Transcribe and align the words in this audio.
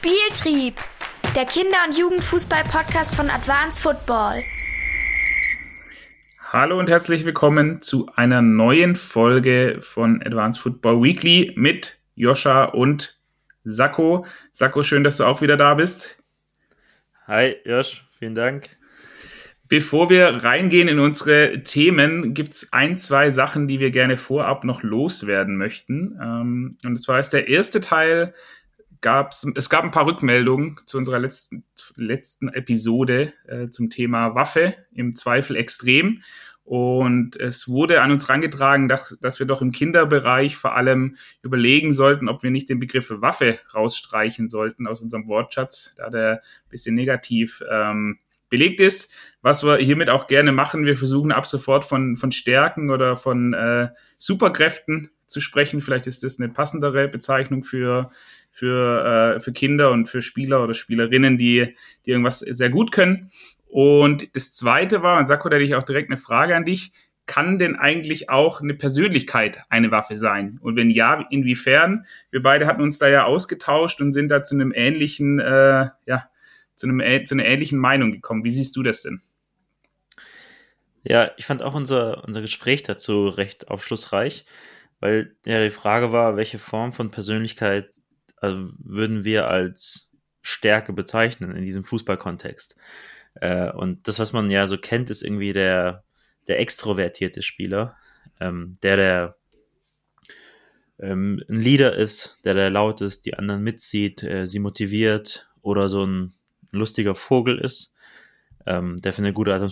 Spieltrieb, 0.00 0.76
der 1.34 1.44
Kinder- 1.44 1.84
und 1.84 1.98
Jugendfußball-Podcast 1.98 3.16
von 3.16 3.28
Advanced 3.30 3.82
Football. 3.82 4.44
Hallo 6.52 6.78
und 6.78 6.88
herzlich 6.88 7.24
willkommen 7.24 7.82
zu 7.82 8.08
einer 8.14 8.40
neuen 8.40 8.94
Folge 8.94 9.78
von 9.80 10.22
Advanced 10.22 10.62
Football 10.62 11.02
Weekly 11.02 11.52
mit 11.56 11.98
Joscha 12.14 12.66
und 12.66 13.18
Sakko. 13.64 14.24
Sakko, 14.52 14.84
schön, 14.84 15.02
dass 15.02 15.16
du 15.16 15.24
auch 15.24 15.40
wieder 15.40 15.56
da 15.56 15.74
bist. 15.74 16.22
Hi, 17.26 17.56
Josh, 17.64 18.06
vielen 18.16 18.36
Dank. 18.36 18.68
Bevor 19.66 20.10
wir 20.10 20.44
reingehen 20.44 20.86
in 20.86 21.00
unsere 21.00 21.64
Themen, 21.64 22.34
gibt 22.34 22.54
es 22.54 22.72
ein, 22.72 22.96
zwei 22.98 23.30
Sachen, 23.32 23.66
die 23.66 23.80
wir 23.80 23.90
gerne 23.90 24.16
vorab 24.16 24.62
noch 24.62 24.84
loswerden 24.84 25.56
möchten. 25.56 26.16
Ähm, 26.22 26.78
und 26.86 27.02
zwar 27.02 27.18
ist 27.18 27.30
der 27.30 27.48
erste 27.48 27.80
Teil, 27.80 28.32
gab's, 29.00 29.46
es 29.54 29.70
gab 29.70 29.84
ein 29.84 29.90
paar 29.90 30.06
Rückmeldungen 30.06 30.76
zu 30.86 30.98
unserer 30.98 31.18
letzten, 31.18 31.64
letzten 31.96 32.48
Episode 32.48 33.32
äh, 33.46 33.68
zum 33.68 33.90
Thema 33.90 34.34
Waffe, 34.34 34.74
im 34.92 35.14
Zweifel 35.14 35.56
extrem. 35.56 36.22
Und 36.64 37.36
es 37.36 37.66
wurde 37.66 38.02
an 38.02 38.10
uns 38.10 38.28
herangetragen, 38.28 38.88
dass, 38.88 39.16
dass 39.22 39.38
wir 39.38 39.46
doch 39.46 39.62
im 39.62 39.72
Kinderbereich 39.72 40.56
vor 40.56 40.76
allem 40.76 41.16
überlegen 41.42 41.92
sollten, 41.92 42.28
ob 42.28 42.42
wir 42.42 42.50
nicht 42.50 42.68
den 42.68 42.78
Begriff 42.78 43.10
Waffe 43.10 43.58
rausstreichen 43.74 44.50
sollten 44.50 44.86
aus 44.86 45.00
unserem 45.00 45.28
Wortschatz, 45.28 45.94
da 45.96 46.10
der 46.10 46.32
ein 46.32 46.68
bisschen 46.68 46.94
negativ 46.94 47.62
ähm, 47.70 48.18
belegt 48.50 48.82
ist. 48.82 49.10
Was 49.40 49.64
wir 49.64 49.78
hiermit 49.78 50.10
auch 50.10 50.26
gerne 50.26 50.52
machen, 50.52 50.84
wir 50.84 50.96
versuchen 50.96 51.32
ab 51.32 51.46
sofort 51.46 51.86
von, 51.86 52.16
von 52.16 52.32
Stärken 52.32 52.90
oder 52.90 53.16
von 53.16 53.54
äh, 53.54 53.88
Superkräften 54.18 55.10
zu 55.28 55.40
sprechen. 55.40 55.80
Vielleicht 55.80 56.06
ist 56.06 56.24
das 56.24 56.38
eine 56.38 56.48
passendere 56.48 57.06
Bezeichnung 57.08 57.62
für, 57.62 58.10
für, 58.50 59.36
äh, 59.36 59.40
für 59.40 59.52
Kinder 59.52 59.90
und 59.92 60.08
für 60.08 60.22
Spieler 60.22 60.62
oder 60.64 60.74
Spielerinnen, 60.74 61.38
die, 61.38 61.76
die 62.04 62.10
irgendwas 62.10 62.40
sehr 62.40 62.70
gut 62.70 62.90
können. 62.90 63.30
Und 63.66 64.34
das 64.34 64.54
Zweite 64.54 65.02
war, 65.02 65.18
und 65.18 65.26
Sakko, 65.26 65.48
da 65.48 65.56
hätte 65.56 65.64
ich 65.64 65.74
auch 65.74 65.82
direkt 65.82 66.10
eine 66.10 66.18
Frage 66.18 66.56
an 66.56 66.64
dich, 66.64 66.92
kann 67.26 67.58
denn 67.58 67.76
eigentlich 67.76 68.30
auch 68.30 68.62
eine 68.62 68.74
Persönlichkeit 68.74 69.62
eine 69.68 69.90
Waffe 69.90 70.16
sein? 70.16 70.58
Und 70.62 70.76
wenn 70.76 70.90
ja, 70.90 71.26
inwiefern? 71.30 72.06
Wir 72.30 72.42
beide 72.42 72.66
hatten 72.66 72.82
uns 72.82 72.98
da 72.98 73.06
ja 73.06 73.24
ausgetauscht 73.24 74.00
und 74.00 74.12
sind 74.12 74.30
da 74.30 74.42
zu 74.42 74.54
einem 74.54 74.72
ähnlichen, 74.74 75.38
äh, 75.38 75.88
ja, 76.06 76.30
zu, 76.74 76.88
einem, 76.88 77.26
zu 77.26 77.34
einer 77.34 77.44
ähnlichen 77.44 77.78
Meinung 77.78 78.12
gekommen. 78.12 78.44
Wie 78.44 78.50
siehst 78.50 78.74
du 78.76 78.82
das 78.82 79.02
denn? 79.02 79.20
Ja, 81.04 81.30
ich 81.36 81.46
fand 81.46 81.62
auch 81.62 81.74
unser, 81.74 82.24
unser 82.24 82.40
Gespräch 82.40 82.82
dazu 82.82 83.28
recht 83.28 83.68
aufschlussreich, 83.68 84.44
weil 85.00 85.36
ja 85.44 85.62
die 85.62 85.70
Frage 85.70 86.12
war, 86.12 86.36
welche 86.36 86.58
Form 86.58 86.92
von 86.92 87.10
Persönlichkeit 87.10 87.90
also 88.40 88.70
würden 88.78 89.24
wir 89.24 89.48
als 89.48 90.10
Stärke 90.42 90.92
bezeichnen 90.92 91.54
in 91.54 91.64
diesem 91.64 91.84
Fußballkontext. 91.84 92.76
Äh, 93.34 93.70
und 93.72 94.08
das, 94.08 94.18
was 94.18 94.32
man 94.32 94.50
ja 94.50 94.66
so 94.66 94.78
kennt, 94.78 95.10
ist 95.10 95.22
irgendwie 95.22 95.52
der, 95.52 96.04
der 96.46 96.60
extrovertierte 96.60 97.42
Spieler, 97.42 97.96
ähm, 98.40 98.74
der, 98.82 98.96
der 98.96 99.36
ähm, 100.98 101.42
ein 101.48 101.60
Leader 101.60 101.94
ist, 101.94 102.40
der, 102.44 102.54
der 102.54 102.70
laut 102.70 103.00
ist, 103.00 103.26
die 103.26 103.34
anderen 103.34 103.62
mitzieht, 103.62 104.22
äh, 104.22 104.46
sie 104.46 104.58
motiviert 104.58 105.48
oder 105.62 105.88
so 105.88 106.04
ein 106.04 106.34
lustiger 106.70 107.14
Vogel 107.14 107.58
ist, 107.58 107.92
ähm, 108.66 108.96
der 108.98 109.12
für 109.12 109.22
eine 109.22 109.32
gute 109.32 109.70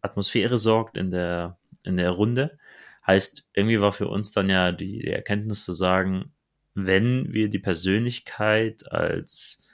Atmosphäre 0.00 0.58
sorgt 0.58 0.96
in 0.96 1.10
der, 1.10 1.58
in 1.84 1.96
der 1.96 2.10
Runde. 2.10 2.58
Heißt, 3.06 3.48
irgendwie 3.52 3.80
war 3.80 3.92
für 3.92 4.08
uns 4.08 4.32
dann 4.32 4.48
ja 4.48 4.72
die, 4.72 5.04
Erkenntnis 5.06 5.64
zu 5.64 5.74
sagen, 5.74 6.32
wenn 6.74 7.32
wir 7.32 7.48
die 7.48 7.58
Persönlichkeit 7.58 8.90
als 8.90 9.66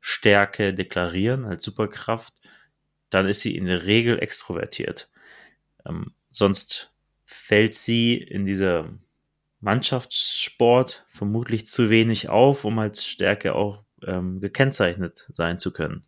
Stärke 0.00 0.74
deklarieren, 0.74 1.44
als 1.44 1.62
Superkraft, 1.62 2.34
dann 3.10 3.26
ist 3.26 3.40
sie 3.40 3.56
in 3.56 3.66
der 3.66 3.86
Regel 3.86 4.18
extrovertiert. 4.18 5.08
Ähm, 5.86 6.14
sonst 6.30 6.92
fällt 7.24 7.74
sie 7.74 8.14
in 8.16 8.44
dieser 8.44 8.92
Mannschaftssport 9.60 11.06
vermutlich 11.08 11.66
zu 11.66 11.88
wenig 11.88 12.28
auf, 12.28 12.64
um 12.64 12.78
als 12.78 13.06
Stärke 13.06 13.54
auch 13.54 13.84
ähm, 14.02 14.40
gekennzeichnet 14.40 15.28
sein 15.32 15.58
zu 15.58 15.72
können. 15.72 16.04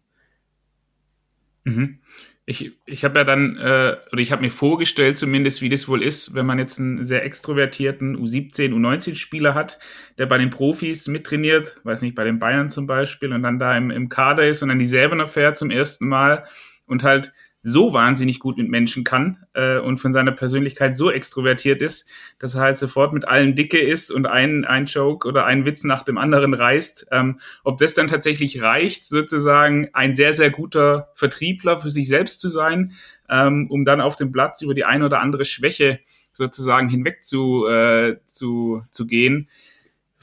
Mhm. 1.65 2.01
Ich, 2.49 2.73
ich 2.85 3.05
habe 3.05 3.19
ja 3.19 3.25
dann, 3.25 3.57
äh, 3.57 3.97
oder 4.13 4.23
ich 4.23 4.31
habe 4.31 4.43
mir 4.43 4.53
vorgestellt 4.53 5.19
zumindest, 5.19 5.63
wie 5.63 5.69
das 5.69 5.89
wohl 5.89 6.01
ist, 6.01 6.35
wenn 6.35 6.47
man 6.47 6.61
jetzt 6.61 6.79
einen 6.79 7.05
sehr 7.05 7.25
extrovertierten 7.25 8.17
U17, 8.17 8.73
U19-Spieler 8.73 9.55
hat, 9.55 9.81
der 10.17 10.27
bei 10.27 10.39
den 10.39 10.51
Profis 10.51 11.09
mittrainiert, 11.09 11.81
weiß 11.83 12.03
nicht, 12.03 12.15
bei 12.15 12.23
den 12.23 12.39
Bayern 12.39 12.71
zum 12.71 12.87
Beispiel, 12.87 13.33
und 13.33 13.43
dann 13.43 13.59
da 13.59 13.77
im, 13.77 13.91
im 13.91 14.09
Kader 14.09 14.47
ist 14.47 14.63
und 14.63 14.69
dann 14.69 14.79
dieselben 14.79 15.19
erfährt 15.19 15.59
zum 15.59 15.73
ersten 15.73 16.07
Mal 16.07 16.45
und 16.87 17.03
halt 17.03 17.33
so 17.69 17.93
wahnsinnig 17.93 18.39
gut 18.39 18.59
mit 18.59 18.69
Menschen 18.69 19.03
kann 19.03 19.45
äh, 19.53 19.79
und 19.79 19.99
von 19.99 20.13
seiner 20.13 20.31
Persönlichkeit 20.31 20.97
so 20.97 21.11
extrovertiert 21.11 21.83
ist, 21.83 22.09
dass 22.39 22.55
er 22.55 22.61
halt 22.61 22.79
sofort 22.79 23.13
mit 23.13 23.27
allen 23.27 23.57
dicke 23.57 23.79
ist 23.79 24.13
und 24.13 24.29
ein, 24.29 24.65
ein 24.65 24.87
Joke 24.87 25.27
oder 25.27 25.47
einen 25.47 25.67
Witz 25.67 25.83
nach 25.83 26.05
dem 26.05 26.17
anderen 26.17 26.55
reißt. 26.55 27.09
Ähm, 27.11 27.41
ob 27.65 27.79
das 27.79 27.93
dann 27.93 28.07
tatsächlich 28.07 28.63
reicht, 28.63 29.05
sozusagen 29.05 29.89
ein 29.95 30.15
sehr, 30.15 30.33
sehr 30.33 30.51
guter 30.51 31.11
Vertriebler 31.15 31.81
für 31.81 31.91
sich 31.91 32.07
selbst 32.07 32.41
zu 32.41 32.51
sein, 32.51 32.93
ähm, 33.29 33.67
um 33.69 33.85
dann 33.85 34.01
auf 34.01 34.15
dem 34.15 34.31
Platz 34.31 34.63
über 34.63 34.73
die 34.75 34.85
eine 34.85 35.07
oder 35.07 35.21
andere 35.21 35.45
Schwäche 35.45 35.99
sozusagen 36.33 36.89
hinweg 36.89 37.25
zu, 37.25 37.67
äh, 37.67 38.19
zu, 38.27 38.85
zu 38.91 39.09
gehen 39.09 39.49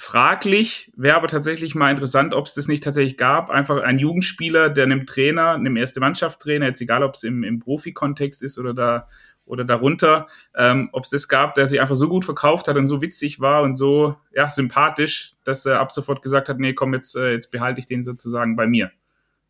fraglich. 0.03 0.91
Wäre 0.95 1.15
aber 1.15 1.27
tatsächlich 1.27 1.75
mal 1.75 1.89
interessant, 1.89 2.33
ob 2.33 2.45
es 2.45 2.53
das 2.53 2.67
nicht 2.67 2.83
tatsächlich 2.83 3.17
gab. 3.17 3.49
Einfach 3.49 3.81
ein 3.81 3.99
Jugendspieler, 3.99 4.69
der 4.69 4.83
einem 4.83 5.05
Trainer, 5.05 5.51
einem 5.51 5.77
erste 5.77 6.01
Mannschaft-Trainer, 6.01 6.67
jetzt 6.67 6.81
egal, 6.81 7.03
ob 7.03 7.15
es 7.15 7.23
im, 7.23 7.43
im 7.43 7.59
Profi-Kontext 7.59 8.43
ist 8.43 8.59
oder 8.59 8.73
da 8.73 9.07
oder 9.45 9.65
darunter, 9.65 10.27
ähm, 10.55 10.89
ob 10.93 11.03
es 11.03 11.09
das 11.09 11.27
gab, 11.27 11.53
der 11.55 11.67
sich 11.67 11.81
einfach 11.81 11.95
so 11.95 12.07
gut 12.07 12.23
verkauft 12.23 12.67
hat 12.67 12.77
und 12.77 12.87
so 12.87 13.01
witzig 13.01 13.41
war 13.41 13.61
und 13.63 13.75
so 13.75 14.15
ja, 14.33 14.49
sympathisch, 14.49 15.35
dass 15.43 15.65
er 15.65 15.81
ab 15.81 15.91
sofort 15.91 16.21
gesagt 16.21 16.47
hat, 16.47 16.59
nee, 16.59 16.73
komm, 16.73 16.93
jetzt, 16.93 17.15
äh, 17.17 17.31
jetzt 17.31 17.51
behalte 17.51 17.79
ich 17.79 17.85
den 17.85 18.03
sozusagen 18.03 18.55
bei 18.55 18.67
mir. 18.67 18.91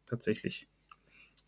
Tatsächlich. 0.07 0.67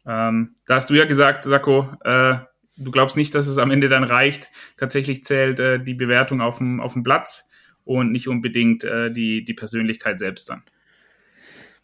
Ähm, 0.05 0.55
da 0.67 0.75
hast 0.75 0.91
du 0.91 0.93
ja 0.93 1.05
gesagt, 1.05 1.41
Sako, 1.43 1.89
äh, 2.03 2.35
du 2.77 2.91
glaubst 2.91 3.17
nicht, 3.17 3.33
dass 3.33 3.47
es 3.47 3.57
am 3.57 3.71
Ende 3.71 3.89
dann 3.89 4.03
reicht. 4.03 4.51
Tatsächlich 4.77 5.23
zählt 5.23 5.59
äh, 5.59 5.79
die 5.79 5.95
Bewertung 5.95 6.41
auf 6.41 6.59
dem, 6.59 6.79
auf 6.79 6.93
dem 6.93 7.03
Platz 7.03 7.49
und 7.85 8.11
nicht 8.11 8.27
unbedingt 8.27 8.83
äh, 8.83 9.11
die, 9.11 9.45
die 9.45 9.53
Persönlichkeit 9.53 10.19
selbst 10.19 10.49
dann. 10.49 10.63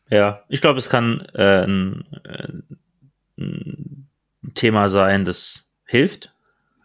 Ja, 0.09 0.43
ich 0.49 0.59
glaube, 0.59 0.79
es 0.79 0.89
kann 0.89 1.21
äh, 1.33 1.63
ein, 1.63 2.05
äh, 2.25 2.47
ein, 3.37 4.07
Thema 4.55 4.89
sein, 4.89 5.23
das 5.23 5.71
hilft. 5.85 6.33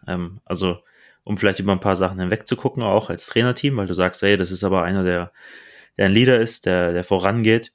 Ähm, 0.07 0.39
also, 0.45 0.79
um 1.23 1.37
vielleicht 1.37 1.59
über 1.59 1.73
ein 1.73 1.81
paar 1.81 1.97
Sachen 1.97 2.19
hinweg 2.19 2.47
zu 2.47 2.55
gucken, 2.55 2.83
auch 2.83 3.09
als 3.09 3.25
Trainerteam, 3.25 3.75
weil 3.75 3.87
du 3.87 3.93
sagst, 3.93 4.21
hey, 4.21 4.37
das 4.37 4.51
ist 4.51 4.63
aber 4.63 4.83
einer, 4.83 5.03
der, 5.03 5.33
der 5.97 6.05
ein 6.05 6.13
Leader 6.13 6.39
ist, 6.39 6.65
der, 6.65 6.93
der 6.93 7.03
vorangeht. 7.03 7.73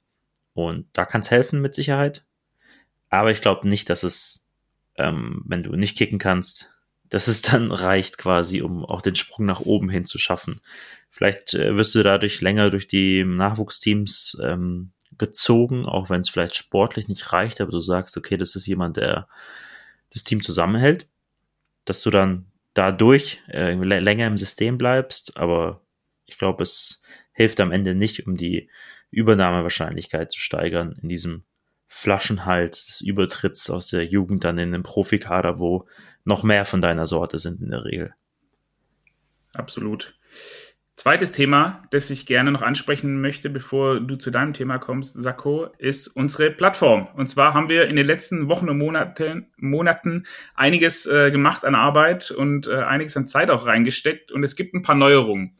Und 0.53 0.87
da 0.93 1.05
kann 1.05 1.21
es 1.21 1.29
helfen 1.29 1.61
mit 1.61 1.75
Sicherheit. 1.75 2.25
Aber 3.09 3.29
ich 3.29 3.41
glaube 3.41 3.67
nicht, 3.67 3.89
dass 3.91 4.01
es, 4.01 4.47
ähm, 4.95 5.43
wenn 5.45 5.61
du 5.61 5.75
nicht 5.75 5.95
kicken 5.95 6.17
kannst, 6.17 6.73
dass 7.09 7.27
es 7.27 7.43
dann 7.43 7.71
reicht 7.71 8.17
quasi, 8.17 8.61
um 8.63 8.83
auch 8.83 9.01
den 9.01 9.15
Sprung 9.15 9.45
nach 9.45 9.59
oben 9.59 9.89
hin 9.89 10.05
zu 10.05 10.17
schaffen. 10.17 10.61
Vielleicht 11.13 11.53
äh, 11.53 11.77
wirst 11.77 11.93
du 11.93 12.01
dadurch 12.01 12.41
länger 12.41 12.71
durch 12.71 12.87
die 12.87 13.23
Nachwuchsteams 13.23 14.35
ähm, 14.43 14.93
gezogen, 15.19 15.85
auch 15.85 16.09
wenn 16.09 16.21
es 16.21 16.29
vielleicht 16.29 16.55
sportlich 16.55 17.07
nicht 17.07 17.31
reicht, 17.31 17.61
aber 17.61 17.69
du 17.69 17.81
sagst, 17.81 18.17
okay, 18.17 18.35
das 18.35 18.55
ist 18.55 18.65
jemand, 18.65 18.97
der 18.97 19.27
das 20.11 20.23
Team 20.23 20.41
zusammenhält, 20.41 21.07
dass 21.85 22.01
du 22.01 22.09
dann 22.09 22.47
dadurch 22.73 23.43
äh, 23.47 23.73
länger 23.75 24.25
im 24.25 24.37
System 24.37 24.79
bleibst, 24.79 25.37
aber 25.37 25.81
ich 26.25 26.39
glaube, 26.39 26.63
es 26.63 27.03
hilft 27.31 27.59
am 27.59 27.71
Ende 27.71 27.93
nicht, 27.93 28.25
um 28.25 28.35
die 28.35 28.71
Übernahmewahrscheinlichkeit 29.11 30.31
zu 30.31 30.39
steigern 30.39 30.97
in 30.99 31.09
diesem 31.09 31.43
Flaschenhals 31.87 32.87
des 32.87 33.01
Übertritts 33.01 33.69
aus 33.69 33.89
der 33.89 34.03
Jugend 34.03 34.45
dann 34.45 34.57
in 34.57 34.71
den 34.71 34.81
Profikader, 34.81 35.59
wo 35.59 35.87
noch 36.23 36.41
mehr 36.41 36.65
von 36.65 36.81
deiner 36.81 37.05
Sorte 37.05 37.37
sind 37.37 37.61
in 37.61 37.69
der 37.69 37.85
Regel. 37.85 38.15
Absolut. 39.53 40.15
Zweites 40.95 41.31
Thema, 41.31 41.83
das 41.89 42.11
ich 42.11 42.27
gerne 42.27 42.51
noch 42.51 42.61
ansprechen 42.61 43.19
möchte, 43.19 43.49
bevor 43.49 43.99
du 43.99 44.15
zu 44.15 44.29
deinem 44.29 44.53
Thema 44.53 44.77
kommst, 44.77 45.19
Sakko, 45.21 45.69
ist 45.79 46.07
unsere 46.07 46.51
Plattform. 46.51 47.07
Und 47.15 47.27
zwar 47.27 47.55
haben 47.55 47.67
wir 47.67 47.87
in 47.87 47.95
den 47.95 48.05
letzten 48.05 48.47
Wochen 48.47 48.69
und 48.69 48.77
Monaten, 48.77 49.47
Monaten 49.57 50.27
einiges 50.53 51.07
äh, 51.07 51.31
gemacht 51.31 51.65
an 51.65 51.73
Arbeit 51.73 52.29
und 52.29 52.67
äh, 52.67 52.75
einiges 52.75 53.17
an 53.17 53.27
Zeit 53.27 53.49
auch 53.49 53.65
reingesteckt. 53.65 54.31
Und 54.31 54.43
es 54.43 54.55
gibt 54.55 54.75
ein 54.75 54.83
paar 54.83 54.95
Neuerungen. 54.95 55.57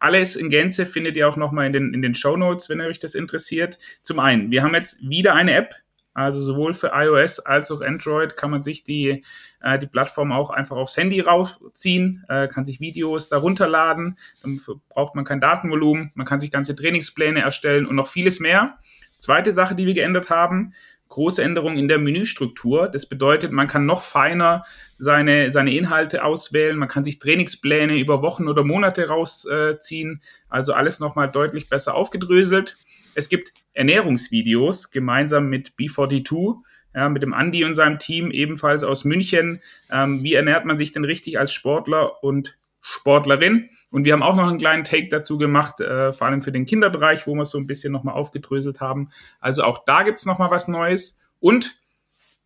Alles 0.00 0.34
in 0.34 0.50
Gänze 0.50 0.84
findet 0.84 1.16
ihr 1.16 1.28
auch 1.28 1.36
nochmal 1.36 1.66
in 1.66 1.72
den, 1.72 1.94
in 1.94 2.02
den 2.02 2.16
Show 2.16 2.36
Notes, 2.36 2.68
wenn 2.68 2.80
euch 2.80 2.98
das 2.98 3.14
interessiert. 3.14 3.78
Zum 4.02 4.18
einen, 4.18 4.50
wir 4.50 4.64
haben 4.64 4.74
jetzt 4.74 4.98
wieder 5.08 5.36
eine 5.36 5.54
App, 5.54 5.76
also 6.14 6.40
sowohl 6.40 6.74
für 6.74 6.92
iOS 6.94 7.40
als 7.40 7.70
auch 7.70 7.80
Android 7.80 8.36
kann 8.36 8.50
man 8.50 8.62
sich 8.62 8.84
die, 8.84 9.24
äh, 9.62 9.78
die 9.78 9.86
Plattform 9.86 10.32
auch 10.32 10.50
einfach 10.50 10.76
aufs 10.76 10.96
Handy 10.96 11.20
raufziehen, 11.20 12.24
äh, 12.28 12.48
kann 12.48 12.64
sich 12.64 12.80
Videos 12.80 13.28
darunter 13.28 13.66
laden, 13.66 14.18
dann 14.42 14.60
braucht 14.88 15.14
man 15.14 15.24
kein 15.24 15.40
Datenvolumen, 15.40 16.12
man 16.14 16.26
kann 16.26 16.40
sich 16.40 16.50
ganze 16.50 16.76
Trainingspläne 16.76 17.40
erstellen 17.40 17.86
und 17.86 17.96
noch 17.96 18.08
vieles 18.08 18.40
mehr. 18.40 18.78
Zweite 19.16 19.52
Sache, 19.52 19.74
die 19.74 19.86
wir 19.86 19.94
geändert 19.94 20.30
haben, 20.30 20.74
große 21.12 21.42
Änderung 21.42 21.76
in 21.76 21.88
der 21.88 21.98
Menüstruktur. 21.98 22.88
Das 22.88 23.06
bedeutet, 23.06 23.52
man 23.52 23.68
kann 23.68 23.84
noch 23.84 24.02
feiner 24.02 24.64
seine, 24.96 25.52
seine 25.52 25.74
Inhalte 25.74 26.24
auswählen. 26.24 26.76
Man 26.76 26.88
kann 26.88 27.04
sich 27.04 27.18
Trainingspläne 27.18 27.98
über 27.98 28.22
Wochen 28.22 28.48
oder 28.48 28.64
Monate 28.64 29.08
rausziehen. 29.08 30.22
also 30.48 30.72
alles 30.72 31.00
nochmal 31.00 31.30
deutlich 31.30 31.68
besser 31.68 31.94
aufgedröselt. 31.94 32.78
Es 33.14 33.28
gibt 33.28 33.52
Ernährungsvideos 33.74 34.90
gemeinsam 34.90 35.48
mit 35.48 35.72
B42, 35.78 36.56
ja, 36.94 37.08
mit 37.08 37.22
dem 37.22 37.32
Andi 37.32 37.64
und 37.64 37.74
seinem 37.74 37.98
Team, 37.98 38.30
ebenfalls 38.30 38.84
aus 38.84 39.04
München. 39.04 39.60
Ähm, 39.90 40.22
wie 40.22 40.34
ernährt 40.34 40.64
man 40.64 40.78
sich 40.78 40.92
denn 40.92 41.04
richtig 41.04 41.38
als 41.38 41.52
Sportler 41.52 42.22
und 42.22 42.58
Sportlerin? 42.80 43.70
Und 43.90 44.04
wir 44.04 44.12
haben 44.12 44.22
auch 44.22 44.36
noch 44.36 44.48
einen 44.48 44.58
kleinen 44.58 44.84
Take 44.84 45.08
dazu 45.08 45.38
gemacht, 45.38 45.80
äh, 45.80 46.12
vor 46.12 46.26
allem 46.26 46.42
für 46.42 46.52
den 46.52 46.66
Kinderbereich, 46.66 47.26
wo 47.26 47.34
wir 47.34 47.42
es 47.42 47.50
so 47.50 47.58
ein 47.58 47.66
bisschen 47.66 47.92
nochmal 47.92 48.14
aufgedröselt 48.14 48.80
haben. 48.80 49.10
Also 49.40 49.62
auch 49.62 49.84
da 49.84 50.02
gibt's 50.02 50.22
es 50.22 50.26
nochmal 50.26 50.50
was 50.50 50.68
Neues. 50.68 51.18
Und 51.40 51.78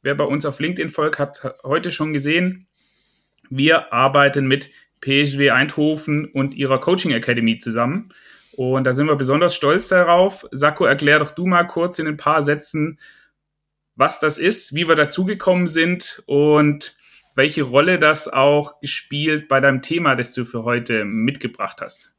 wer 0.03 0.15
bei 0.15 0.25
uns 0.25 0.45
auf 0.45 0.61
LinkedIn 0.61 0.91
folgt, 0.91 1.19
hat 1.19 1.43
heute 1.65 1.91
schon 1.91 2.13
gesehen, 2.13 2.69
wir 3.51 3.93
arbeiten 3.93 4.47
mit 4.47 4.71
PSW 5.01 5.51
Eindhoven 5.51 6.27
und 6.27 6.55
ihrer 6.55 6.81
Coaching 6.81 7.13
Academy 7.13 7.59
zusammen. 7.59 8.13
Und 8.57 8.85
da 8.85 8.93
sind 8.93 9.07
wir 9.07 9.17
besonders 9.17 9.55
stolz 9.55 9.89
darauf. 9.89 10.47
Sako, 10.51 10.87
erklär 10.87 11.19
doch 11.19 11.31
du 11.31 11.47
mal 11.47 11.65
kurz 11.65 11.99
in 11.99 12.07
ein 12.07 12.17
paar 12.17 12.43
Sätzen, 12.43 12.99
was 13.95 14.19
das 14.19 14.39
ist, 14.39 14.75
wie 14.75 14.89
wir 14.89 14.95
dazugekommen 14.95 15.67
sind 15.67 16.23
und 16.27 16.97
welche 17.35 17.65
Rolle 17.65 17.99
das 17.99 18.29
auch 18.29 18.81
gespielt 18.81 19.49
bei 19.49 19.61
deinem 19.61 19.83
Thema, 19.83 20.15
das 20.15 20.33
du 20.33 20.45
für 20.45 20.65
heute 20.65 21.05
mitgebracht 21.05 21.81
hast. 21.83 22.11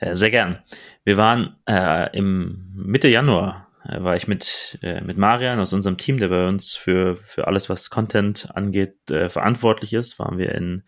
Sehr 0.00 0.30
gern. 0.30 0.62
Wir 1.04 1.18
waren 1.18 1.56
äh, 1.66 2.16
im 2.16 2.70
Mitte 2.74 3.08
Januar 3.08 3.70
äh, 3.84 4.02
war 4.02 4.16
ich 4.16 4.26
mit, 4.26 4.78
äh, 4.82 5.00
mit 5.02 5.18
Marian 5.18 5.60
aus 5.60 5.72
unserem 5.72 5.98
Team, 5.98 6.18
der 6.18 6.28
bei 6.28 6.48
uns 6.48 6.76
für, 6.76 7.16
für 7.16 7.46
alles, 7.46 7.68
was 7.68 7.90
Content 7.90 8.48
angeht, 8.54 9.10
äh, 9.10 9.28
verantwortlich 9.28 9.92
ist, 9.92 10.18
waren 10.18 10.38
wir 10.38 10.54
in 10.54 10.82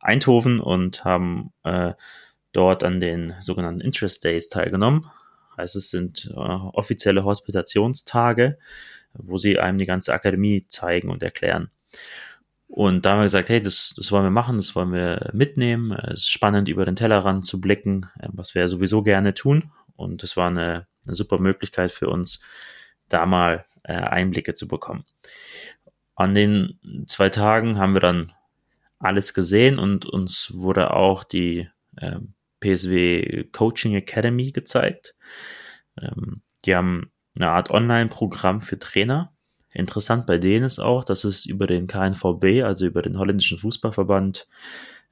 Eindhoven 0.00 0.60
und 0.60 1.04
haben 1.04 1.52
äh, 1.64 1.92
dort 2.52 2.84
an 2.84 3.00
den 3.00 3.34
sogenannten 3.40 3.80
Interest 3.80 4.22
Days 4.24 4.48
teilgenommen. 4.48 5.10
Heißt, 5.56 5.76
es 5.76 5.90
sind 5.90 6.30
äh, 6.34 6.38
offizielle 6.38 7.24
Hospitationstage, 7.24 8.58
wo 9.14 9.38
sie 9.38 9.58
einem 9.58 9.78
die 9.78 9.86
ganze 9.86 10.12
Akademie 10.12 10.66
zeigen 10.68 11.10
und 11.10 11.22
erklären. 11.22 11.70
Und 12.68 13.06
da 13.06 13.12
haben 13.12 13.20
wir 13.20 13.24
gesagt, 13.24 13.48
hey, 13.48 13.62
das, 13.62 13.94
das 13.96 14.10
wollen 14.10 14.24
wir 14.24 14.30
machen, 14.30 14.56
das 14.56 14.74
wollen 14.74 14.92
wir 14.92 15.30
mitnehmen. 15.32 15.92
Es 15.92 16.20
ist 16.20 16.30
spannend, 16.30 16.68
über 16.68 16.84
den 16.84 16.96
Tellerrand 16.96 17.46
zu 17.46 17.60
blicken, 17.60 18.06
äh, 18.18 18.28
was 18.32 18.54
wir 18.54 18.68
sowieso 18.68 19.02
gerne 19.02 19.34
tun. 19.34 19.70
Und 19.96 20.22
das 20.22 20.36
war 20.36 20.48
eine, 20.48 20.86
eine 21.06 21.14
super 21.14 21.38
Möglichkeit 21.38 21.90
für 21.90 22.08
uns, 22.08 22.40
da 23.08 23.24
mal 23.24 23.64
äh, 23.84 23.94
Einblicke 23.94 24.54
zu 24.54 24.68
bekommen. 24.68 25.04
An 26.14 26.34
den 26.34 26.78
zwei 27.06 27.28
Tagen 27.28 27.78
haben 27.78 27.94
wir 27.94 28.00
dann 28.00 28.32
alles 28.98 29.34
gesehen 29.34 29.78
und 29.78 30.06
uns 30.06 30.52
wurde 30.54 30.92
auch 30.92 31.24
die 31.24 31.68
äh, 31.96 32.18
PSW 32.74 33.44
Coaching 33.52 33.94
Academy 33.94 34.50
gezeigt. 34.52 35.14
Ähm, 36.00 36.42
die 36.64 36.74
haben 36.74 37.10
eine 37.36 37.50
Art 37.50 37.70
Online-Programm 37.70 38.60
für 38.60 38.78
Trainer. 38.78 39.32
Interessant 39.72 40.26
bei 40.26 40.38
denen 40.38 40.64
ist 40.64 40.78
auch, 40.78 41.04
dass 41.04 41.24
es 41.24 41.44
über 41.44 41.66
den 41.66 41.86
KNVB, 41.86 42.64
also 42.64 42.86
über 42.86 43.02
den 43.02 43.18
holländischen 43.18 43.58
Fußballverband, 43.58 44.48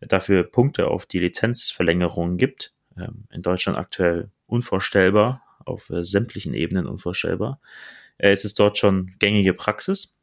dafür 0.01 0.45
Punkte 0.45 0.89
auf 0.89 1.06
die 1.06 1.21
Lizenzverlängerung 1.21 2.37
gibt. 2.37 2.73
Ähm, 2.97 3.25
in 3.31 3.43
Deutschland 3.43 3.79
aktuell 3.79 4.31
unvorstellbar, 4.47 5.43
auf 5.65 5.91
äh, 5.91 6.03
sämtlichen 6.03 6.55
Ebenen 6.55 6.87
unvorstellbar. 6.87 7.61
Äh, 8.19 8.31
es 8.31 8.45
ist 8.45 8.59
dort 8.59 8.79
schon 8.79 9.15
gängige 9.19 9.55
Praxis. 9.55 10.17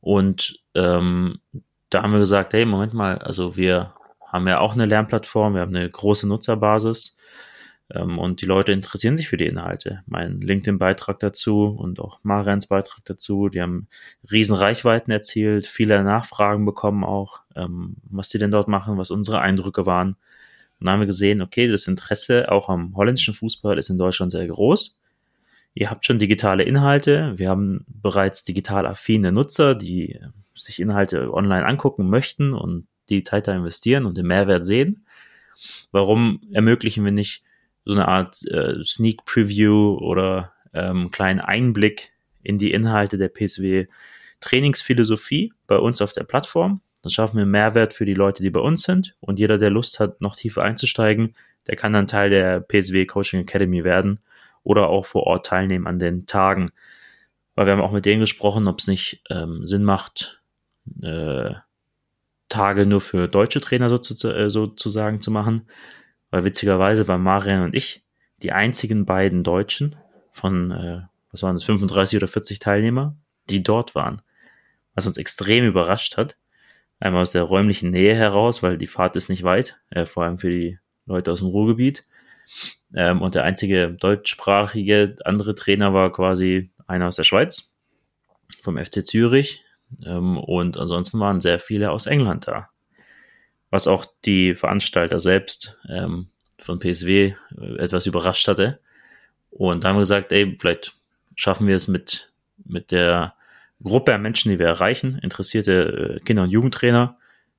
Und 0.00 0.60
ähm, 0.74 1.40
da 1.90 2.02
haben 2.02 2.12
wir 2.12 2.18
gesagt, 2.18 2.54
hey, 2.54 2.64
Moment 2.64 2.94
mal, 2.94 3.18
also 3.18 3.56
wir 3.56 3.94
haben 4.32 4.48
ja 4.48 4.60
auch 4.60 4.72
eine 4.72 4.86
Lernplattform, 4.86 5.54
wir 5.54 5.60
haben 5.60 5.76
eine 5.76 5.88
große 5.88 6.26
Nutzerbasis 6.26 7.16
ähm, 7.90 8.18
und 8.18 8.40
die 8.40 8.46
Leute 8.46 8.72
interessieren 8.72 9.16
sich 9.16 9.28
für 9.28 9.36
die 9.36 9.46
Inhalte. 9.46 10.02
Mein 10.06 10.40
LinkedIn-Beitrag 10.40 11.18
dazu 11.20 11.66
und 11.66 12.00
auch 12.00 12.20
Marians 12.22 12.66
Beitrag 12.66 13.04
dazu, 13.04 13.48
die 13.48 13.60
haben 13.60 13.88
riesen 14.30 14.56
Reichweiten 14.56 15.10
erzielt, 15.10 15.66
viele 15.66 16.02
Nachfragen 16.02 16.64
bekommen 16.64 17.04
auch, 17.04 17.42
ähm, 17.54 17.96
was 18.04 18.30
die 18.30 18.38
denn 18.38 18.50
dort 18.50 18.68
machen, 18.68 18.96
was 18.96 19.10
unsere 19.10 19.40
Eindrücke 19.40 19.84
waren. 19.84 20.16
Und 20.80 20.86
dann 20.86 20.94
haben 20.94 21.00
wir 21.00 21.06
gesehen, 21.06 21.42
okay, 21.42 21.68
das 21.68 21.86
Interesse 21.86 22.50
auch 22.50 22.68
am 22.68 22.96
holländischen 22.96 23.34
Fußball 23.34 23.78
ist 23.78 23.90
in 23.90 23.98
Deutschland 23.98 24.32
sehr 24.32 24.46
groß. 24.46 24.96
Ihr 25.74 25.90
habt 25.90 26.04
schon 26.04 26.18
digitale 26.18 26.64
Inhalte. 26.64 27.34
Wir 27.36 27.48
haben 27.48 27.84
bereits 27.86 28.44
digital 28.44 28.86
affine 28.86 29.32
Nutzer, 29.32 29.74
die 29.74 30.18
sich 30.54 30.80
Inhalte 30.80 31.32
online 31.32 31.64
angucken 31.64 32.10
möchten 32.10 32.52
und 32.52 32.86
die 33.16 33.22
Zeit 33.22 33.48
da 33.48 33.54
investieren 33.54 34.06
und 34.06 34.16
den 34.16 34.26
Mehrwert 34.26 34.64
sehen. 34.64 35.06
Warum 35.90 36.40
ermöglichen 36.52 37.04
wir 37.04 37.12
nicht 37.12 37.42
so 37.84 37.92
eine 37.92 38.08
Art 38.08 38.44
äh, 38.50 38.82
Sneak 38.82 39.24
Preview 39.24 39.96
oder 39.98 40.52
ähm, 40.72 41.10
kleinen 41.10 41.40
Einblick 41.40 42.12
in 42.42 42.58
die 42.58 42.72
Inhalte 42.72 43.18
der 43.18 43.28
PSW 43.28 43.86
Trainingsphilosophie 44.40 45.52
bei 45.66 45.76
uns 45.76 46.00
auf 46.02 46.12
der 46.12 46.24
Plattform? 46.24 46.80
Dann 47.02 47.10
schaffen 47.10 47.36
wir 47.36 47.46
Mehrwert 47.46 47.94
für 47.94 48.06
die 48.06 48.14
Leute, 48.14 48.42
die 48.42 48.50
bei 48.50 48.60
uns 48.60 48.82
sind 48.82 49.16
und 49.20 49.38
jeder, 49.38 49.58
der 49.58 49.70
Lust 49.70 49.98
hat, 49.98 50.20
noch 50.20 50.36
tiefer 50.36 50.62
einzusteigen, 50.62 51.34
der 51.66 51.76
kann 51.76 51.92
dann 51.92 52.06
Teil 52.06 52.30
der 52.30 52.60
PSW 52.60 53.06
Coaching 53.06 53.40
Academy 53.40 53.84
werden 53.84 54.20
oder 54.62 54.88
auch 54.88 55.06
vor 55.06 55.24
Ort 55.24 55.46
teilnehmen 55.46 55.86
an 55.86 55.98
den 55.98 56.26
Tagen. 56.26 56.70
Weil 57.54 57.66
wir 57.66 57.72
haben 57.72 57.82
auch 57.82 57.92
mit 57.92 58.06
denen 58.06 58.20
gesprochen, 58.20 58.68
ob 58.68 58.78
es 58.78 58.86
nicht 58.86 59.22
ähm, 59.30 59.66
Sinn 59.66 59.84
macht, 59.84 60.42
äh, 61.02 61.54
Tage 62.52 62.86
nur 62.86 63.00
für 63.00 63.28
deutsche 63.28 63.60
Trainer 63.60 63.90
äh, 63.90 64.50
sozusagen 64.50 65.20
zu 65.20 65.30
machen. 65.30 65.66
Weil 66.30 66.44
witzigerweise 66.44 67.08
waren 67.08 67.22
Marian 67.22 67.64
und 67.64 67.74
ich 67.74 68.04
die 68.42 68.52
einzigen 68.52 69.06
beiden 69.06 69.42
Deutschen 69.42 69.96
von, 70.30 70.70
äh, 70.70 71.02
was 71.30 71.42
waren 71.42 71.54
das, 71.54 71.64
35 71.64 72.18
oder 72.18 72.28
40 72.28 72.58
Teilnehmer, 72.58 73.16
die 73.48 73.62
dort 73.62 73.94
waren. 73.94 74.22
Was 74.94 75.06
uns 75.06 75.16
extrem 75.16 75.66
überrascht 75.66 76.16
hat. 76.16 76.36
Einmal 77.00 77.22
aus 77.22 77.32
der 77.32 77.42
räumlichen 77.42 77.90
Nähe 77.90 78.14
heraus, 78.14 78.62
weil 78.62 78.78
die 78.78 78.86
Fahrt 78.86 79.16
ist 79.16 79.28
nicht 79.28 79.42
weit, 79.42 79.78
äh, 79.90 80.06
vor 80.06 80.24
allem 80.24 80.38
für 80.38 80.50
die 80.50 80.78
Leute 81.06 81.32
aus 81.32 81.40
dem 81.40 81.48
Ruhrgebiet. 81.48 82.06
Ähm, 82.94 83.22
und 83.22 83.34
der 83.34 83.44
einzige 83.44 83.90
deutschsprachige 83.92 85.16
andere 85.24 85.54
Trainer 85.54 85.94
war 85.94 86.12
quasi 86.12 86.70
einer 86.86 87.08
aus 87.08 87.16
der 87.16 87.24
Schweiz, 87.24 87.74
vom 88.62 88.76
FC 88.76 89.04
Zürich, 89.04 89.64
und 90.00 90.76
ansonsten 90.76 91.20
waren 91.20 91.40
sehr 91.40 91.58
viele 91.58 91.90
aus 91.90 92.06
England 92.06 92.48
da. 92.48 92.68
Was 93.70 93.86
auch 93.86 94.04
die 94.24 94.54
Veranstalter 94.54 95.20
selbst 95.20 95.78
ähm, 95.88 96.28
von 96.58 96.78
PSW 96.78 97.34
äh, 97.58 97.76
etwas 97.78 98.06
überrascht 98.06 98.48
hatte. 98.48 98.78
Und 99.50 99.84
da 99.84 99.88
haben 99.88 99.96
wir 99.96 100.00
gesagt, 100.00 100.32
ey, 100.32 100.56
vielleicht 100.58 100.94
schaffen 101.34 101.66
wir 101.66 101.76
es 101.76 101.88
mit, 101.88 102.32
mit 102.64 102.90
der 102.90 103.34
Gruppe 103.82 104.14
an 104.14 104.22
Menschen, 104.22 104.50
die 104.50 104.58
wir 104.58 104.66
erreichen, 104.66 105.18
interessierte 105.22 106.18
äh, 106.18 106.20
Kinder- 106.20 106.44
und 106.44 106.50
Jugendtrainer, 106.50 107.18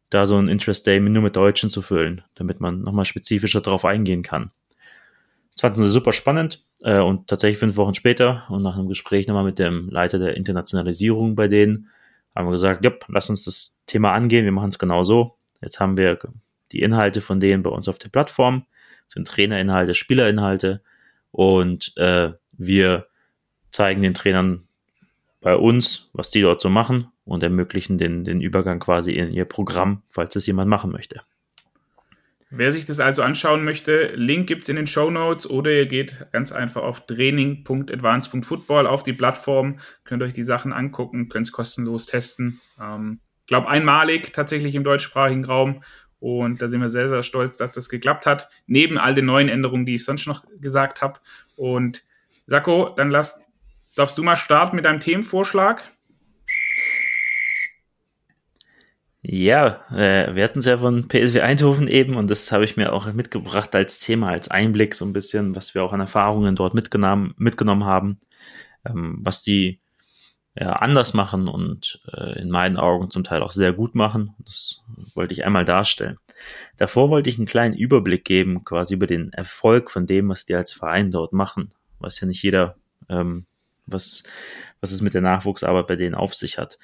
da 0.09 0.25
so 0.25 0.37
ein 0.37 0.47
Interest 0.47 0.85
Day 0.85 0.99
nur 0.99 1.23
mit 1.23 1.35
Deutschen 1.35 1.69
zu 1.69 1.81
füllen, 1.81 2.21
damit 2.35 2.59
man 2.59 2.81
nochmal 2.81 3.05
spezifischer 3.05 3.61
darauf 3.61 3.83
eingehen 3.83 4.21
kann. 4.21 4.51
Das 5.53 5.61
fanden 5.61 5.81
sie 5.81 5.89
super 5.89 6.13
spannend 6.13 6.63
äh, 6.81 6.99
und 6.99 7.27
tatsächlich 7.27 7.59
fünf 7.59 7.77
Wochen 7.77 7.93
später 7.93 8.45
und 8.49 8.63
nach 8.63 8.75
einem 8.75 8.87
Gespräch 8.87 9.27
nochmal 9.27 9.43
mit 9.43 9.59
dem 9.59 9.89
Leiter 9.89 10.19
der 10.19 10.37
Internationalisierung 10.37 11.35
bei 11.35 11.47
denen 11.47 11.89
haben 12.35 12.47
wir 12.47 12.51
gesagt, 12.51 12.83
jupp, 12.83 13.05
lass 13.07 13.29
uns 13.29 13.45
das 13.45 13.81
Thema 13.85 14.13
angehen, 14.13 14.45
wir 14.45 14.51
machen 14.51 14.69
es 14.69 14.79
genau 14.79 15.03
so. 15.03 15.37
Jetzt 15.61 15.79
haben 15.79 15.97
wir 15.97 16.19
die 16.71 16.81
Inhalte 16.81 17.21
von 17.21 17.39
denen 17.39 17.63
bei 17.63 17.69
uns 17.69 17.87
auf 17.87 17.99
der 17.99 18.09
Plattform, 18.09 18.65
das 19.05 19.13
sind 19.13 19.27
Trainerinhalte, 19.27 19.95
Spielerinhalte 19.95 20.81
und 21.31 21.95
äh, 21.97 22.31
wir 22.51 23.07
zeigen 23.71 24.01
den 24.01 24.13
Trainern 24.13 24.67
bei 25.41 25.55
uns, 25.55 26.09
was 26.13 26.31
die 26.31 26.41
dort 26.41 26.61
so 26.61 26.69
machen 26.69 27.07
und 27.25 27.43
ermöglichen 27.43 27.97
den, 27.97 28.23
den 28.23 28.41
Übergang 28.41 28.79
quasi 28.79 29.13
in 29.13 29.31
ihr 29.31 29.45
Programm, 29.45 30.03
falls 30.11 30.35
es 30.35 30.47
jemand 30.47 30.69
machen 30.69 30.91
möchte. 30.91 31.21
Wer 32.55 32.72
sich 32.72 32.86
das 32.86 33.00
also 33.00 33.24
anschauen 33.24 33.63
möchte, 33.63 34.13
Link 34.13 34.45
gibt 34.45 34.62
es 34.62 34.69
in 34.69 34.75
den 34.75 34.86
Show 34.86 35.10
Notes 35.10 35.50
oder 35.50 35.72
ihr 35.72 35.88
geht 35.88 36.27
ganz 36.31 36.51
einfach 36.51 36.83
auf 36.83 37.03
training.advance.football 37.07 38.86
auf 38.86 39.01
die 39.01 39.13
Plattform, 39.13 39.79
könnt 40.03 40.22
euch 40.22 40.33
die 40.33 40.43
Sachen 40.43 40.72
angucken, 40.72 41.29
könnt 41.29 41.48
es 41.48 41.51
kostenlos 41.51 42.05
testen. 42.05 42.62
Ich 42.75 42.83
ähm, 42.83 43.22
glaube, 43.48 43.69
einmalig 43.69 44.33
tatsächlich 44.33 44.75
im 44.75 44.83
deutschsprachigen 44.83 45.45
Raum 45.45 45.83
und 46.19 46.62
da 46.62 46.67
sind 46.67 46.79
wir 46.79 46.91
sehr, 46.91 47.10
sehr 47.10 47.24
stolz, 47.24 47.57
dass 47.57 47.72
das 47.72 47.89
geklappt 47.89 48.27
hat, 48.27 48.50
neben 48.67 49.00
all 49.00 49.15
den 49.15 49.25
neuen 49.25 49.50
Änderungen, 49.50 49.88
die 49.88 49.95
ich 49.95 50.05
sonst 50.05 50.27
noch 50.27 50.45
gesagt 50.60 51.01
habe. 51.01 51.19
Und 51.55 52.03
Sako, 52.45 52.93
dann 52.95 53.10
lass, 53.10 53.41
darfst 53.95 54.15
du 54.19 54.22
mal 54.22 54.36
starten 54.36 54.75
mit 54.75 54.86
deinem 54.86 55.00
Themenvorschlag? 55.00 55.83
Ja, 59.25 59.85
äh, 59.89 60.35
wir 60.35 60.43
hatten 60.43 60.59
es 60.59 60.65
ja 60.65 60.77
von 60.77 61.07
PSW 61.07 61.39
Eindhoven 61.39 61.87
eben 61.87 62.17
und 62.17 62.29
das 62.29 62.51
habe 62.51 62.65
ich 62.65 62.75
mir 62.75 62.91
auch 62.91 63.11
mitgebracht 63.13 63.73
als 63.73 63.97
Thema, 63.97 64.29
als 64.29 64.51
Einblick 64.51 64.95
so 64.95 65.05
ein 65.05 65.13
bisschen, 65.13 65.55
was 65.55 65.73
wir 65.73 65.83
auch 65.83 65.93
an 65.93 66.01
Erfahrungen 66.01 66.57
dort 66.57 66.73
mitgenommen, 66.73 67.33
mitgenommen 67.37 67.85
haben, 67.85 68.19
ähm, 68.85 69.19
was 69.21 69.41
die 69.41 69.79
ja, 70.55 70.73
anders 70.73 71.13
machen 71.13 71.47
und 71.47 72.01
äh, 72.13 72.41
in 72.41 72.49
meinen 72.49 72.75
Augen 72.75 73.09
zum 73.09 73.23
Teil 73.23 73.41
auch 73.41 73.51
sehr 73.51 73.71
gut 73.71 73.95
machen. 73.95 74.35
Das 74.39 74.83
wollte 75.15 75.33
ich 75.33 75.45
einmal 75.45 75.63
darstellen. 75.63 76.17
Davor 76.75 77.09
wollte 77.09 77.29
ich 77.29 77.37
einen 77.37 77.47
kleinen 77.47 77.75
Überblick 77.75 78.25
geben, 78.25 78.65
quasi 78.65 78.95
über 78.95 79.07
den 79.07 79.31
Erfolg 79.31 79.89
von 79.89 80.05
dem, 80.05 80.27
was 80.27 80.45
die 80.45 80.55
als 80.55 80.73
Verein 80.73 81.11
dort 81.11 81.31
machen, 81.31 81.71
was 81.99 82.19
ja 82.19 82.27
nicht 82.27 82.43
jeder, 82.43 82.75
ähm, 83.07 83.45
was, 83.87 84.23
was 84.81 84.91
es 84.91 85.01
mit 85.01 85.13
der 85.13 85.21
Nachwuchsarbeit 85.21 85.87
bei 85.87 85.95
denen 85.95 86.13
auf 86.13 86.35
sich 86.35 86.57
hat. 86.57 86.77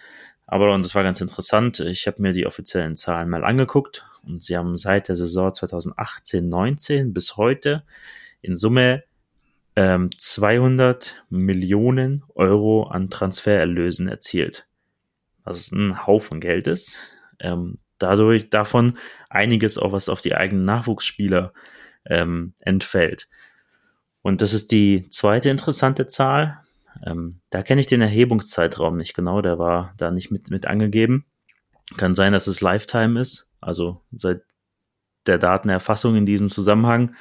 Aber, 0.52 0.74
und 0.74 0.84
das 0.84 0.96
war 0.96 1.04
ganz 1.04 1.22
interessant, 1.22 1.80
ich 1.80 2.08
habe 2.08 2.24
mir 2.24 2.34
die 2.34 2.48
offiziellen 2.48 2.96
Zahlen 2.96 3.30
mal 3.30 3.44
angeguckt 3.44 4.04
und 4.24 4.44
sie 4.44 4.58
haben 4.58 4.76
seit 4.76 5.08
der 5.08 5.14
Saison 5.14 5.50
2018-19 5.50 7.14
bis 7.14 7.38
heute 7.38 7.84
in 8.42 8.56
Summe 8.56 9.04
ähm, 9.76 10.10
200 10.18 11.24
Millionen 11.30 12.24
Euro 12.34 12.88
an 12.88 13.12
Transfererlösen 13.12 14.08
erzielt. 14.08 14.68
Was 15.44 15.72
ein 15.72 16.08
Haufen 16.08 16.40
Geld 16.40 16.66
ist. 16.66 16.96
Ähm, 17.40 17.78
dadurch 18.00 18.50
davon 18.50 18.98
einiges 19.30 19.78
auch 19.78 19.92
was 19.92 20.10
auf 20.10 20.22
die 20.22 20.34
eigenen 20.34 20.66
Nachwuchsspieler 20.66 21.54
ähm, 22.08 22.56
entfällt. 22.60 23.30
Und 24.24 24.42
das 24.42 24.54
ist 24.54 24.72
die 24.72 25.10
zweite 25.10 25.52
interessante 25.52 26.08
Zahl. 26.08 26.64
Ähm, 27.06 27.42
da 27.50 27.62
kenne 27.64 27.82
ich 27.82 27.88
den 27.88 28.02
Erhebungszeitraum 28.02 28.98
nicht 28.98 29.14
genau, 29.14 29.42
der 29.42 29.60
war 29.60 29.94
da 29.98 30.12
nicht 30.12 30.32
mit, 30.32 30.50
mit 30.50 30.68
angegeben. 30.68 31.26
Kann 31.98 32.16
sein, 32.16 32.34
dass 32.34 32.48
es 32.48 32.62
Lifetime 32.62 33.20
ist, 33.20 33.48
also 33.62 34.02
seit 34.12 34.42
der 35.26 35.38
Datenerfassung 35.38 36.16
in 36.16 36.26
diesem 36.26 36.50
Zusammenhang, 36.50 37.16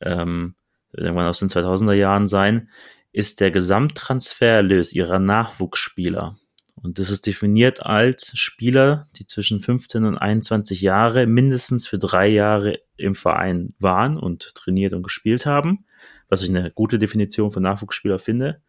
ähm, 0.00 0.54
irgendwann 0.92 1.26
aus 1.26 1.38
den 1.38 1.48
2000er 1.48 1.92
Jahren 1.92 2.26
sein, 2.26 2.68
ist 3.12 3.40
der 3.40 3.50
Gesamttransfererlös 3.50 4.92
ihrer 4.92 5.18
Nachwuchsspieler. 5.18 6.36
Und 6.74 6.98
das 6.98 7.10
ist 7.10 7.26
definiert 7.26 7.84
als 7.84 8.32
Spieler, 8.36 9.08
die 9.16 9.26
zwischen 9.26 9.60
15 9.60 10.04
und 10.04 10.18
21 10.18 10.80
Jahre 10.80 11.26
mindestens 11.26 11.86
für 11.86 11.98
drei 11.98 12.26
Jahre 12.26 12.80
im 12.96 13.14
Verein 13.14 13.74
waren 13.78 14.16
und 14.16 14.54
trainiert 14.54 14.92
und 14.92 15.02
gespielt 15.02 15.46
haben, 15.46 15.84
was 16.28 16.42
ich 16.42 16.48
eine 16.48 16.70
gute 16.72 16.98
Definition 16.98 17.52
von 17.52 17.62
Nachwuchsspieler 17.62 18.18
finde. 18.18 18.60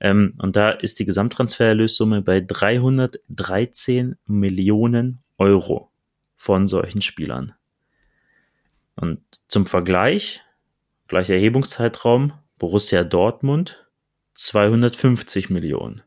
Ähm, 0.00 0.34
und 0.38 0.56
da 0.56 0.70
ist 0.70 0.98
die 0.98 1.04
Gesamttransfererlössumme 1.04 2.22
bei 2.22 2.40
313 2.40 4.16
Millionen 4.26 5.22
Euro 5.36 5.90
von 6.36 6.66
solchen 6.66 7.02
Spielern. 7.02 7.52
Und 8.96 9.20
zum 9.48 9.66
Vergleich, 9.66 10.42
gleicher 11.06 11.34
Erhebungszeitraum, 11.34 12.32
Borussia 12.58 13.04
Dortmund 13.04 13.86
250 14.34 15.50
Millionen. 15.50 16.02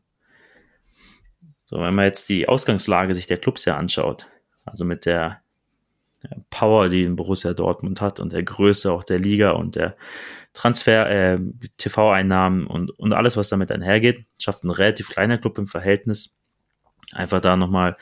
So, 1.64 1.80
wenn 1.80 1.94
man 1.94 2.04
jetzt 2.04 2.28
die 2.28 2.48
Ausgangslage 2.48 3.14
sich 3.14 3.26
der 3.26 3.38
Clubs 3.38 3.64
ja 3.64 3.76
anschaut, 3.76 4.28
also 4.64 4.84
mit 4.84 5.06
der 5.06 5.43
Power, 6.50 6.88
die 6.88 7.04
in 7.04 7.16
Borussia 7.16 7.54
Dortmund 7.54 8.00
hat 8.00 8.20
und 8.20 8.32
der 8.32 8.42
Größe 8.42 8.92
auch 8.92 9.04
der 9.04 9.18
Liga 9.18 9.50
und 9.50 9.76
der 9.76 9.96
Transfer, 10.52 11.10
äh, 11.10 11.38
TV-Einnahmen 11.78 12.66
und, 12.66 12.90
und 12.90 13.12
alles, 13.12 13.36
was 13.36 13.48
damit 13.48 13.72
einhergeht, 13.72 14.26
schafft 14.38 14.64
ein 14.64 14.70
relativ 14.70 15.08
kleiner 15.08 15.38
Club 15.38 15.58
im 15.58 15.66
Verhältnis 15.66 16.36
einfach 17.12 17.40
da 17.40 17.56
nochmal 17.56 17.96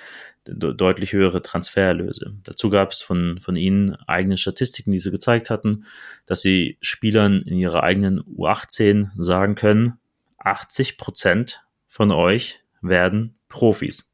de 0.46 0.74
deutlich 0.74 1.12
höhere 1.12 1.40
Transfererlöse. 1.40 2.34
Dazu 2.42 2.68
gab 2.68 2.90
es 2.90 3.02
von, 3.02 3.38
von 3.40 3.56
ihnen 3.56 3.94
eigene 4.06 4.36
Statistiken, 4.36 4.90
die 4.90 4.98
sie 4.98 5.10
gezeigt 5.10 5.50
hatten, 5.50 5.84
dass 6.26 6.42
sie 6.42 6.78
Spielern 6.80 7.42
in 7.42 7.56
ihrer 7.56 7.82
eigenen 7.82 8.20
U18 8.22 9.10
sagen 9.14 9.54
können, 9.54 9.98
80 10.38 10.98
Prozent 10.98 11.62
von 11.86 12.10
euch 12.10 12.60
werden 12.80 13.38
Profis. 13.48 14.11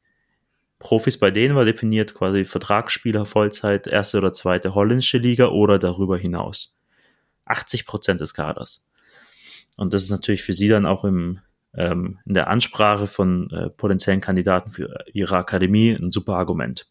Profis 0.79 1.17
bei 1.17 1.29
denen 1.29 1.55
war 1.55 1.65
definiert 1.65 2.15
quasi 2.15 2.45
Vertragsspieler 2.45 3.25
Vollzeit, 3.25 3.85
erste 3.85 4.17
oder 4.17 4.31
zweite 4.31 4.73
holländische 4.73 5.17
Liga 5.17 5.47
oder 5.47 5.77
darüber 5.77 6.17
hinaus. 6.17 6.75
80 7.45 7.85
Prozent 7.85 8.21
des 8.21 8.33
Kaders. 8.33 8.83
Und 9.75 9.93
das 9.93 10.03
ist 10.03 10.11
natürlich 10.11 10.43
für 10.43 10.53
sie 10.53 10.69
dann 10.69 10.85
auch 10.85 11.03
im, 11.03 11.39
ähm, 11.73 12.19
in 12.25 12.33
der 12.33 12.47
Ansprache 12.47 13.07
von 13.07 13.49
äh, 13.51 13.69
potenziellen 13.69 14.21
Kandidaten 14.21 14.69
für 14.69 15.05
ihre 15.11 15.37
Akademie 15.37 15.91
ein 15.91 16.11
super 16.11 16.37
Argument. 16.37 16.87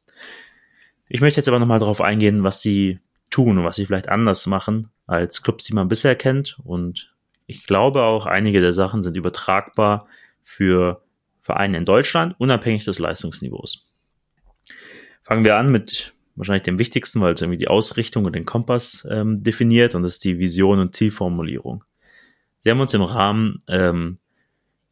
Ich 1.09 1.21
möchte 1.21 1.40
jetzt 1.40 1.49
aber 1.49 1.59
nochmal 1.59 1.78
darauf 1.78 2.00
eingehen, 2.00 2.45
was 2.45 2.61
sie 2.61 3.00
tun 3.30 3.59
und 3.59 3.64
was 3.64 3.76
sie 3.76 3.87
vielleicht 3.87 4.09
anders 4.09 4.47
machen 4.47 4.90
als 5.07 5.42
Clubs, 5.42 5.64
die 5.64 5.75
man 5.75 5.88
bisher 5.88 6.14
kennt. 6.14 6.59
Und 6.64 7.14
ich 7.47 7.64
glaube 7.66 8.02
auch, 8.02 8.26
einige 8.26 8.61
der 8.61 8.75
Sachen 8.75 9.02
sind 9.02 9.16
übertragbar 9.16 10.07
für 10.42 11.02
Vereine 11.48 11.78
in 11.78 11.86
Deutschland, 11.86 12.34
unabhängig 12.36 12.84
des 12.84 12.98
Leistungsniveaus. 12.98 13.90
Fangen 15.22 15.46
wir 15.46 15.56
an 15.56 15.72
mit 15.72 16.12
wahrscheinlich 16.36 16.64
dem 16.64 16.78
wichtigsten, 16.78 17.22
weil 17.22 17.32
es 17.32 17.40
irgendwie 17.40 17.56
die 17.56 17.68
Ausrichtung 17.68 18.26
und 18.26 18.36
den 18.36 18.44
Kompass 18.44 19.08
ähm, 19.10 19.42
definiert 19.42 19.94
und 19.94 20.02
das 20.02 20.12
ist 20.12 20.24
die 20.24 20.38
Vision 20.38 20.78
und 20.78 20.94
Zielformulierung. 20.94 21.84
Sie 22.58 22.70
haben 22.70 22.80
uns 22.80 22.92
im 22.92 23.00
Rahmen 23.00 23.62
ähm, 23.66 24.18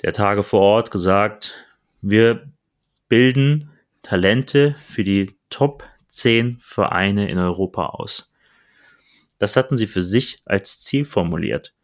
der 0.00 0.14
Tage 0.14 0.42
vor 0.42 0.62
Ort 0.62 0.90
gesagt, 0.90 1.54
wir 2.00 2.50
bilden 3.10 3.68
Talente 4.00 4.76
für 4.88 5.04
die 5.04 5.36
Top 5.50 5.84
10 6.08 6.58
Vereine 6.62 7.28
in 7.28 7.36
Europa 7.36 7.88
aus. 7.88 8.32
Das 9.36 9.56
hatten 9.56 9.76
sie 9.76 9.86
für 9.86 10.00
sich 10.00 10.38
als 10.46 10.80
Ziel 10.80 11.04
formuliert. 11.04 11.75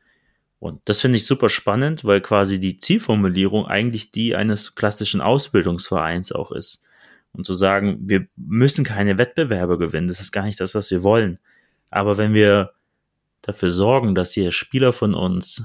Und 0.62 0.80
das 0.84 1.00
finde 1.00 1.16
ich 1.16 1.26
super 1.26 1.48
spannend, 1.48 2.04
weil 2.04 2.20
quasi 2.20 2.60
die 2.60 2.76
Zielformulierung 2.76 3.66
eigentlich 3.66 4.12
die 4.12 4.36
eines 4.36 4.76
klassischen 4.76 5.20
Ausbildungsvereins 5.20 6.30
auch 6.30 6.52
ist 6.52 6.84
und 7.32 7.44
zu 7.44 7.54
sagen, 7.54 7.98
wir 8.02 8.28
müssen 8.36 8.84
keine 8.84 9.18
Wettbewerbe 9.18 9.76
gewinnen, 9.76 10.06
das 10.06 10.20
ist 10.20 10.30
gar 10.30 10.44
nicht 10.44 10.60
das, 10.60 10.76
was 10.76 10.88
wir 10.92 11.02
wollen. 11.02 11.40
Aber 11.90 12.16
wenn 12.16 12.32
wir 12.32 12.74
dafür 13.40 13.70
sorgen, 13.70 14.14
dass 14.14 14.34
hier 14.34 14.52
Spieler 14.52 14.92
von 14.92 15.14
uns 15.14 15.64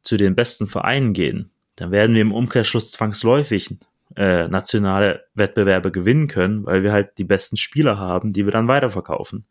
zu 0.00 0.16
den 0.16 0.34
besten 0.34 0.66
Vereinen 0.66 1.12
gehen, 1.12 1.50
dann 1.76 1.90
werden 1.90 2.14
wir 2.14 2.22
im 2.22 2.32
Umkehrschluss 2.32 2.90
zwangsläufig 2.90 3.76
äh, 4.16 4.48
nationale 4.48 5.26
Wettbewerbe 5.34 5.92
gewinnen 5.92 6.26
können, 6.26 6.64
weil 6.64 6.82
wir 6.82 6.92
halt 6.92 7.18
die 7.18 7.24
besten 7.24 7.58
Spieler 7.58 7.98
haben, 7.98 8.32
die 8.32 8.46
wir 8.46 8.52
dann 8.52 8.66
weiterverkaufen. 8.66 9.44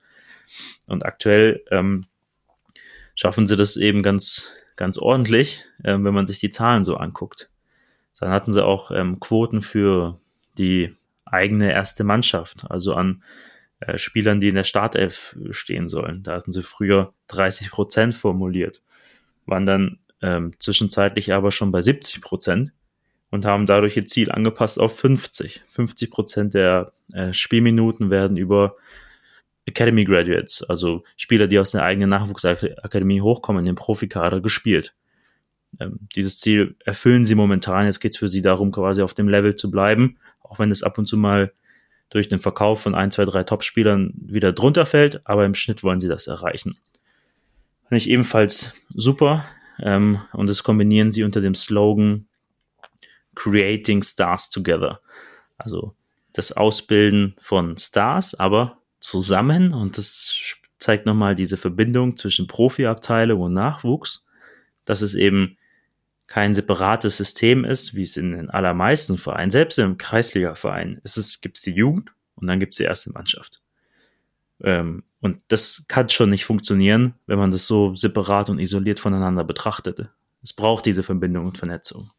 Und 0.87 1.05
aktuell 1.05 1.63
ähm, 1.69 2.05
schaffen 3.13 3.45
sie 3.45 3.55
das 3.55 3.77
eben 3.77 4.01
ganz, 4.01 4.51
ganz 4.77 4.97
ordentlich, 4.97 5.65
äh, 5.83 5.93
wenn 5.93 6.13
man 6.13 6.25
sich 6.25 6.39
die 6.39 6.51
Zahlen 6.51 6.83
so 6.83 6.95
anguckt. 6.95 7.49
Dann 8.19 8.31
hatten 8.31 8.53
sie 8.53 8.65
auch 8.65 8.91
ähm, 8.91 9.19
Quoten 9.19 9.61
für 9.61 10.19
die 10.57 10.95
eigene 11.25 11.71
erste 11.71 12.03
Mannschaft, 12.03 12.65
also 12.69 12.93
an 12.93 13.21
äh, 13.79 13.97
Spielern, 13.97 14.39
die 14.39 14.49
in 14.49 14.55
der 14.55 14.63
Startelf 14.63 15.35
stehen 15.51 15.87
sollen. 15.87 16.23
Da 16.23 16.33
hatten 16.33 16.51
sie 16.51 16.63
früher 16.63 17.13
30 17.27 17.69
Prozent 17.69 18.15
formuliert, 18.15 18.81
waren 19.45 19.65
dann 19.65 19.99
ähm, 20.21 20.53
zwischenzeitlich 20.57 21.33
aber 21.33 21.51
schon 21.51 21.71
bei 21.71 21.81
70 21.81 22.21
Prozent 22.21 22.71
und 23.29 23.45
haben 23.45 23.65
dadurch 23.65 23.97
ihr 23.97 24.05
Ziel 24.05 24.31
angepasst 24.31 24.79
auf 24.79 24.97
50. 24.97 25.63
50 25.67 26.09
Prozent 26.09 26.53
der 26.53 26.93
äh, 27.13 27.33
Spielminuten 27.33 28.09
werden 28.09 28.37
über 28.37 28.75
Academy 29.67 30.05
Graduates, 30.05 30.63
also 30.63 31.03
Spieler, 31.15 31.47
die 31.47 31.59
aus 31.59 31.71
der 31.71 31.83
eigenen 31.83 32.09
Nachwuchsakademie 32.09 33.21
hochkommen, 33.21 33.59
in 33.59 33.65
den 33.65 33.75
Profikader 33.75 34.41
gespielt. 34.41 34.95
Ähm, 35.79 35.99
dieses 36.15 36.39
Ziel 36.39 36.75
erfüllen 36.85 37.25
sie 37.25 37.35
momentan. 37.35 37.85
Jetzt 37.85 37.99
geht 37.99 38.13
es 38.13 38.17
für 38.17 38.29
sie 38.29 38.41
darum, 38.41 38.71
quasi 38.71 39.01
auf 39.01 39.13
dem 39.13 39.27
Level 39.27 39.55
zu 39.55 39.69
bleiben 39.69 40.17
auch 40.49 40.59
wenn 40.59 40.71
es 40.71 40.83
ab 40.83 40.97
und 40.97 41.05
zu 41.05 41.17
mal 41.17 41.53
durch 42.09 42.29
den 42.29 42.39
Verkauf 42.39 42.81
von 42.81 42.95
ein, 42.95 43.11
zwei, 43.11 43.25
drei 43.25 43.43
Top-Spielern 43.43 44.13
wieder 44.15 44.53
drunter 44.53 44.85
fällt, 44.85 45.25
aber 45.25 45.45
im 45.45 45.55
Schnitt 45.55 45.83
wollen 45.83 45.99
sie 45.99 46.07
das 46.07 46.27
erreichen. 46.27 46.77
Finde 47.87 47.97
ich 47.97 48.09
ebenfalls 48.09 48.73
super 48.93 49.45
ähm, 49.79 50.21
und 50.33 50.49
das 50.49 50.63
kombinieren 50.63 51.11
sie 51.11 51.23
unter 51.23 51.41
dem 51.41 51.55
Slogan 51.55 52.27
Creating 53.35 54.01
Stars 54.03 54.49
Together. 54.49 55.01
Also 55.57 55.95
das 56.33 56.51
Ausbilden 56.51 57.35
von 57.39 57.77
Stars, 57.77 58.35
aber 58.35 58.76
zusammen 58.99 59.73
und 59.73 59.97
das 59.97 60.55
zeigt 60.79 61.05
nochmal 61.05 61.35
diese 61.35 61.57
Verbindung 61.57 62.17
zwischen 62.17 62.47
Profiabteilung 62.47 63.41
und 63.41 63.53
Nachwuchs, 63.53 64.25
dass 64.85 65.01
es 65.01 65.15
eben 65.15 65.57
kein 66.27 66.53
separates 66.53 67.17
System 67.17 67.63
ist, 67.63 67.95
wie 67.95 68.03
es 68.03 68.17
in 68.17 68.33
den 68.33 68.49
allermeisten 68.49 69.17
Vereinen, 69.17 69.49
selbst 69.49 69.79
im 69.79 69.97
Kreisliga-Verein, 69.97 70.99
ist 71.03 71.17
es, 71.17 71.41
gibt 71.41 71.57
es 71.57 71.63
die 71.63 71.71
Jugend 71.71 72.11
und 72.35 72.47
dann 72.47 72.59
gibt 72.59 72.73
es 72.73 72.77
die 72.77 72.83
erste 72.83 73.11
Mannschaft. 73.11 73.61
Ähm, 74.61 75.03
und 75.21 75.41
das 75.47 75.85
kann 75.87 76.09
schon 76.09 76.29
nicht 76.29 76.45
funktionieren, 76.45 77.15
wenn 77.25 77.39
man 77.39 77.51
das 77.51 77.65
so 77.65 77.95
separat 77.95 78.49
und 78.49 78.59
isoliert 78.59 78.99
voneinander 78.99 79.43
betrachtete. 79.43 80.11
Es 80.43 80.53
braucht 80.53 80.85
diese 80.85 81.03
Verbindung 81.03 81.45
und 81.47 81.57
Vernetzung. 81.57 82.11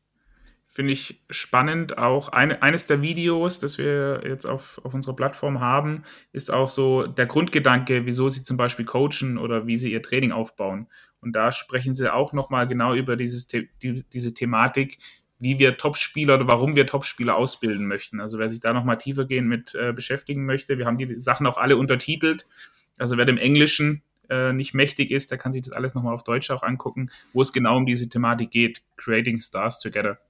Finde 0.79 0.93
ich 0.93 1.21
spannend. 1.29 1.99
Auch 1.99 2.29
eine, 2.29 2.63
eines 2.63 2.87
der 2.87 3.03
Videos, 3.03 3.59
das 3.59 3.79
wir 3.79 4.21
jetzt 4.25 4.47
auf, 4.47 4.81
auf 4.85 4.95
unserer 4.95 5.17
Plattform 5.17 5.59
haben, 5.59 6.05
ist 6.31 6.53
auch 6.53 6.69
so 6.69 7.05
der 7.05 7.27
Grundgedanke, 7.27 8.07
wieso 8.07 8.29
sie 8.29 8.45
zum 8.45 8.57
Beispiel 8.57 8.85
coachen 8.85 9.39
oder 9.39 9.67
wie 9.67 9.77
sie 9.77 9.91
ihr 9.91 10.03
Training 10.03 10.31
aufbauen. 10.31 10.87
Und 11.21 11.35
da 11.35 11.51
sprechen 11.51 11.97
sie 11.97 12.15
auch 12.15 12.33
nochmal 12.33 12.69
genau 12.69 12.95
über 12.95 13.17
dieses, 13.17 13.49
die, 13.49 13.69
diese 13.83 14.35
Thematik, 14.35 14.99
wie 15.41 15.59
wir 15.59 15.79
Topspieler 15.79 16.37
oder 16.37 16.47
warum 16.47 16.77
wir 16.77 16.87
Topspieler 16.87 17.35
ausbilden 17.35 17.89
möchten. 17.89 18.21
Also 18.21 18.39
wer 18.39 18.49
sich 18.49 18.61
da 18.61 18.73
nochmal 18.73 18.99
tiefer 18.99 19.25
gehen 19.25 19.49
mit 19.49 19.75
äh, 19.75 19.93
beschäftigen 19.93 20.47
möchte, 20.47 20.79
wir 20.79 20.87
haben 20.87 20.97
die 20.97 21.19
Sachen 21.19 21.49
auch 21.49 21.59
alle 21.59 21.77
untertitelt. 21.77 22.47
Also 22.99 23.17
wer 23.17 23.25
dem 23.25 23.37
Englischen 23.37 24.03
äh, 24.31 24.53
nicht 24.53 24.75
mächtig 24.75 25.11
ist, 25.11 25.33
der 25.33 25.39
kann 25.39 25.51
sich 25.51 25.63
das 25.63 25.73
alles 25.73 25.97
nochmal 25.97 26.15
auf 26.15 26.23
Deutsch 26.23 26.53
auch 26.53 26.63
angucken, 26.63 27.11
wo 27.33 27.43
es 27.43 27.53
genau 27.53 27.79
um 27.79 27.85
diese 27.85 28.09
Thematik 28.09 28.53
geht. 28.53 28.83
Creating 28.97 29.41
Stars 29.41 29.81
Together. 29.81 30.21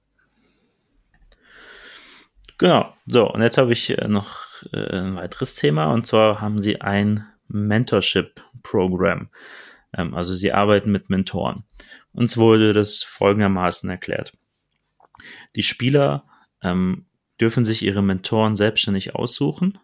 Genau. 2.59 2.93
So, 3.07 3.31
und 3.31 3.41
jetzt 3.41 3.57
habe 3.57 3.71
ich 3.71 3.97
äh, 3.97 4.07
noch 4.07 4.63
äh, 4.73 4.97
ein 4.97 5.15
weiteres 5.15 5.55
Thema 5.55 5.93
und 5.93 6.05
zwar 6.05 6.41
haben 6.41 6.61
sie 6.61 6.81
ein 6.81 7.25
Mentorship-Programm. 7.47 9.29
Ähm, 9.97 10.13
also 10.13 10.35
sie 10.35 10.51
arbeiten 10.51 10.91
mit 10.91 11.09
Mentoren. 11.09 11.63
Uns 12.11 12.35
wurde 12.37 12.73
das 12.73 13.01
folgendermaßen 13.01 13.89
erklärt. 13.89 14.33
Die 15.55 15.63
Spieler 15.63 16.25
ähm, 16.61 17.05
dürfen 17.39 17.63
sich 17.63 17.81
ihre 17.81 18.03
Mentoren 18.03 18.57
selbstständig 18.57 19.15
aussuchen. 19.15 19.77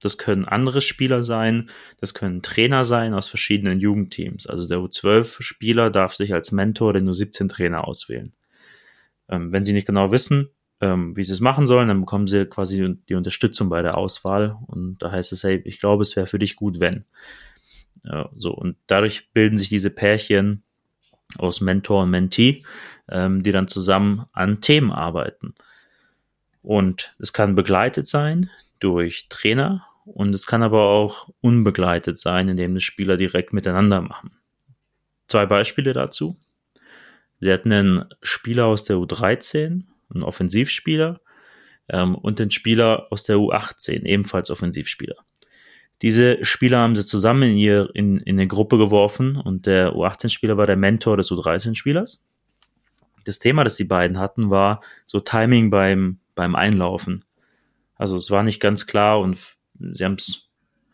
Das 0.00 0.18
können 0.18 0.44
andere 0.46 0.80
Spieler 0.80 1.22
sein, 1.22 1.70
das 2.00 2.12
können 2.12 2.42
Trainer 2.42 2.84
sein 2.84 3.14
aus 3.14 3.28
verschiedenen 3.28 3.78
Jugendteams. 3.78 4.48
Also 4.48 4.68
der 4.68 4.78
U12-Spieler 4.78 5.90
darf 5.90 6.16
sich 6.16 6.34
als 6.34 6.50
Mentor 6.50 6.92
den 6.92 7.08
U17-Trainer 7.08 7.86
auswählen. 7.86 8.32
Ähm, 9.28 9.52
wenn 9.52 9.64
sie 9.64 9.72
nicht 9.72 9.86
genau 9.86 10.10
wissen, 10.10 10.50
ähm, 10.80 11.16
wie 11.16 11.24
sie 11.24 11.32
es 11.32 11.40
machen 11.40 11.66
sollen, 11.66 11.88
dann 11.88 12.00
bekommen 12.00 12.26
sie 12.26 12.46
quasi 12.46 12.96
die 13.08 13.14
Unterstützung 13.14 13.68
bei 13.68 13.82
der 13.82 13.96
Auswahl. 13.96 14.58
Und 14.66 14.98
da 14.98 15.10
heißt 15.10 15.32
es, 15.32 15.42
hey, 15.42 15.62
ich 15.64 15.80
glaube, 15.80 16.02
es 16.02 16.16
wäre 16.16 16.26
für 16.26 16.38
dich 16.38 16.56
gut, 16.56 16.80
wenn. 16.80 17.04
Ja, 18.04 18.30
so, 18.36 18.52
und 18.52 18.76
dadurch 18.86 19.32
bilden 19.32 19.58
sich 19.58 19.68
diese 19.68 19.90
Pärchen 19.90 20.62
aus 21.38 21.60
Mentor 21.60 22.04
und 22.04 22.10
Mentee, 22.10 22.62
ähm, 23.08 23.42
die 23.42 23.52
dann 23.52 23.68
zusammen 23.68 24.26
an 24.32 24.60
Themen 24.60 24.92
arbeiten. 24.92 25.54
Und 26.62 27.14
es 27.18 27.32
kann 27.32 27.54
begleitet 27.54 28.06
sein 28.06 28.50
durch 28.80 29.28
Trainer 29.28 29.86
und 30.04 30.34
es 30.34 30.46
kann 30.46 30.62
aber 30.62 30.82
auch 30.82 31.28
unbegleitet 31.40 32.18
sein, 32.18 32.48
indem 32.48 32.74
die 32.74 32.80
Spieler 32.80 33.16
direkt 33.16 33.52
miteinander 33.52 34.00
machen. 34.02 34.32
Zwei 35.28 35.46
Beispiele 35.46 35.92
dazu. 35.92 36.36
Sie 37.40 37.52
hatten 37.52 37.72
einen 37.72 38.04
Spieler 38.22 38.66
aus 38.66 38.84
der 38.84 38.96
U13, 38.96 39.82
einen 40.12 40.22
Offensivspieler, 40.22 41.20
ähm, 41.88 42.14
und 42.14 42.38
den 42.38 42.50
Spieler 42.50 43.06
aus 43.10 43.24
der 43.24 43.36
U18, 43.36 44.04
ebenfalls 44.04 44.50
Offensivspieler. 44.50 45.16
Diese 46.02 46.44
Spieler 46.44 46.78
haben 46.78 46.94
sie 46.94 47.06
zusammen 47.06 47.44
in, 47.44 47.56
ihr, 47.56 47.90
in, 47.94 48.18
in 48.18 48.36
eine 48.36 48.48
Gruppe 48.48 48.76
geworfen 48.76 49.36
und 49.36 49.66
der 49.66 49.92
U18-Spieler 49.94 50.56
war 50.56 50.66
der 50.66 50.76
Mentor 50.76 51.16
des 51.16 51.30
U13-Spielers. 51.30 52.22
Das 53.24 53.38
Thema, 53.38 53.64
das 53.64 53.76
die 53.76 53.84
beiden 53.84 54.18
hatten, 54.18 54.50
war 54.50 54.82
so 55.04 55.20
Timing 55.20 55.70
beim, 55.70 56.18
beim 56.34 56.54
Einlaufen. 56.54 57.24
Also 57.96 58.16
es 58.18 58.30
war 58.30 58.42
nicht 58.42 58.60
ganz 58.60 58.86
klar 58.86 59.20
und 59.20 59.38
sie 59.78 60.04
haben 60.04 60.14
es 60.14 60.50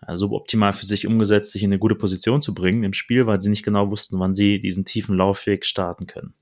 ja, 0.07 0.17
so 0.17 0.31
optimal 0.31 0.73
für 0.73 0.87
sich 0.87 1.07
umgesetzt, 1.07 1.53
sich 1.53 1.65
in 1.65 1.71
eine 1.71 1.81
gute 1.81 1.97
Position 1.97 2.41
zu 2.41 2.55
bringen 2.55 2.85
im 2.85 2.93
Spiel, 2.93 3.27
weil 3.27 3.41
sie 3.41 3.51
nicht 3.51 3.65
genau 3.65 3.91
wussten, 3.91 4.21
wann 4.21 4.35
sie 4.35 4.61
diesen 4.61 4.85
tiefen 4.85 5.17
Laufweg 5.17 5.67
starten 5.67 6.07
können. 6.07 6.35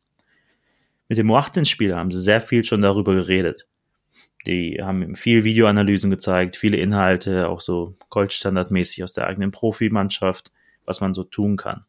Mit 1.11 1.19
dem 1.19 1.29
U18-Spieler 1.29 1.97
haben 1.97 2.13
sie 2.13 2.21
sehr 2.21 2.41
viel 2.41 2.65
schon 2.65 2.83
darüber 2.83 3.17
geredet. 3.17 3.67
Die 4.47 4.79
haben 4.81 5.17
viel 5.17 5.43
Videoanalysen 5.43 6.09
gezeigt, 6.09 6.55
viele 6.55 6.77
Inhalte, 6.77 7.49
auch 7.49 7.61
so 7.61 7.97
Goldstandardmäßig 8.11 9.03
aus 9.03 9.13
der 9.13 9.27
eigenen 9.27 9.51
Profimannschaft, 9.51 10.53
was 10.85 11.01
man 11.01 11.13
so 11.13 11.25
tun 11.25 11.57
kann. 11.57 11.85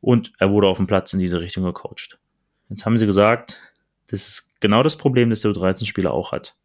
Und 0.00 0.32
er 0.40 0.50
wurde 0.50 0.66
auf 0.66 0.78
dem 0.78 0.88
Platz 0.88 1.12
in 1.12 1.20
diese 1.20 1.40
Richtung 1.40 1.62
gecoacht. 1.62 2.18
Jetzt 2.68 2.84
haben 2.84 2.96
sie 2.96 3.06
gesagt, 3.06 3.60
das 4.08 4.26
ist 4.26 4.50
genau 4.58 4.82
das 4.82 4.96
Problem, 4.96 5.30
das 5.30 5.42
der 5.42 5.52
U13-Spieler 5.52 6.12
auch 6.12 6.32
hat. 6.32 6.56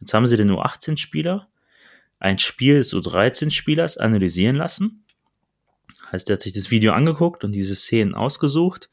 Jetzt 0.00 0.14
haben 0.14 0.26
sie 0.26 0.38
den 0.38 0.50
U18-Spieler 0.50 1.48
ein 2.18 2.38
Spiel 2.38 2.76
des 2.76 2.94
U13-Spielers 2.94 3.98
analysieren 3.98 4.56
lassen. 4.56 5.04
Heißt, 6.10 6.30
er 6.30 6.36
hat 6.36 6.40
sich 6.40 6.54
das 6.54 6.70
Video 6.70 6.94
angeguckt 6.94 7.44
und 7.44 7.52
diese 7.52 7.76
Szenen 7.76 8.14
ausgesucht, 8.14 8.88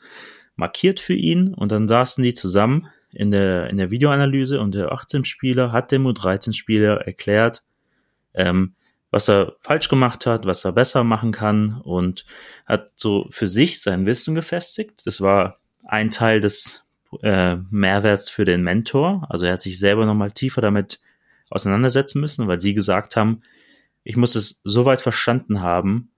markiert 0.55 0.99
für 0.99 1.13
ihn 1.13 1.53
und 1.53 1.71
dann 1.71 1.87
saßen 1.87 2.23
die 2.23 2.33
zusammen 2.33 2.87
in 3.11 3.31
der, 3.31 3.69
in 3.69 3.77
der 3.77 3.91
Videoanalyse 3.91 4.59
und 4.59 4.75
der 4.75 4.91
18-Spieler 4.91 5.71
hat 5.71 5.91
dem 5.91 6.05
U13-Spieler 6.05 7.05
erklärt, 7.07 7.63
ähm, 8.33 8.75
was 9.09 9.29
er 9.29 9.55
falsch 9.59 9.87
gemacht 9.87 10.25
hat, 10.25 10.45
was 10.45 10.65
er 10.65 10.73
besser 10.73 11.03
machen 11.03 11.31
kann 11.31 11.79
und 11.81 12.25
hat 12.65 12.91
so 12.95 13.27
für 13.29 13.47
sich 13.47 13.81
sein 13.81 14.05
Wissen 14.05 14.35
gefestigt. 14.35 15.05
Das 15.05 15.21
war 15.21 15.59
ein 15.85 16.09
Teil 16.09 16.41
des 16.41 16.83
äh, 17.21 17.55
Mehrwerts 17.69 18.29
für 18.29 18.43
den 18.43 18.63
Mentor. 18.63 19.25
Also 19.29 19.45
er 19.45 19.53
hat 19.53 19.61
sich 19.61 19.79
selber 19.79 20.05
nochmal 20.05 20.31
tiefer 20.31 20.61
damit 20.61 20.99
auseinandersetzen 21.49 22.19
müssen, 22.19 22.47
weil 22.47 22.59
sie 22.59 22.73
gesagt 22.73 23.15
haben, 23.15 23.41
ich 24.03 24.17
muss 24.17 24.35
es 24.35 24.61
so 24.63 24.85
weit 24.85 25.01
verstanden 25.01 25.61
haben, 25.61 26.11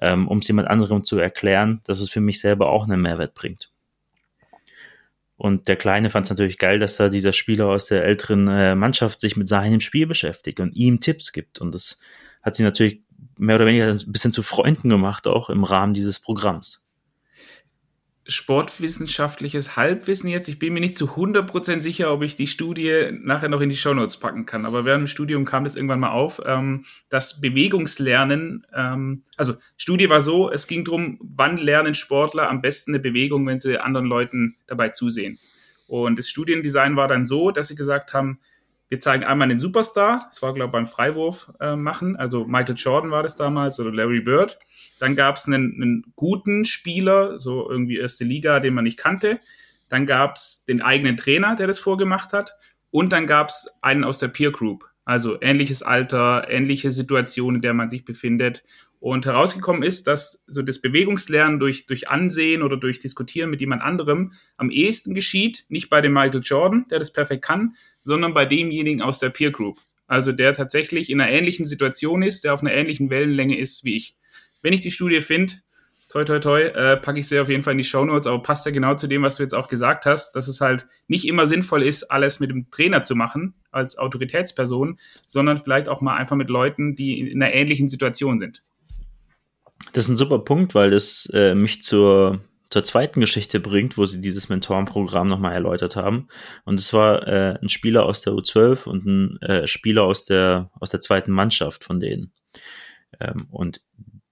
ähm, 0.00 0.26
um 0.26 0.38
es 0.38 0.48
jemand 0.48 0.68
anderem 0.68 1.04
zu 1.04 1.18
erklären, 1.18 1.80
dass 1.84 2.00
es 2.00 2.10
für 2.10 2.20
mich 2.20 2.40
selber 2.40 2.70
auch 2.70 2.84
einen 2.84 3.00
Mehrwert 3.00 3.34
bringt. 3.34 3.70
Und 5.40 5.68
der 5.68 5.76
Kleine 5.76 6.10
fand 6.10 6.26
es 6.26 6.30
natürlich 6.30 6.58
geil, 6.58 6.78
dass 6.78 6.96
da 6.96 7.08
dieser 7.08 7.32
Spieler 7.32 7.68
aus 7.68 7.86
der 7.86 8.04
älteren 8.04 8.46
äh, 8.46 8.74
Mannschaft 8.74 9.22
sich 9.22 9.38
mit 9.38 9.48
seinem 9.48 9.80
Spiel 9.80 10.06
beschäftigt 10.06 10.60
und 10.60 10.76
ihm 10.76 11.00
Tipps 11.00 11.32
gibt. 11.32 11.62
Und 11.62 11.74
das 11.74 11.98
hat 12.42 12.54
sie 12.54 12.62
natürlich 12.62 13.00
mehr 13.38 13.56
oder 13.56 13.64
weniger 13.64 13.86
ein 13.86 14.12
bisschen 14.12 14.32
zu 14.32 14.42
Freunden 14.42 14.90
gemacht, 14.90 15.26
auch 15.26 15.48
im 15.48 15.64
Rahmen 15.64 15.94
dieses 15.94 16.18
Programms 16.18 16.84
sportwissenschaftliches 18.30 19.76
Halbwissen 19.76 20.30
jetzt. 20.30 20.48
Ich 20.48 20.58
bin 20.58 20.72
mir 20.72 20.80
nicht 20.80 20.96
zu 20.96 21.16
100% 21.16 21.80
sicher, 21.80 22.12
ob 22.12 22.22
ich 22.22 22.36
die 22.36 22.46
Studie 22.46 23.10
nachher 23.12 23.48
noch 23.48 23.60
in 23.60 23.68
die 23.68 23.76
Shownotes 23.76 24.18
packen 24.18 24.46
kann. 24.46 24.64
Aber 24.64 24.84
während 24.84 25.02
dem 25.02 25.06
Studium 25.08 25.44
kam 25.44 25.64
das 25.64 25.76
irgendwann 25.76 26.00
mal 26.00 26.12
auf, 26.12 26.40
ähm, 26.46 26.84
dass 27.08 27.40
Bewegungslernen, 27.40 28.66
ähm, 28.74 29.24
also 29.36 29.54
Studie 29.76 30.08
war 30.08 30.20
so, 30.20 30.50
es 30.50 30.66
ging 30.66 30.84
darum, 30.84 31.18
wann 31.20 31.56
lernen 31.56 31.94
Sportler 31.94 32.48
am 32.48 32.62
besten 32.62 32.92
eine 32.92 33.00
Bewegung, 33.00 33.46
wenn 33.46 33.60
sie 33.60 33.78
anderen 33.78 34.06
Leuten 34.06 34.56
dabei 34.66 34.90
zusehen. 34.90 35.38
Und 35.86 36.18
das 36.18 36.28
Studiendesign 36.28 36.94
war 36.94 37.08
dann 37.08 37.26
so, 37.26 37.50
dass 37.50 37.68
sie 37.68 37.74
gesagt 37.74 38.14
haben, 38.14 38.38
wir 38.90 39.00
zeigen 39.00 39.22
einmal 39.22 39.46
den 39.46 39.60
Superstar, 39.60 40.26
das 40.28 40.42
war, 40.42 40.52
glaube 40.52 40.70
ich, 40.70 40.72
beim 40.72 40.86
Freiwurf 40.86 41.52
äh, 41.60 41.76
machen, 41.76 42.16
also 42.16 42.44
Michael 42.44 42.74
Jordan 42.76 43.12
war 43.12 43.22
das 43.22 43.36
damals 43.36 43.78
oder 43.78 43.92
Larry 43.92 44.20
Bird. 44.20 44.58
Dann 44.98 45.14
gab 45.14 45.36
es 45.36 45.46
einen, 45.46 45.74
einen 45.80 46.12
guten 46.16 46.64
Spieler, 46.64 47.38
so 47.38 47.70
irgendwie 47.70 47.98
erste 47.98 48.24
Liga, 48.24 48.58
den 48.58 48.74
man 48.74 48.84
nicht 48.84 48.98
kannte. 48.98 49.38
Dann 49.88 50.06
gab 50.06 50.34
es 50.36 50.64
den 50.64 50.82
eigenen 50.82 51.16
Trainer, 51.16 51.54
der 51.54 51.68
das 51.68 51.78
vorgemacht 51.78 52.32
hat. 52.32 52.56
Und 52.90 53.12
dann 53.12 53.28
gab 53.28 53.48
es 53.48 53.68
einen 53.80 54.02
aus 54.02 54.18
der 54.18 54.28
Peer 54.28 54.50
Group, 54.50 54.84
also 55.04 55.40
ähnliches 55.40 55.84
Alter, 55.84 56.50
ähnliche 56.50 56.90
Situation, 56.90 57.54
in 57.54 57.60
der 57.60 57.74
man 57.74 57.90
sich 57.90 58.04
befindet. 58.04 58.64
Und 59.00 59.24
herausgekommen 59.24 59.82
ist, 59.82 60.06
dass 60.06 60.44
so 60.46 60.60
das 60.60 60.82
Bewegungslernen 60.82 61.58
durch, 61.58 61.86
durch 61.86 62.10
Ansehen 62.10 62.62
oder 62.62 62.76
durch 62.76 62.98
Diskutieren 63.00 63.48
mit 63.48 63.62
jemand 63.62 63.80
anderem 63.80 64.32
am 64.58 64.70
ehesten 64.70 65.14
geschieht, 65.14 65.64
nicht 65.70 65.88
bei 65.88 66.02
dem 66.02 66.12
Michael 66.12 66.42
Jordan, 66.44 66.84
der 66.90 66.98
das 66.98 67.10
perfekt 67.10 67.42
kann, 67.42 67.76
sondern 68.04 68.34
bei 68.34 68.44
demjenigen 68.44 69.00
aus 69.00 69.18
der 69.18 69.30
Peer 69.30 69.52
Group. 69.52 69.80
Also 70.06 70.32
der 70.32 70.52
tatsächlich 70.52 71.08
in 71.08 71.18
einer 71.18 71.30
ähnlichen 71.30 71.64
Situation 71.64 72.20
ist, 72.20 72.44
der 72.44 72.52
auf 72.52 72.60
einer 72.60 72.74
ähnlichen 72.74 73.08
Wellenlänge 73.08 73.56
ist 73.56 73.84
wie 73.84 73.96
ich. 73.96 74.16
Wenn 74.60 74.74
ich 74.74 74.82
die 74.82 74.90
Studie 74.90 75.22
finde, 75.22 75.54
toi 76.10 76.24
toi 76.24 76.38
toi, 76.38 76.60
äh, 76.60 76.98
packe 76.98 77.20
ich 77.20 77.28
sie 77.28 77.38
auf 77.38 77.48
jeden 77.48 77.62
Fall 77.62 77.72
in 77.72 77.78
die 77.78 77.84
Show 77.84 78.04
Notes, 78.04 78.26
aber 78.26 78.42
passt 78.42 78.66
ja 78.66 78.72
genau 78.72 78.96
zu 78.96 79.06
dem, 79.06 79.22
was 79.22 79.36
du 79.36 79.44
jetzt 79.44 79.54
auch 79.54 79.68
gesagt 79.68 80.04
hast, 80.04 80.32
dass 80.32 80.46
es 80.46 80.60
halt 80.60 80.86
nicht 81.06 81.26
immer 81.26 81.46
sinnvoll 81.46 81.82
ist, 81.84 82.10
alles 82.10 82.38
mit 82.38 82.50
dem 82.50 82.70
Trainer 82.70 83.02
zu 83.02 83.14
machen 83.14 83.54
als 83.70 83.96
Autoritätsperson, 83.96 84.98
sondern 85.26 85.56
vielleicht 85.56 85.88
auch 85.88 86.02
mal 86.02 86.16
einfach 86.16 86.36
mit 86.36 86.50
Leuten, 86.50 86.96
die 86.96 87.20
in 87.20 87.42
einer 87.42 87.54
ähnlichen 87.54 87.88
Situation 87.88 88.38
sind. 88.38 88.62
Das 89.92 90.04
ist 90.04 90.10
ein 90.10 90.16
super 90.16 90.38
Punkt, 90.40 90.74
weil 90.74 90.90
das 90.90 91.30
äh, 91.32 91.54
mich 91.54 91.82
zur 91.82 92.40
zur 92.70 92.84
zweiten 92.84 93.20
Geschichte 93.20 93.58
bringt, 93.58 93.98
wo 93.98 94.06
sie 94.06 94.20
dieses 94.20 94.48
Mentorenprogramm 94.48 95.28
nochmal 95.28 95.54
erläutert 95.54 95.96
haben. 95.96 96.28
Und 96.64 96.78
es 96.78 96.92
war 96.92 97.26
äh, 97.26 97.58
ein 97.60 97.68
Spieler 97.68 98.06
aus 98.06 98.22
der 98.22 98.32
U12 98.32 98.84
und 98.84 99.04
ein 99.04 99.42
äh, 99.42 99.66
Spieler 99.66 100.04
aus 100.04 100.24
der, 100.24 100.70
aus 100.78 100.90
der 100.90 101.00
zweiten 101.00 101.32
Mannschaft 101.32 101.82
von 101.82 101.98
denen. 101.98 102.32
Ähm, 103.18 103.48
und 103.50 103.82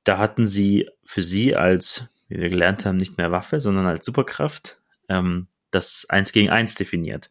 da 0.04 0.18
hatten 0.18 0.46
sie 0.46 0.88
für 1.04 1.22
sie 1.22 1.56
als, 1.56 2.06
wie 2.28 2.38
wir 2.38 2.48
gelernt 2.48 2.86
haben, 2.86 2.96
nicht 2.96 3.18
mehr 3.18 3.32
Waffe, 3.32 3.58
sondern 3.58 3.86
als 3.86 4.04
Superkraft 4.06 4.80
ähm, 5.08 5.48
das 5.72 6.06
Eins 6.08 6.32
gegen 6.32 6.48
Eins 6.48 6.76
definiert. 6.76 7.30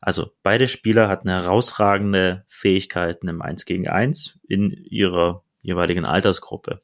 Also 0.00 0.30
beide 0.44 0.68
Spieler 0.68 1.08
hatten 1.08 1.28
herausragende 1.28 2.44
Fähigkeiten 2.46 3.26
im 3.26 3.42
Eins 3.42 3.64
gegen 3.64 3.88
Eins 3.88 4.38
in 4.46 4.70
ihrer 4.70 5.42
jeweiligen 5.60 6.04
Altersgruppe. 6.04 6.80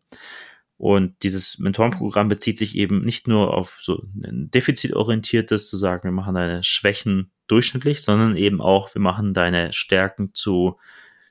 Und 0.83 1.23
dieses 1.23 1.61
Mentorenprogramm 1.61 2.27
bezieht 2.27 2.59
sich 2.59 2.75
eben 2.77 3.05
nicht 3.05 3.29
nur 3.29 3.55
auf 3.55 3.79
so 3.81 4.03
ein 4.17 4.51
defizitorientiertes, 4.51 5.69
zu 5.69 5.77
sagen, 5.77 6.03
wir 6.03 6.11
machen 6.11 6.35
deine 6.35 6.65
Schwächen 6.65 7.31
durchschnittlich, 7.47 8.03
sondern 8.03 8.35
eben 8.35 8.61
auch, 8.61 8.93
wir 8.93 9.01
machen 9.01 9.33
deine 9.33 9.73
Stärken 9.73 10.35
zu, 10.35 10.81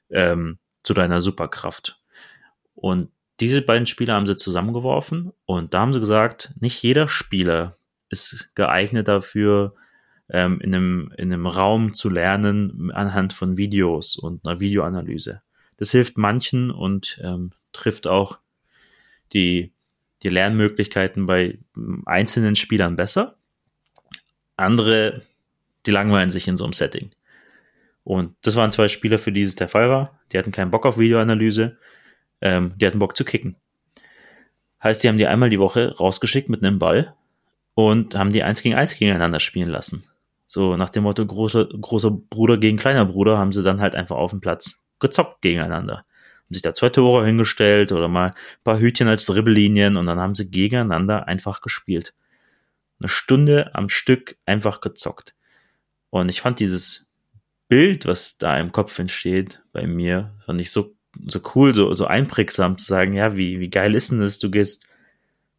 ähm, 0.10 0.58
zu 0.84 0.94
deiner 0.94 1.20
Superkraft. 1.20 2.02
Und 2.76 3.10
diese 3.42 3.62
beiden 3.62 3.88
Spieler 3.88 4.14
haben 4.14 4.26
sie 4.26 4.38
zusammengeworfen 4.38 5.34
und 5.44 5.74
da 5.74 5.82
haben 5.82 5.92
sie 5.92 6.00
gesagt, 6.00 6.54
nicht 6.62 6.82
jeder 6.82 7.10
Spieler 7.10 7.76
ist 8.08 8.52
geeignet 8.56 9.10
dafür, 9.10 9.76
ähm, 10.30 10.62
in, 10.62 10.74
einem, 10.74 11.14
in 11.18 11.34
einem 11.34 11.46
Raum 11.46 11.94
zu 11.94 12.08
lernen 12.08 12.90
anhand 12.92 13.34
von 13.34 13.58
Videos 13.58 14.16
und 14.16 14.48
einer 14.48 14.62
Videoanalyse. 14.62 15.42
Das 15.76 15.92
hilft 15.92 16.18
manchen 16.18 16.72
und 16.72 17.20
ähm, 17.22 17.52
trifft 17.74 18.08
auch 18.08 18.40
die, 19.34 19.72
die 20.24 20.30
Lernmöglichkeiten 20.30 21.26
bei 21.26 21.58
einzelnen 22.06 22.56
Spielern 22.56 22.96
besser. 22.96 23.38
Andere, 24.58 25.24
die 25.86 25.92
langweilen 25.92 26.30
sich 26.30 26.48
in 26.48 26.58
so 26.58 26.64
einem 26.64 26.74
Setting. 26.74 27.12
Und 28.04 28.36
das 28.42 28.56
waren 28.56 28.72
zwei 28.72 28.88
Spieler, 28.88 29.20
für 29.20 29.32
die 29.32 29.42
es 29.42 29.56
der 29.56 29.70
Fall 29.70 29.90
war. 29.90 30.20
Die 30.32 30.38
hatten 30.38 30.52
keinen 30.52 30.72
Bock 30.72 30.86
auf 30.86 30.98
Videoanalyse, 30.98 31.78
ähm, 32.42 32.74
die 32.78 32.86
hatten 32.86 33.00
Bock 33.00 33.16
zu 33.16 33.24
kicken. 33.26 33.56
Heißt, 34.84 35.04
die 35.04 35.08
haben 35.08 35.18
die 35.18 35.28
einmal 35.28 35.50
die 35.50 35.60
Woche 35.60 35.96
rausgeschickt 35.96 36.50
mit 36.50 36.64
einem 36.64 36.80
Ball 36.80 37.14
und 37.76 38.16
haben 38.16 38.32
die 38.32 38.44
eins 38.44 38.64
gegen 38.64 38.76
eins 38.76 38.98
gegeneinander 38.98 39.40
spielen 39.40 39.70
lassen. 39.70 40.04
So 40.48 40.76
nach 40.76 40.90
dem 40.90 41.04
Motto 41.04 41.26
großer, 41.26 41.66
großer 41.66 42.12
Bruder 42.12 42.58
gegen 42.58 42.78
kleiner 42.78 43.06
Bruder 43.06 43.38
haben 43.38 43.52
sie 43.52 43.64
dann 43.64 43.80
halt 43.80 43.96
einfach 43.96 44.18
auf 44.18 44.32
dem 44.32 44.42
Platz 44.42 44.84
gezockt 45.00 45.42
gegeneinander. 45.42 46.02
Haben 46.52 46.56
sich 46.56 46.64
da 46.64 46.74
zwei 46.74 46.90
Tore 46.90 47.26
hingestellt 47.26 47.94
oder 47.94 48.10
mal 48.10 48.32
ein 48.32 48.64
paar 48.66 48.78
Hütchen 48.78 49.08
als 49.08 49.26
Dribbellinien 49.26 49.96
und 49.96 50.06
dann 50.06 50.20
haben 50.20 50.36
sie 50.36 50.52
gegeneinander 50.52 51.26
einfach 51.26 51.62
gespielt. 51.62 52.14
Eine 53.00 53.08
Stunde 53.08 53.74
am 53.74 53.88
Stück 53.88 54.36
einfach 54.46 54.82
gezockt. 54.82 55.34
Und 56.10 56.28
ich 56.28 56.42
fand 56.42 56.60
dieses 56.60 57.08
Bild, 57.70 58.06
was 58.06 58.38
da 58.38 58.60
im 58.60 58.74
Kopf 58.74 59.00
entsteht, 59.00 59.62
bei 59.72 59.88
mir, 59.88 60.36
fand 60.46 60.60
ich 60.60 60.72
so, 60.72 60.94
so 61.26 61.40
cool, 61.56 61.74
so, 61.74 61.94
so 61.94 62.06
einprägsam 62.06 62.78
zu 62.78 62.84
sagen, 62.84 63.14
ja, 63.14 63.38
wie, 63.38 63.62
wie 63.62 63.70
geil 63.70 63.96
ist 63.96 64.12
denn 64.12 64.20
das? 64.20 64.38
Du 64.40 64.52
gehst 64.52 64.88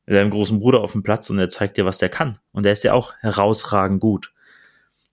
mit 0.04 0.16
deinem 0.16 0.28
großen 0.28 0.60
Bruder 0.60 0.82
auf 0.82 0.92
den 0.92 1.02
Platz 1.02 1.30
und 1.30 1.38
er 1.38 1.48
zeigt 1.48 1.78
dir, 1.78 1.86
was 1.86 1.96
der 1.96 2.10
kann. 2.10 2.38
Und 2.52 2.66
er 2.66 2.72
ist 2.72 2.84
ja 2.84 2.92
auch 2.92 3.14
herausragend 3.20 3.98
gut. 3.98 4.30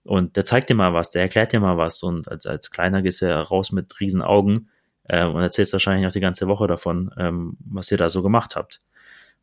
Und 0.02 0.36
der 0.36 0.44
zeigt 0.44 0.68
dir 0.68 0.74
mal 0.74 0.92
was, 0.92 1.10
der 1.10 1.22
erklärt 1.22 1.52
dir 1.52 1.60
mal 1.60 1.78
was. 1.78 2.02
Und 2.02 2.28
als, 2.28 2.44
als 2.44 2.70
Kleiner 2.70 3.00
gehst 3.00 3.22
du 3.22 3.28
ja 3.28 3.40
raus 3.40 3.72
mit 3.72 3.98
riesen 3.98 4.20
Augen 4.20 4.68
äh, 5.10 5.24
und 5.24 5.42
erzählst 5.42 5.72
wahrscheinlich 5.72 6.04
noch 6.04 6.12
die 6.12 6.20
ganze 6.20 6.46
Woche 6.46 6.68
davon, 6.68 7.10
ähm, 7.18 7.56
was 7.58 7.90
ihr 7.90 7.98
da 7.98 8.08
so 8.08 8.22
gemacht 8.22 8.54
habt. 8.54 8.80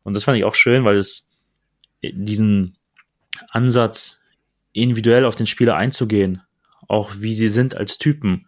Und 0.02 0.14
das 0.14 0.24
fand 0.24 0.38
ich 0.38 0.44
auch 0.44 0.54
schön, 0.54 0.84
weil 0.84 0.96
es 0.96 1.30
diesen 2.02 2.78
Ansatz, 3.50 4.20
individuell 4.72 5.24
auf 5.24 5.34
den 5.34 5.46
Spieler 5.46 5.76
einzugehen, 5.76 6.42
auch 6.86 7.10
wie 7.18 7.34
sie 7.34 7.48
sind 7.48 7.76
als 7.76 7.98
Typen 7.98 8.46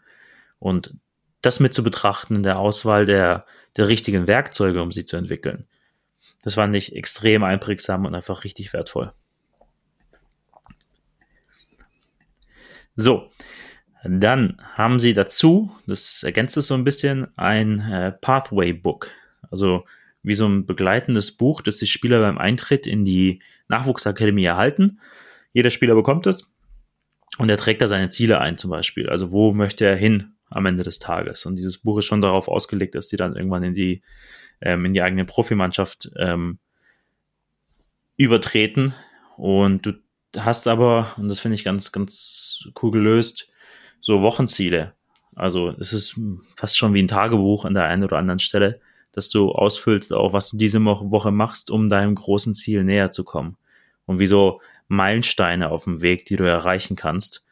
und 0.58 0.94
das 1.42 1.60
mit 1.60 1.74
zu 1.74 1.82
betrachten 1.82 2.36
in 2.36 2.42
der 2.42 2.58
Auswahl 2.58 3.04
der, 3.04 3.46
der 3.76 3.88
richtigen 3.88 4.26
Werkzeuge, 4.26 4.82
um 4.82 4.92
sie 4.92 5.04
zu 5.04 5.16
entwickeln. 5.16 5.66
Das 6.42 6.54
fand 6.54 6.74
ich 6.74 6.94
extrem 6.94 7.42
einprägsam 7.42 8.06
und 8.06 8.14
einfach 8.14 8.44
richtig 8.44 8.72
wertvoll. 8.72 9.12
So, 12.96 13.30
dann 14.04 14.56
haben 14.74 14.98
sie 14.98 15.12
dazu, 15.12 15.70
das 15.86 16.22
ergänzt 16.22 16.56
es 16.56 16.66
so 16.68 16.74
ein 16.74 16.84
bisschen, 16.84 17.26
ein 17.36 17.80
äh, 17.80 18.12
Pathway 18.12 18.72
Book. 18.72 19.10
Also 19.50 19.84
wie 20.22 20.34
so 20.34 20.46
ein 20.46 20.66
begleitendes 20.66 21.32
Buch, 21.32 21.62
das 21.62 21.78
die 21.78 21.86
Spieler 21.86 22.20
beim 22.20 22.38
Eintritt 22.38 22.86
in 22.86 23.04
die 23.04 23.42
Nachwuchsakademie 23.68 24.44
erhalten. 24.44 25.00
Jeder 25.52 25.70
Spieler 25.70 25.94
bekommt 25.94 26.26
es 26.26 26.52
und 27.38 27.48
er 27.48 27.56
trägt 27.56 27.82
da 27.82 27.88
seine 27.88 28.08
Ziele 28.08 28.38
ein 28.38 28.58
zum 28.58 28.70
Beispiel. 28.70 29.08
Also 29.08 29.32
wo 29.32 29.52
möchte 29.52 29.86
er 29.86 29.96
hin 29.96 30.32
am 30.48 30.66
Ende 30.66 30.82
des 30.82 30.98
Tages? 30.98 31.46
Und 31.46 31.56
dieses 31.56 31.78
Buch 31.78 31.98
ist 31.98 32.06
schon 32.06 32.22
darauf 32.22 32.48
ausgelegt, 32.48 32.94
dass 32.94 33.08
die 33.08 33.16
dann 33.16 33.36
irgendwann 33.36 33.62
in 33.62 33.74
die, 33.74 34.02
ähm, 34.60 34.84
in 34.84 34.94
die 34.94 35.02
eigene 35.02 35.24
Profimannschaft 35.24 36.10
ähm, 36.16 36.58
übertreten. 38.16 38.94
Und 39.36 39.86
du 39.86 39.92
hast 40.38 40.66
aber, 40.66 41.14
und 41.16 41.28
das 41.28 41.40
finde 41.40 41.54
ich 41.54 41.64
ganz, 41.64 41.92
ganz 41.92 42.68
cool 42.82 42.90
gelöst, 42.90 43.50
so 44.00 44.22
Wochenziele. 44.22 44.94
Also 45.34 45.70
es 45.78 45.92
ist 45.92 46.18
fast 46.56 46.76
schon 46.76 46.94
wie 46.94 47.02
ein 47.02 47.08
Tagebuch 47.08 47.64
an 47.64 47.74
der 47.74 47.84
einen 47.84 48.04
oder 48.04 48.18
anderen 48.18 48.38
Stelle, 48.40 48.80
dass 49.12 49.28
du 49.28 49.50
ausfüllst, 49.50 50.12
auch 50.12 50.32
was 50.32 50.50
du 50.50 50.56
diese 50.56 50.84
Woche 50.84 51.32
machst, 51.32 51.70
um 51.70 51.88
deinem 51.88 52.14
großen 52.14 52.54
Ziel 52.54 52.84
näher 52.84 53.10
zu 53.10 53.24
kommen. 53.24 53.56
Und 54.06 54.18
wie 54.18 54.26
so 54.26 54.60
Meilensteine 54.88 55.70
auf 55.70 55.84
dem 55.84 56.02
Weg, 56.02 56.26
die 56.26 56.36
du 56.36 56.44
erreichen 56.44 56.96
kannst, 56.96 57.44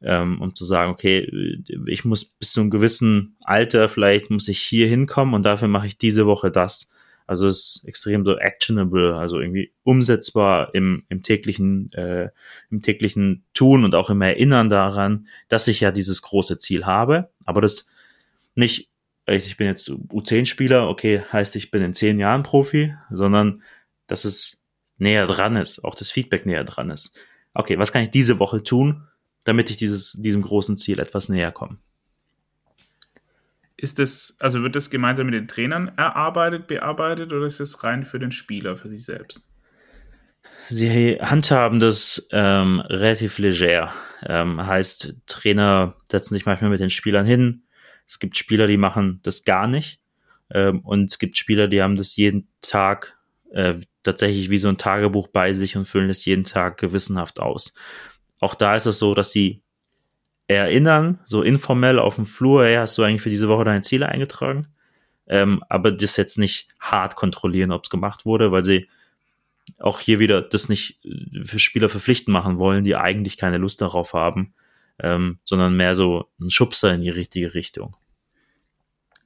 ähm, 0.00 0.40
um 0.40 0.54
zu 0.54 0.64
sagen, 0.64 0.92
okay, 0.92 1.60
ich 1.86 2.04
muss 2.04 2.24
bis 2.24 2.52
zu 2.52 2.60
einem 2.60 2.70
gewissen 2.70 3.36
Alter, 3.42 3.88
vielleicht 3.88 4.30
muss 4.30 4.48
ich 4.48 4.60
hier 4.60 4.86
hinkommen 4.86 5.34
und 5.34 5.44
dafür 5.44 5.68
mache 5.68 5.86
ich 5.86 5.98
diese 5.98 6.26
Woche 6.26 6.50
das. 6.50 6.90
Also 7.26 7.46
es 7.48 7.76
ist 7.76 7.88
extrem 7.88 8.24
so 8.24 8.36
actionable, 8.36 9.16
also 9.16 9.40
irgendwie 9.40 9.72
umsetzbar 9.82 10.74
im, 10.74 11.04
im 11.08 11.22
täglichen, 11.22 11.90
äh, 11.92 12.28
im 12.70 12.82
täglichen 12.82 13.44
Tun 13.54 13.84
und 13.84 13.94
auch 13.94 14.10
im 14.10 14.20
Erinnern 14.20 14.68
daran, 14.68 15.26
dass 15.48 15.68
ich 15.68 15.80
ja 15.80 15.90
dieses 15.90 16.20
große 16.20 16.58
Ziel 16.58 16.84
habe, 16.84 17.30
aber 17.44 17.62
das 17.62 17.88
nicht, 18.54 18.90
ich 19.26 19.56
bin 19.56 19.66
jetzt 19.66 19.88
U10-Spieler, 19.88 20.88
okay, 20.88 21.22
heißt 21.32 21.56
ich 21.56 21.70
bin 21.70 21.82
in 21.82 21.94
zehn 21.94 22.18
Jahren 22.18 22.42
Profi, 22.42 22.94
sondern 23.10 23.62
dass 24.06 24.24
es 24.24 24.64
näher 24.98 25.26
dran 25.26 25.56
ist, 25.56 25.82
auch 25.82 25.94
das 25.94 26.10
Feedback 26.10 26.44
näher 26.44 26.64
dran 26.64 26.90
ist. 26.90 27.16
Okay, 27.54 27.78
was 27.78 27.92
kann 27.92 28.02
ich 28.02 28.10
diese 28.10 28.38
Woche 28.38 28.62
tun, 28.62 29.08
damit 29.44 29.70
ich 29.70 29.76
dieses, 29.76 30.12
diesem 30.12 30.42
großen 30.42 30.76
Ziel 30.76 30.98
etwas 30.98 31.28
näher 31.28 31.52
komme? 31.52 31.78
Ist 33.84 33.98
das, 33.98 34.34
also 34.40 34.62
wird 34.62 34.76
das 34.76 34.88
gemeinsam 34.88 35.26
mit 35.26 35.34
den 35.34 35.46
Trainern 35.46 35.88
erarbeitet, 35.98 36.68
bearbeitet 36.68 37.34
oder 37.34 37.44
ist 37.44 37.60
das 37.60 37.84
rein 37.84 38.06
für 38.06 38.18
den 38.18 38.32
Spieler, 38.32 38.78
für 38.78 38.88
sich 38.88 39.04
selbst? 39.04 39.46
Sie 40.70 41.18
handhaben 41.20 41.80
das 41.80 42.26
ähm, 42.32 42.80
relativ 42.80 43.36
leger. 43.36 43.92
Ähm, 44.24 44.66
heißt, 44.66 45.16
Trainer 45.26 45.96
setzen 46.10 46.32
sich 46.32 46.46
manchmal 46.46 46.70
mit 46.70 46.80
den 46.80 46.88
Spielern 46.88 47.26
hin. 47.26 47.64
Es 48.06 48.18
gibt 48.18 48.38
Spieler, 48.38 48.66
die 48.66 48.78
machen 48.78 49.20
das 49.22 49.44
gar 49.44 49.66
nicht. 49.66 50.00
Ähm, 50.50 50.80
und 50.80 51.10
es 51.10 51.18
gibt 51.18 51.36
Spieler, 51.36 51.68
die 51.68 51.82
haben 51.82 51.96
das 51.96 52.16
jeden 52.16 52.48
Tag 52.62 53.18
äh, 53.52 53.74
tatsächlich 54.02 54.48
wie 54.48 54.56
so 54.56 54.70
ein 54.70 54.78
Tagebuch 54.78 55.28
bei 55.28 55.52
sich 55.52 55.76
und 55.76 55.84
füllen 55.84 56.08
es 56.08 56.24
jeden 56.24 56.44
Tag 56.44 56.78
gewissenhaft 56.78 57.38
aus. 57.38 57.74
Auch 58.40 58.54
da 58.54 58.76
ist 58.76 58.86
es 58.86 58.98
so, 58.98 59.12
dass 59.12 59.30
sie 59.30 59.62
erinnern, 60.46 61.20
so 61.26 61.42
informell 61.42 61.98
auf 61.98 62.16
dem 62.16 62.26
Flur, 62.26 62.64
hey, 62.64 62.76
hast 62.76 62.98
du 62.98 63.02
eigentlich 63.02 63.22
für 63.22 63.30
diese 63.30 63.48
Woche 63.48 63.64
deine 63.64 63.80
Ziele 63.80 64.08
eingetragen? 64.08 64.68
Ähm, 65.26 65.62
aber 65.68 65.90
das 65.90 66.16
jetzt 66.16 66.38
nicht 66.38 66.68
hart 66.80 67.16
kontrollieren, 67.16 67.72
ob 67.72 67.84
es 67.84 67.90
gemacht 67.90 68.26
wurde, 68.26 68.52
weil 68.52 68.64
sie 68.64 68.88
auch 69.78 70.00
hier 70.00 70.18
wieder 70.18 70.42
das 70.42 70.68
nicht 70.68 71.00
für 71.42 71.58
Spieler 71.58 71.88
verpflichten 71.88 72.32
machen 72.32 72.58
wollen, 72.58 72.84
die 72.84 72.96
eigentlich 72.96 73.38
keine 73.38 73.56
Lust 73.56 73.80
darauf 73.80 74.12
haben, 74.12 74.52
ähm, 74.98 75.38
sondern 75.44 75.76
mehr 75.76 75.94
so 75.94 76.30
ein 76.38 76.50
Schubser 76.50 76.92
in 76.92 77.00
die 77.00 77.10
richtige 77.10 77.54
Richtung. 77.54 77.96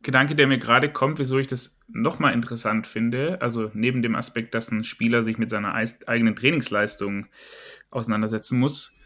Gedanke, 0.03 0.37
der 0.37 0.47
mir 0.47 0.59
gerade 0.59 0.93
kommt, 0.93 1.19
wieso 1.19 1.39
ich 1.39 1.49
das 1.49 1.77
nochmal 1.89 2.33
interessant 2.33 2.87
finde, 2.87 3.43
also 3.43 3.71
neben 3.75 4.01
dem 4.01 4.15
Aspekt, 4.15 4.55
dass 4.55 4.71
ein 4.71 4.85
Spieler 4.85 5.25
sich 5.25 5.39
mit 5.39 5.51
seiner 5.51 5.75
eigenen 5.75 6.37
Trainingsleistung 6.37 7.27
auseinandersetzen 7.91 8.61
muss, 8.61 8.97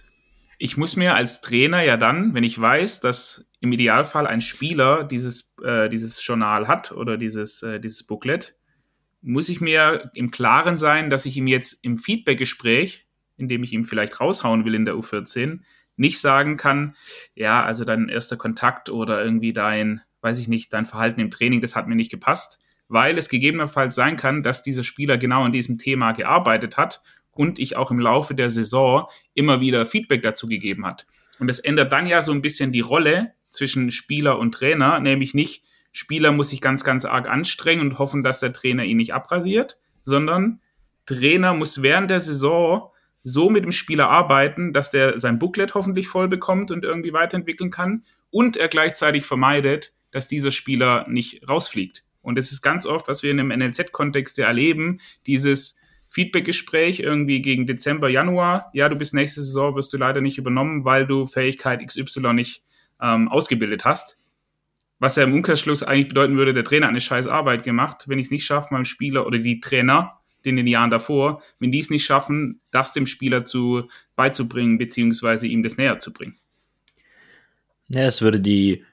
ich 0.62 0.76
muss 0.76 0.94
mir 0.94 1.16
als 1.16 1.40
Trainer 1.40 1.82
ja 1.82 1.96
dann, 1.96 2.34
wenn 2.34 2.44
ich 2.44 2.60
weiß, 2.60 3.00
dass 3.00 3.44
im 3.58 3.72
Idealfall 3.72 4.28
ein 4.28 4.40
Spieler 4.40 5.02
dieses, 5.02 5.56
äh, 5.60 5.88
dieses 5.88 6.24
Journal 6.24 6.68
hat 6.68 6.92
oder 6.92 7.16
dieses, 7.16 7.64
äh, 7.64 7.80
dieses 7.80 8.06
Booklet, 8.06 8.54
muss 9.22 9.48
ich 9.48 9.60
mir 9.60 10.12
im 10.14 10.30
Klaren 10.30 10.78
sein, 10.78 11.10
dass 11.10 11.26
ich 11.26 11.36
ihm 11.36 11.48
jetzt 11.48 11.84
im 11.84 11.96
Feedbackgespräch, 11.96 13.08
in 13.36 13.48
dem 13.48 13.64
ich 13.64 13.72
ihm 13.72 13.82
vielleicht 13.82 14.20
raushauen 14.20 14.64
will 14.64 14.76
in 14.76 14.84
der 14.84 14.94
U14, 14.94 15.62
nicht 15.96 16.20
sagen 16.20 16.56
kann, 16.56 16.94
ja, 17.34 17.64
also 17.64 17.84
dein 17.84 18.08
erster 18.08 18.36
Kontakt 18.36 18.88
oder 18.88 19.20
irgendwie 19.20 19.52
dein, 19.52 20.00
weiß 20.20 20.38
ich 20.38 20.46
nicht, 20.46 20.72
dein 20.72 20.86
Verhalten 20.86 21.20
im 21.20 21.32
Training, 21.32 21.60
das 21.60 21.74
hat 21.74 21.88
mir 21.88 21.96
nicht 21.96 22.12
gepasst, 22.12 22.60
weil 22.86 23.18
es 23.18 23.28
gegebenenfalls 23.28 23.96
sein 23.96 24.14
kann, 24.14 24.44
dass 24.44 24.62
dieser 24.62 24.84
Spieler 24.84 25.18
genau 25.18 25.42
an 25.42 25.52
diesem 25.52 25.78
Thema 25.78 26.12
gearbeitet 26.12 26.76
hat 26.76 27.02
und 27.32 27.58
ich 27.58 27.76
auch 27.76 27.90
im 27.90 27.98
Laufe 27.98 28.34
der 28.34 28.50
Saison 28.50 29.06
immer 29.34 29.60
wieder 29.60 29.86
Feedback 29.86 30.22
dazu 30.22 30.48
gegeben 30.48 30.86
hat. 30.86 31.06
Und 31.38 31.48
es 31.48 31.58
ändert 31.58 31.92
dann 31.92 32.06
ja 32.06 32.22
so 32.22 32.32
ein 32.32 32.42
bisschen 32.42 32.72
die 32.72 32.80
Rolle 32.80 33.32
zwischen 33.48 33.90
Spieler 33.90 34.38
und 34.38 34.52
Trainer, 34.52 35.00
nämlich 35.00 35.34
nicht, 35.34 35.64
Spieler 35.92 36.32
muss 36.32 36.50
sich 36.50 36.60
ganz, 36.60 36.84
ganz 36.84 37.04
arg 37.04 37.28
anstrengen 37.28 37.82
und 37.82 37.98
hoffen, 37.98 38.22
dass 38.22 38.40
der 38.40 38.52
Trainer 38.52 38.84
ihn 38.84 38.96
nicht 38.96 39.12
abrasiert, 39.12 39.78
sondern 40.02 40.60
Trainer 41.04 41.52
muss 41.52 41.82
während 41.82 42.10
der 42.10 42.20
Saison 42.20 42.90
so 43.24 43.50
mit 43.50 43.64
dem 43.64 43.72
Spieler 43.72 44.08
arbeiten, 44.08 44.72
dass 44.72 44.90
der 44.90 45.18
sein 45.18 45.38
Booklet 45.38 45.74
hoffentlich 45.74 46.08
voll 46.08 46.28
bekommt 46.28 46.70
und 46.70 46.84
irgendwie 46.84 47.12
weiterentwickeln 47.12 47.70
kann 47.70 48.04
und 48.30 48.56
er 48.56 48.68
gleichzeitig 48.68 49.26
vermeidet, 49.26 49.94
dass 50.10 50.26
dieser 50.26 50.50
Spieler 50.50 51.06
nicht 51.08 51.48
rausfliegt. 51.48 52.04
Und 52.22 52.36
das 52.36 52.52
ist 52.52 52.62
ganz 52.62 52.86
oft, 52.86 53.08
was 53.08 53.22
wir 53.22 53.30
in 53.30 53.40
einem 53.40 53.58
NLZ-Kontext 53.58 54.38
ja 54.38 54.46
erleben, 54.46 55.00
dieses, 55.26 55.78
Feedback-Gespräch 56.12 57.00
irgendwie 57.00 57.40
gegen 57.40 57.66
Dezember, 57.66 58.10
Januar. 58.10 58.70
Ja, 58.74 58.90
du 58.90 58.96
bist 58.96 59.14
nächste 59.14 59.40
Saison, 59.40 59.74
wirst 59.74 59.94
du 59.94 59.96
leider 59.96 60.20
nicht 60.20 60.36
übernommen, 60.36 60.84
weil 60.84 61.06
du 61.06 61.24
Fähigkeit 61.24 61.80
XY 61.84 62.34
nicht 62.34 62.62
ähm, 63.00 63.28
ausgebildet 63.28 63.86
hast. 63.86 64.18
Was 64.98 65.16
ja 65.16 65.24
im 65.24 65.32
Umkehrschluss 65.32 65.82
eigentlich 65.82 66.10
bedeuten 66.10 66.36
würde, 66.36 66.52
der 66.52 66.64
Trainer 66.64 66.86
hat 66.86 66.90
eine 66.90 67.00
scheiß 67.00 67.26
Arbeit 67.26 67.62
gemacht. 67.62 68.04
Wenn 68.08 68.18
ich 68.18 68.26
es 68.26 68.30
nicht 68.30 68.44
schaffe, 68.44 68.74
meinem 68.74 68.84
Spieler 68.84 69.26
oder 69.26 69.38
die 69.38 69.60
Trainer 69.60 70.20
in 70.42 70.56
den 70.56 70.66
Jahren 70.66 70.90
davor, 70.90 71.42
wenn 71.58 71.72
die 71.72 71.78
es 71.78 71.88
nicht 71.88 72.04
schaffen, 72.04 72.60
das 72.70 72.92
dem 72.92 73.06
Spieler 73.06 73.46
zu 73.46 73.88
beizubringen, 74.14 74.76
beziehungsweise 74.76 75.46
ihm 75.46 75.62
das 75.62 75.78
näher 75.78 75.98
zu 75.98 76.12
bringen. 76.12 76.36
Ja, 77.88 78.02
es 78.02 78.20
würde 78.20 78.38
die, 78.38 78.84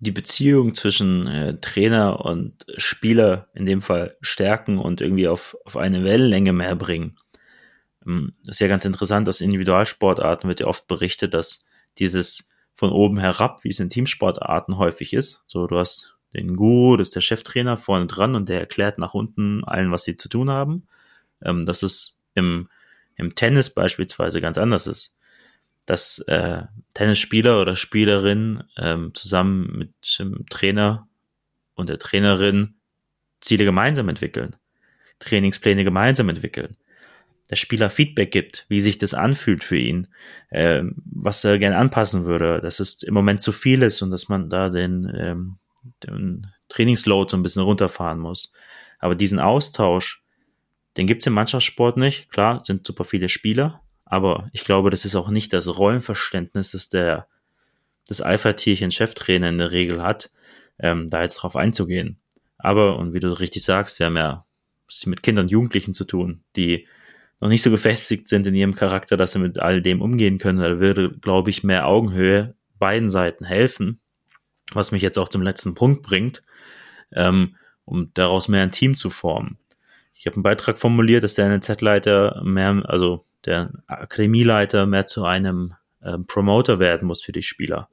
die 0.00 0.12
Beziehung 0.12 0.74
zwischen 0.74 1.26
äh, 1.26 1.60
Trainer 1.60 2.24
und 2.24 2.64
Spieler 2.78 3.48
in 3.54 3.66
dem 3.66 3.82
Fall 3.82 4.16
stärken 4.22 4.78
und 4.78 5.00
irgendwie 5.00 5.28
auf, 5.28 5.56
auf 5.64 5.76
eine 5.76 6.04
Wellenlänge 6.04 6.52
mehr 6.52 6.74
bringen. 6.74 7.18
Ähm, 8.06 8.32
das 8.44 8.56
ist 8.56 8.60
ja 8.60 8.68
ganz 8.68 8.84
interessant, 8.84 9.28
aus 9.28 9.42
Individualsportarten 9.42 10.48
wird 10.48 10.60
ja 10.60 10.66
oft 10.66 10.86
berichtet, 10.88 11.34
dass 11.34 11.66
dieses 11.98 12.48
von 12.74 12.90
oben 12.90 13.18
herab, 13.18 13.62
wie 13.62 13.68
es 13.68 13.78
in 13.78 13.90
Teamsportarten 13.90 14.78
häufig 14.78 15.12
ist, 15.12 15.44
so 15.46 15.66
du 15.66 15.78
hast 15.78 16.16
den 16.34 16.56
Guru, 16.56 16.96
das 16.96 17.08
ist 17.08 17.16
der 17.16 17.20
Cheftrainer 17.20 17.76
vorne 17.76 18.06
dran 18.06 18.34
und 18.34 18.48
der 18.48 18.60
erklärt 18.60 18.98
nach 18.98 19.14
unten 19.14 19.64
allen, 19.64 19.92
was 19.92 20.04
sie 20.04 20.16
zu 20.16 20.28
tun 20.28 20.48
haben. 20.48 20.86
Ähm, 21.42 21.66
dass 21.66 21.82
es 21.82 22.18
im, 22.34 22.68
im 23.16 23.34
Tennis 23.34 23.70
beispielsweise 23.70 24.40
ganz 24.40 24.56
anders 24.58 24.86
ist. 24.86 25.18
Dass 25.90 26.20
äh, 26.28 26.62
Tennisspieler 26.94 27.60
oder 27.60 27.74
Spielerin 27.74 28.62
ähm, 28.76 29.12
zusammen 29.12 29.76
mit 29.76 30.18
dem 30.20 30.46
Trainer 30.48 31.08
und 31.74 31.88
der 31.88 31.98
Trainerin 31.98 32.76
Ziele 33.40 33.64
gemeinsam 33.64 34.08
entwickeln, 34.08 34.54
Trainingspläne 35.18 35.82
gemeinsam 35.82 36.28
entwickeln, 36.28 36.76
der 37.50 37.56
Spieler 37.56 37.90
Feedback 37.90 38.30
gibt, 38.30 38.66
wie 38.68 38.80
sich 38.80 38.98
das 38.98 39.14
anfühlt 39.14 39.64
für 39.64 39.78
ihn, 39.78 40.06
äh, 40.50 40.84
was 40.94 41.42
er 41.42 41.58
gerne 41.58 41.76
anpassen 41.76 42.24
würde, 42.24 42.60
dass 42.60 42.78
es 42.78 43.02
im 43.02 43.14
Moment 43.14 43.40
zu 43.40 43.50
viel 43.50 43.82
ist 43.82 44.00
und 44.00 44.12
dass 44.12 44.28
man 44.28 44.48
da 44.48 44.68
den 44.68 45.12
ähm, 45.12 45.58
den 46.04 46.46
Trainingsload 46.68 47.32
so 47.32 47.36
ein 47.36 47.42
bisschen 47.42 47.62
runterfahren 47.62 48.20
muss. 48.20 48.52
Aber 49.00 49.16
diesen 49.16 49.40
Austausch, 49.40 50.22
den 50.96 51.08
gibt's 51.08 51.26
im 51.26 51.32
Mannschaftssport 51.32 51.96
nicht. 51.96 52.30
Klar, 52.30 52.62
sind 52.62 52.86
super 52.86 53.04
viele 53.04 53.28
Spieler, 53.28 53.79
aber 54.10 54.50
ich 54.52 54.64
glaube, 54.64 54.90
das 54.90 55.04
ist 55.04 55.16
auch 55.16 55.30
nicht 55.30 55.52
das 55.52 55.78
Rollenverständnis, 55.78 56.72
das 56.72 56.88
der 56.88 57.26
das 58.08 58.20
Alpha-Tierchen 58.20 58.90
Cheftrainer 58.90 59.48
in 59.48 59.58
der 59.58 59.70
Regel 59.70 60.02
hat, 60.02 60.30
ähm, 60.78 61.08
da 61.08 61.22
jetzt 61.22 61.36
drauf 61.36 61.54
einzugehen. 61.54 62.18
Aber, 62.58 62.98
und 62.98 63.14
wie 63.14 63.20
du 63.20 63.38
richtig 63.38 63.62
sagst, 63.62 63.98
wir 64.00 64.06
haben 64.06 64.16
ja 64.16 64.44
mit 65.06 65.22
Kindern 65.22 65.44
und 65.44 65.50
Jugendlichen 65.50 65.94
zu 65.94 66.04
tun, 66.04 66.42
die 66.56 66.88
noch 67.40 67.48
nicht 67.48 67.62
so 67.62 67.70
gefestigt 67.70 68.26
sind 68.26 68.46
in 68.46 68.54
ihrem 68.54 68.74
Charakter, 68.74 69.16
dass 69.16 69.32
sie 69.32 69.38
mit 69.38 69.60
all 69.60 69.80
dem 69.80 70.02
umgehen 70.02 70.38
können. 70.38 70.58
Da 70.58 70.80
würde, 70.80 71.10
glaube 71.10 71.50
ich, 71.50 71.62
mehr 71.62 71.86
Augenhöhe 71.86 72.54
beiden 72.78 73.08
Seiten 73.08 73.44
helfen 73.44 74.00
was 74.74 74.92
mich 74.92 75.02
jetzt 75.02 75.18
auch 75.18 75.28
zum 75.28 75.42
letzten 75.42 75.74
Punkt 75.74 76.02
bringt, 76.02 76.42
ähm, 77.12 77.56
um 77.84 78.12
daraus 78.14 78.48
mehr 78.48 78.62
ein 78.62 78.72
Team 78.72 78.94
zu 78.94 79.10
formen. 79.10 79.58
Ich 80.14 80.26
habe 80.26 80.36
einen 80.36 80.42
Beitrag 80.42 80.78
formuliert, 80.78 81.22
dass 81.22 81.34
der 81.34 81.50
NZ-Leiter 81.50 82.42
mehr, 82.44 82.82
also 82.86 83.24
der 83.44 83.72
Akademieleiter 83.86 84.86
mehr 84.86 85.06
zu 85.06 85.24
einem 85.24 85.74
ähm, 86.02 86.26
Promoter 86.26 86.78
werden 86.78 87.06
muss 87.06 87.22
für 87.22 87.32
die 87.32 87.42
Spieler. 87.42 87.88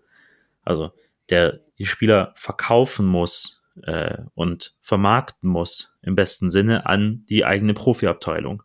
Also 0.64 0.92
der 1.30 1.60
die 1.78 1.86
Spieler 1.86 2.34
verkaufen 2.36 3.06
muss 3.06 3.62
äh, 3.84 4.18
und 4.34 4.76
vermarkten 4.82 5.50
muss 5.50 5.92
im 6.02 6.16
besten 6.16 6.50
Sinne 6.50 6.86
an 6.86 7.26
die 7.30 7.46
eigene 7.46 7.74
Profiabteilung. 7.74 8.64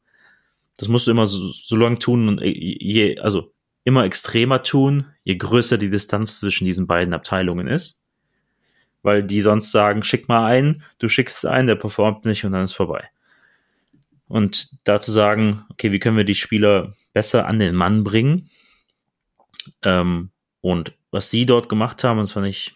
Das 0.79 0.89
musst 0.89 1.07
du 1.07 1.11
immer 1.11 1.27
so, 1.27 1.53
so 1.53 1.77
lange 1.77 1.99
tun 1.99 2.29
und 2.29 2.41
äh, 2.41 2.49
je, 2.49 3.19
also 3.19 3.53
immer 3.85 4.05
extremer 4.05 4.63
tun, 4.63 5.09
je 5.25 5.37
größer 5.37 5.77
die 5.77 5.91
Distanz 5.91 6.39
zwischen 6.39 6.65
diesen 6.65 6.87
beiden 6.87 7.15
Abteilungen 7.15 7.67
ist 7.67 8.03
weil 9.03 9.23
die 9.23 9.41
sonst 9.41 9.71
sagen, 9.71 10.03
schick 10.03 10.29
mal 10.29 10.47
einen, 10.47 10.83
du 10.99 11.09
schickst 11.09 11.45
einen, 11.45 11.67
der 11.67 11.75
performt 11.75 12.25
nicht 12.25 12.45
und 12.45 12.53
dann 12.53 12.65
ist 12.65 12.73
vorbei. 12.73 13.09
Und 14.33 14.71
dazu 14.85 15.13
sagen, 15.13 15.67
okay, 15.69 15.93
wie 15.93 15.99
können 15.99 16.17
wir 16.17 16.25
die 16.25 16.35
Spieler 16.35 16.95
besser 17.13 17.47
an 17.47 17.59
den 17.59 17.75
Mann 17.75 18.03
bringen? 18.03 18.49
Ähm, 19.83 20.31
und 20.63 20.95
was 21.11 21.29
sie 21.29 21.45
dort 21.45 21.69
gemacht 21.69 22.03
haben, 22.03 22.19
das 22.19 22.33
fand 22.33 22.47
ich, 22.47 22.73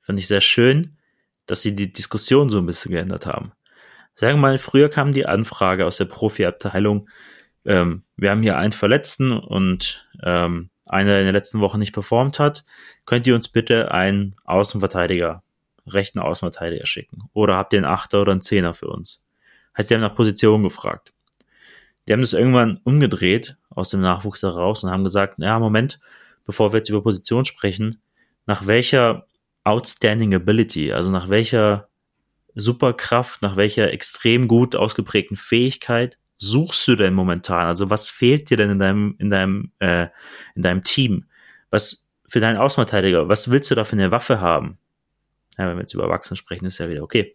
fand 0.00 0.18
ich 0.18 0.26
sehr 0.26 0.40
schön, 0.40 0.98
dass 1.46 1.62
sie 1.62 1.76
die 1.76 1.92
Diskussion 1.92 2.48
so 2.48 2.58
ein 2.58 2.66
bisschen 2.66 2.90
geändert 2.90 3.26
haben. 3.26 3.52
Sagen 4.16 4.38
wir 4.38 4.40
mal, 4.40 4.58
früher 4.58 4.88
kam 4.88 5.12
die 5.12 5.26
Anfrage 5.26 5.86
aus 5.86 5.98
der 5.98 6.06
Profiabteilung, 6.06 7.08
ähm, 7.64 8.02
wir 8.16 8.32
haben 8.32 8.42
hier 8.42 8.58
einen 8.58 8.72
Verletzten 8.72 9.30
und 9.30 10.08
ähm, 10.24 10.70
einer 10.86 11.10
der 11.12 11.20
in 11.20 11.26
der 11.26 11.32
letzten 11.32 11.60
Woche 11.60 11.78
nicht 11.78 11.92
performt 11.92 12.40
hat, 12.40 12.64
könnt 13.04 13.28
ihr 13.28 13.36
uns 13.36 13.46
bitte 13.46 13.92
einen 13.92 14.34
Außenverteidiger, 14.42 15.44
rechten 15.86 16.18
Außenverteidiger 16.18 16.86
schicken. 16.86 17.22
Oder 17.34 17.56
habt 17.56 17.72
ihr 17.72 17.78
einen 17.78 17.86
Achter 17.86 18.22
oder 18.22 18.32
einen 18.32 18.40
Zehner 18.40 18.74
für 18.74 18.88
uns? 18.88 19.25
Heißt, 19.76 19.90
die 19.90 19.94
haben 19.94 20.02
nach 20.02 20.14
Position 20.14 20.62
gefragt. 20.62 21.12
Die 22.08 22.12
haben 22.12 22.20
das 22.20 22.32
irgendwann 22.32 22.80
umgedreht 22.84 23.56
aus 23.70 23.90
dem 23.90 24.00
Nachwuchs 24.00 24.42
heraus 24.42 24.84
und 24.84 24.90
haben 24.90 25.04
gesagt, 25.04 25.38
ja, 25.38 25.58
Moment, 25.58 25.98
bevor 26.44 26.72
wir 26.72 26.78
jetzt 26.78 26.88
über 26.88 27.02
Position 27.02 27.44
sprechen, 27.44 28.00
nach 28.46 28.66
welcher 28.66 29.26
Outstanding 29.64 30.34
Ability, 30.34 30.92
also 30.92 31.10
nach 31.10 31.28
welcher 31.28 31.88
Superkraft, 32.54 33.42
nach 33.42 33.56
welcher 33.56 33.92
extrem 33.92 34.48
gut 34.48 34.76
ausgeprägten 34.76 35.36
Fähigkeit 35.36 36.18
suchst 36.38 36.86
du 36.88 36.96
denn 36.96 37.14
momentan? 37.14 37.66
Also 37.66 37.90
was 37.90 38.08
fehlt 38.08 38.48
dir 38.50 38.56
denn 38.56 38.70
in 38.70 38.78
deinem, 38.78 39.16
in 39.18 39.30
deinem, 39.30 39.72
äh, 39.80 40.06
in 40.54 40.62
deinem 40.62 40.82
Team? 40.82 41.26
Was 41.70 42.06
für 42.28 42.40
deinen 42.40 42.56
Außenverteidiger, 42.56 43.28
was 43.28 43.50
willst 43.50 43.70
du 43.70 43.74
da 43.74 43.84
für 43.84 43.92
eine 43.92 44.10
Waffe 44.10 44.40
haben? 44.40 44.78
Ja, 45.58 45.68
wenn 45.68 45.76
wir 45.76 45.82
jetzt 45.82 45.94
über 45.94 46.04
Erwachsene 46.04 46.36
sprechen, 46.36 46.66
ist 46.66 46.78
ja 46.78 46.88
wieder 46.88 47.02
okay. 47.02 47.34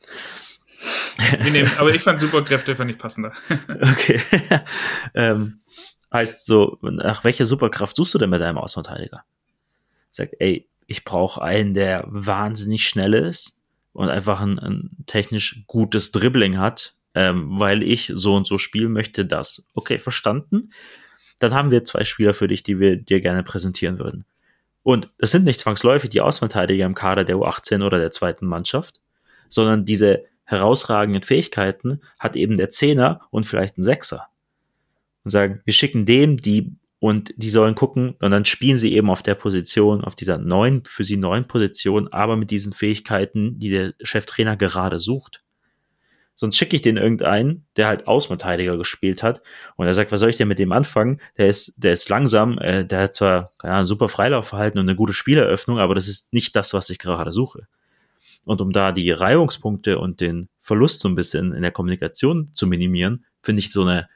Nehmen, 1.52 1.72
aber 1.78 1.94
ich 1.94 2.02
fand 2.02 2.20
Superkräfte 2.20 2.76
fand 2.76 2.92
ich 2.92 2.98
passender. 2.98 3.34
okay. 3.82 4.22
ähm, 5.14 5.62
heißt 6.12 6.46
so, 6.46 6.78
nach 6.82 7.24
welcher 7.24 7.46
Superkraft 7.46 7.96
suchst 7.96 8.14
du 8.14 8.18
denn 8.18 8.30
mit 8.30 8.42
deinem 8.42 8.58
Außenverteidiger? 8.58 9.24
Sag, 10.12 10.32
ey, 10.40 10.68
ich 10.88 11.06
brauche 11.06 11.42
einen, 11.42 11.74
der 11.74 12.04
wahnsinnig 12.08 12.88
schnell 12.88 13.14
ist 13.14 13.62
und 13.94 14.10
einfach 14.10 14.42
ein, 14.42 14.60
ein 14.60 14.90
technisch 15.06 15.64
gutes 15.68 16.12
Dribbling 16.12 16.58
hat, 16.58 16.96
ähm, 17.14 17.60
weil 17.60 17.84
ich 17.84 18.12
so 18.14 18.36
und 18.36 18.48
so 18.48 18.58
spielen 18.58 18.92
möchte, 18.92 19.26
das. 19.26 19.70
Okay, 19.74 20.00
verstanden. 20.00 20.72
Dann 21.40 21.54
haben 21.54 21.72
wir 21.72 21.84
zwei 21.84 22.04
Spieler 22.04 22.34
für 22.34 22.48
dich, 22.48 22.64
die 22.64 22.80
wir 22.80 22.98
dir 22.98 23.22
gerne 23.22 23.44
präsentieren 23.44 24.00
würden. 24.00 24.26
Und 24.84 25.10
es 25.18 25.32
sind 25.32 25.46
nicht 25.46 25.60
zwangsläufig 25.60 26.10
die 26.10 26.22
Außenverteidiger 26.22 26.86
im 26.86 26.96
Kader 26.96 27.24
der 27.24 27.38
U18 27.38 27.86
oder 27.86 28.00
der 28.00 28.12
zweiten 28.12 28.46
Mannschaft, 28.46 29.00
sondern 29.48 29.86
diese 29.86 30.24
herausragenden 30.52 31.24
Fähigkeiten 31.24 32.02
hat 32.20 32.36
eben 32.36 32.58
der 32.58 32.70
Zehner 32.70 33.22
und 33.32 33.46
vielleicht 33.46 33.78
ein 33.78 33.84
Sechser. 33.84 34.28
Und 35.24 35.32
sagen, 35.32 35.62
wir 35.66 35.74
schicken 35.74 36.06
dem 36.06 36.38
die 36.38 36.76
und 37.00 37.34
die 37.38 37.50
sollen 37.50 37.74
gucken 37.74 38.16
und 38.20 38.32
dann 38.32 38.46
spielen 38.46 38.78
sie 38.78 38.94
eben 38.94 39.10
auf 39.10 39.24
der 39.24 39.36
Position, 39.36 40.04
auf 40.04 40.14
dieser 40.14 40.38
neuen, 40.38 40.84
für 40.86 41.04
sie 41.04 41.18
neuen 41.18 41.46
Position, 41.46 42.10
aber 42.10 42.38
mit 42.38 42.52
diesen 42.52 42.74
Fähigkeiten, 42.74 43.58
die 43.60 43.70
der 43.70 43.94
Cheftrainer 44.02 44.58
gerade 44.58 45.00
sucht. 45.00 45.44
Sonst 46.36 46.58
schicke 46.58 46.76
ich 46.76 46.82
den 46.82 46.98
irgendeinen, 46.98 47.66
der 47.76 47.88
halt 47.88 48.08
Außenverteidiger 48.08 48.78
gespielt 48.78 49.24
hat 49.24 49.42
und 49.76 49.88
er 49.88 49.94
sagt, 49.94 50.12
was 50.12 50.20
soll 50.20 50.30
ich 50.30 50.38
denn 50.38 50.48
mit 50.48 50.60
dem 50.60 50.72
anfangen? 50.72 51.22
Der 51.38 51.48
ist, 51.48 51.74
der 51.78 51.94
ist 51.94 52.10
langsam, 52.10 52.58
äh, 52.58 52.86
der 52.86 53.02
hat 53.02 53.16
zwar 53.16 53.52
keine 53.58 53.76
Ahnung, 53.76 53.86
super 53.86 54.10
Freilaufverhalten 54.10 54.80
und 54.80 54.88
eine 54.88 54.96
gute 54.96 55.14
Spieleröffnung, 55.14 55.80
aber 55.80 55.96
das 55.96 56.08
ist 56.08 56.34
nicht 56.34 56.56
das, 56.56 56.74
was 56.74 56.90
ich 56.90 57.00
gerade 57.00 57.32
suche. 57.32 57.68
Und 58.44 58.62
um 58.62 58.72
da 58.72 58.92
die 58.92 59.12
Reihungspunkte 59.12 60.00
und 60.00 60.22
den 60.22 60.50
Verlust 60.60 61.00
so 61.00 61.10
ein 61.10 61.16
bisschen 61.16 61.54
in 61.54 61.62
der 61.62 61.72
Kommunikation 61.72 62.52
zu 62.54 62.68
minimieren, 62.68 63.26
finde 63.42 63.60
ich 63.60 63.72
so 63.72 63.84
eine 63.84 64.10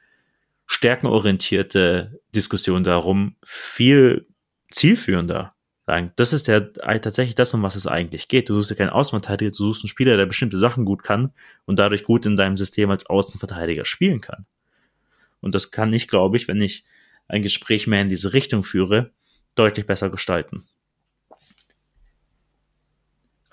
stärkenorientierte 0.68 2.20
Diskussion 2.34 2.84
darum 2.84 3.36
viel 3.44 4.28
zielführender 4.72 5.56
das 6.16 6.34
ist 6.34 6.48
ja 6.48 6.62
tatsächlich 6.62 7.36
das, 7.36 7.54
um 7.54 7.62
was 7.62 7.76
es 7.76 7.86
eigentlich 7.86 8.28
geht. 8.28 8.50
Du 8.50 8.56
suchst 8.56 8.72
ja 8.72 8.76
keinen 8.76 8.90
Außenverteidiger, 8.90 9.52
du 9.52 9.58
suchst 9.58 9.84
einen 9.84 9.90
Spieler, 9.90 10.18
der 10.18 10.26
bestimmte 10.26 10.58
Sachen 10.58 10.84
gut 10.84 11.04
kann 11.04 11.32
und 11.66 11.78
dadurch 11.78 12.04
gut 12.04 12.26
in 12.26 12.36
deinem 12.36 12.58
System 12.58 12.90
als 12.90 13.06
Außenverteidiger 13.06 13.86
spielen 13.86 14.20
kann. 14.20 14.46
Und 15.42 15.54
das 15.54 15.70
kann 15.70 15.94
ich, 15.94 16.08
glaube 16.08 16.38
ich, 16.38 16.48
wenn 16.48 16.60
ich 16.60 16.86
ein 17.28 17.44
Gespräch 17.44 17.86
mehr 17.86 18.02
in 18.02 18.10
diese 18.10 18.34
Richtung 18.34 18.64
führe, 18.64 19.12
deutlich 19.54 19.86
besser 19.86 20.10
gestalten. 20.10 20.66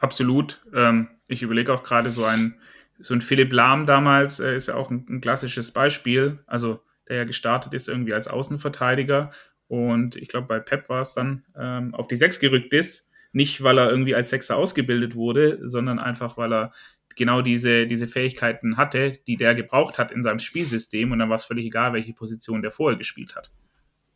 Absolut. 0.02 0.60
Ähm, 0.74 1.08
ich 1.28 1.42
überlege 1.44 1.72
auch 1.72 1.84
gerade 1.84 2.10
so 2.10 2.24
ein, 2.24 2.56
so 2.98 3.14
ein 3.14 3.20
Philipp 3.20 3.52
Lahm 3.52 3.86
damals 3.86 4.40
äh, 4.40 4.56
ist 4.56 4.66
ja 4.66 4.74
auch 4.74 4.90
ein, 4.90 5.06
ein 5.08 5.20
klassisches 5.20 5.70
Beispiel. 5.70 6.40
Also 6.46 6.82
der 7.08 7.18
ja 7.18 7.24
gestartet 7.24 7.72
ist 7.72 7.88
irgendwie 7.88 8.12
als 8.12 8.26
Außenverteidiger 8.26 9.30
und 9.68 10.16
ich 10.16 10.28
glaube, 10.28 10.48
bei 10.48 10.58
Pep 10.58 10.88
war 10.88 11.02
es 11.02 11.14
dann 11.14 11.44
ähm, 11.56 11.94
auf 11.94 12.08
die 12.08 12.16
Sechs 12.16 12.40
gerückt 12.40 12.74
ist. 12.74 13.08
Nicht, 13.32 13.62
weil 13.62 13.78
er 13.78 13.90
irgendwie 13.90 14.14
als 14.16 14.30
Sechser 14.30 14.56
ausgebildet 14.56 15.14
wurde, 15.14 15.60
sondern 15.62 16.00
einfach, 16.00 16.36
weil 16.36 16.52
er 16.52 16.72
genau 17.16 17.40
diese, 17.40 17.86
diese 17.86 18.08
Fähigkeiten 18.08 18.76
hatte, 18.76 19.12
die 19.28 19.36
der 19.36 19.54
gebraucht 19.54 19.98
hat 19.98 20.10
in 20.10 20.24
seinem 20.24 20.40
Spielsystem 20.40 21.12
und 21.12 21.20
dann 21.20 21.28
war 21.28 21.36
es 21.36 21.44
völlig 21.44 21.66
egal, 21.66 21.92
welche 21.92 22.12
Position 22.12 22.60
der 22.60 22.72
vorher 22.72 22.98
gespielt 22.98 23.36
hat. 23.36 23.52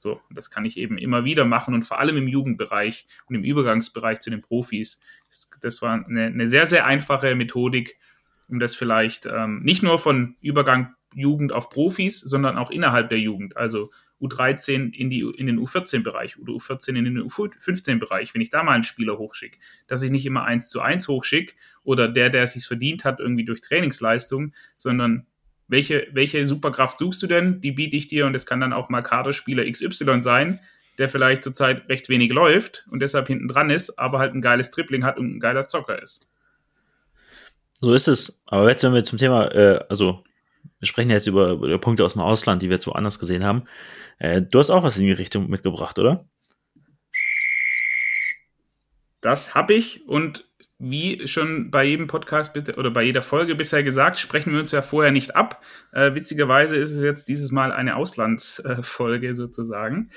So, 0.06 0.20
das 0.30 0.50
kann 0.50 0.64
ich 0.64 0.76
eben 0.76 0.98
immer 0.98 1.24
wieder 1.24 1.44
machen 1.44 1.74
und 1.74 1.82
vor 1.82 1.98
allem 1.98 2.16
im 2.16 2.28
Jugendbereich 2.28 3.08
und 3.26 3.34
im 3.34 3.42
Übergangsbereich 3.42 4.20
zu 4.20 4.30
den 4.30 4.40
Profis. 4.40 5.00
Das 5.60 5.82
war 5.82 5.94
eine, 6.06 6.26
eine 6.26 6.46
sehr, 6.46 6.66
sehr 6.66 6.86
einfache 6.86 7.34
Methodik, 7.34 7.98
um 8.48 8.60
das 8.60 8.76
vielleicht 8.76 9.26
ähm, 9.26 9.64
nicht 9.64 9.82
nur 9.82 9.98
von 9.98 10.36
Übergang 10.40 10.94
Jugend 11.12 11.50
auf 11.50 11.70
Profis, 11.70 12.20
sondern 12.20 12.56
auch 12.56 12.70
innerhalb 12.70 13.08
der 13.08 13.18
Jugend. 13.18 13.56
Also 13.56 13.90
U13 14.20 14.94
in, 14.94 15.10
die, 15.10 15.22
in 15.22 15.48
den 15.48 15.58
U14-Bereich 15.58 16.38
oder 16.38 16.52
U14 16.52 16.90
in 16.90 17.04
den 17.04 17.18
U15-Bereich, 17.20 18.32
wenn 18.32 18.42
ich 18.42 18.50
da 18.50 18.62
mal 18.62 18.74
einen 18.74 18.84
Spieler 18.84 19.18
hochschicke, 19.18 19.58
dass 19.88 20.04
ich 20.04 20.12
nicht 20.12 20.24
immer 20.24 20.44
eins 20.44 20.70
zu 20.70 20.80
eins 20.80 21.08
hochschicke 21.08 21.56
oder 21.82 22.06
der, 22.06 22.30
der 22.30 22.44
es 22.44 22.52
sich 22.52 22.64
verdient 22.64 23.04
hat, 23.04 23.18
irgendwie 23.18 23.44
durch 23.44 23.60
Trainingsleistung, 23.60 24.52
sondern 24.76 25.26
welche, 25.68 26.06
welche 26.12 26.46
Superkraft 26.46 26.98
suchst 26.98 27.22
du 27.22 27.26
denn? 27.26 27.60
Die 27.60 27.72
biete 27.72 27.96
ich 27.96 28.06
dir 28.06 28.26
und 28.26 28.34
es 28.34 28.46
kann 28.46 28.60
dann 28.60 28.72
auch 28.72 28.88
mal 28.88 29.02
Kaderspieler 29.02 29.70
XY 29.70 30.22
sein, 30.22 30.60
der 30.98 31.08
vielleicht 31.08 31.44
zurzeit 31.44 31.88
recht 31.88 32.08
wenig 32.08 32.32
läuft 32.32 32.86
und 32.90 33.00
deshalb 33.00 33.26
hinten 33.26 33.48
dran 33.48 33.70
ist, 33.70 33.98
aber 33.98 34.18
halt 34.18 34.34
ein 34.34 34.40
geiles 34.40 34.70
Tripling 34.70 35.04
hat 35.04 35.18
und 35.18 35.36
ein 35.36 35.40
geiler 35.40 35.68
Zocker 35.68 36.00
ist. 36.00 36.26
So 37.80 37.92
ist 37.92 38.08
es. 38.08 38.42
Aber 38.46 38.70
jetzt, 38.70 38.82
wenn 38.84 38.94
wir 38.94 39.04
zum 39.04 39.18
Thema, 39.18 39.52
äh, 39.52 39.84
also 39.88 40.24
wir 40.78 40.86
sprechen 40.86 41.10
jetzt 41.10 41.26
über, 41.26 41.52
über 41.52 41.78
Punkte 41.78 42.04
aus 42.04 42.14
dem 42.14 42.22
Ausland, 42.22 42.62
die 42.62 42.68
wir 42.68 42.74
jetzt 42.74 42.86
woanders 42.86 43.18
gesehen 43.18 43.44
haben. 43.44 43.64
Äh, 44.18 44.42
du 44.42 44.58
hast 44.58 44.70
auch 44.70 44.82
was 44.82 44.98
in 44.98 45.04
die 45.04 45.12
Richtung 45.12 45.50
mitgebracht, 45.50 45.98
oder? 45.98 46.26
Das 49.20 49.54
habe 49.54 49.74
ich 49.74 50.06
und 50.06 50.45
wie 50.78 51.26
schon 51.26 51.70
bei 51.70 51.84
jedem 51.84 52.06
Podcast 52.06 52.52
bitte 52.52 52.76
oder 52.76 52.90
bei 52.90 53.02
jeder 53.02 53.22
Folge 53.22 53.54
bisher 53.54 53.82
gesagt, 53.82 54.18
sprechen 54.18 54.52
wir 54.52 54.58
uns 54.58 54.72
ja 54.72 54.82
vorher 54.82 55.12
nicht 55.12 55.34
ab. 55.34 55.64
Äh, 55.92 56.14
witzigerweise 56.14 56.76
ist 56.76 56.90
es 56.90 57.02
jetzt 57.02 57.28
dieses 57.28 57.50
Mal 57.50 57.72
eine 57.72 57.96
Auslandsfolge 57.96 59.34
sozusagen. 59.34 60.10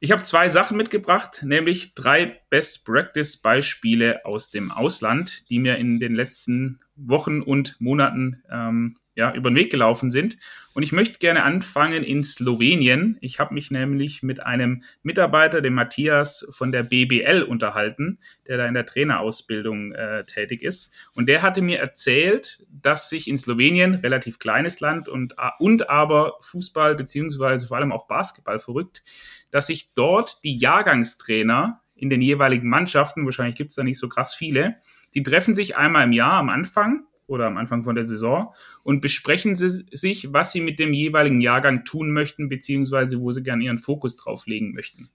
Ich 0.00 0.12
habe 0.12 0.22
zwei 0.22 0.48
Sachen 0.48 0.76
mitgebracht, 0.76 1.42
nämlich 1.42 1.94
drei 1.94 2.40
Best 2.50 2.86
Practice 2.86 3.36
Beispiele 3.36 4.24
aus 4.24 4.48
dem 4.48 4.70
Ausland, 4.70 5.50
die 5.50 5.58
mir 5.58 5.76
in 5.76 5.98
den 5.98 6.14
letzten 6.14 6.78
Wochen 6.94 7.42
und 7.42 7.80
Monaten 7.80 8.42
ähm, 8.48 8.94
ja, 9.18 9.34
über 9.34 9.50
den 9.50 9.56
Weg 9.56 9.72
gelaufen 9.72 10.12
sind. 10.12 10.38
Und 10.74 10.84
ich 10.84 10.92
möchte 10.92 11.18
gerne 11.18 11.42
anfangen 11.42 12.04
in 12.04 12.22
Slowenien. 12.22 13.18
Ich 13.20 13.40
habe 13.40 13.52
mich 13.52 13.72
nämlich 13.72 14.22
mit 14.22 14.46
einem 14.46 14.84
Mitarbeiter, 15.02 15.60
dem 15.60 15.74
Matthias 15.74 16.46
von 16.50 16.70
der 16.70 16.84
BBL, 16.84 17.42
unterhalten, 17.42 18.20
der 18.46 18.58
da 18.58 18.66
in 18.66 18.74
der 18.74 18.86
Trainerausbildung 18.86 19.90
äh, 19.90 20.24
tätig 20.24 20.62
ist. 20.62 20.92
Und 21.14 21.28
der 21.28 21.42
hatte 21.42 21.62
mir 21.62 21.80
erzählt, 21.80 22.64
dass 22.70 23.10
sich 23.10 23.26
in 23.26 23.36
Slowenien, 23.36 23.96
relativ 23.96 24.38
kleines 24.38 24.78
Land 24.78 25.08
und, 25.08 25.34
und 25.58 25.90
aber 25.90 26.34
Fußball 26.42 26.94
beziehungsweise 26.94 27.66
vor 27.66 27.78
allem 27.78 27.90
auch 27.90 28.06
Basketball 28.06 28.60
verrückt, 28.60 29.02
dass 29.50 29.66
sich 29.66 29.94
dort 29.94 30.44
die 30.44 30.58
Jahrgangstrainer 30.58 31.82
in 31.96 32.08
den 32.08 32.22
jeweiligen 32.22 32.68
Mannschaften, 32.68 33.24
wahrscheinlich 33.24 33.56
gibt 33.56 33.70
es 33.70 33.74
da 33.74 33.82
nicht 33.82 33.98
so 33.98 34.08
krass 34.08 34.32
viele, 34.32 34.76
die 35.14 35.24
treffen 35.24 35.56
sich 35.56 35.76
einmal 35.76 36.04
im 36.04 36.12
Jahr 36.12 36.34
am 36.34 36.50
Anfang 36.50 37.07
oder 37.28 37.46
am 37.46 37.56
Anfang 37.56 37.84
von 37.84 37.94
der 37.94 38.04
Saison 38.04 38.52
und 38.82 39.00
besprechen 39.00 39.54
sie 39.54 39.84
sich, 39.92 40.32
was 40.32 40.50
sie 40.50 40.60
mit 40.60 40.80
dem 40.80 40.92
jeweiligen 40.92 41.40
Jahrgang 41.40 41.84
tun 41.84 42.12
möchten, 42.12 42.48
beziehungsweise 42.48 43.20
wo 43.20 43.30
sie 43.30 43.42
gerne 43.42 43.64
ihren 43.64 43.78
Fokus 43.78 44.16
drauf 44.16 44.46
legen 44.46 44.72
möchten. 44.72 45.10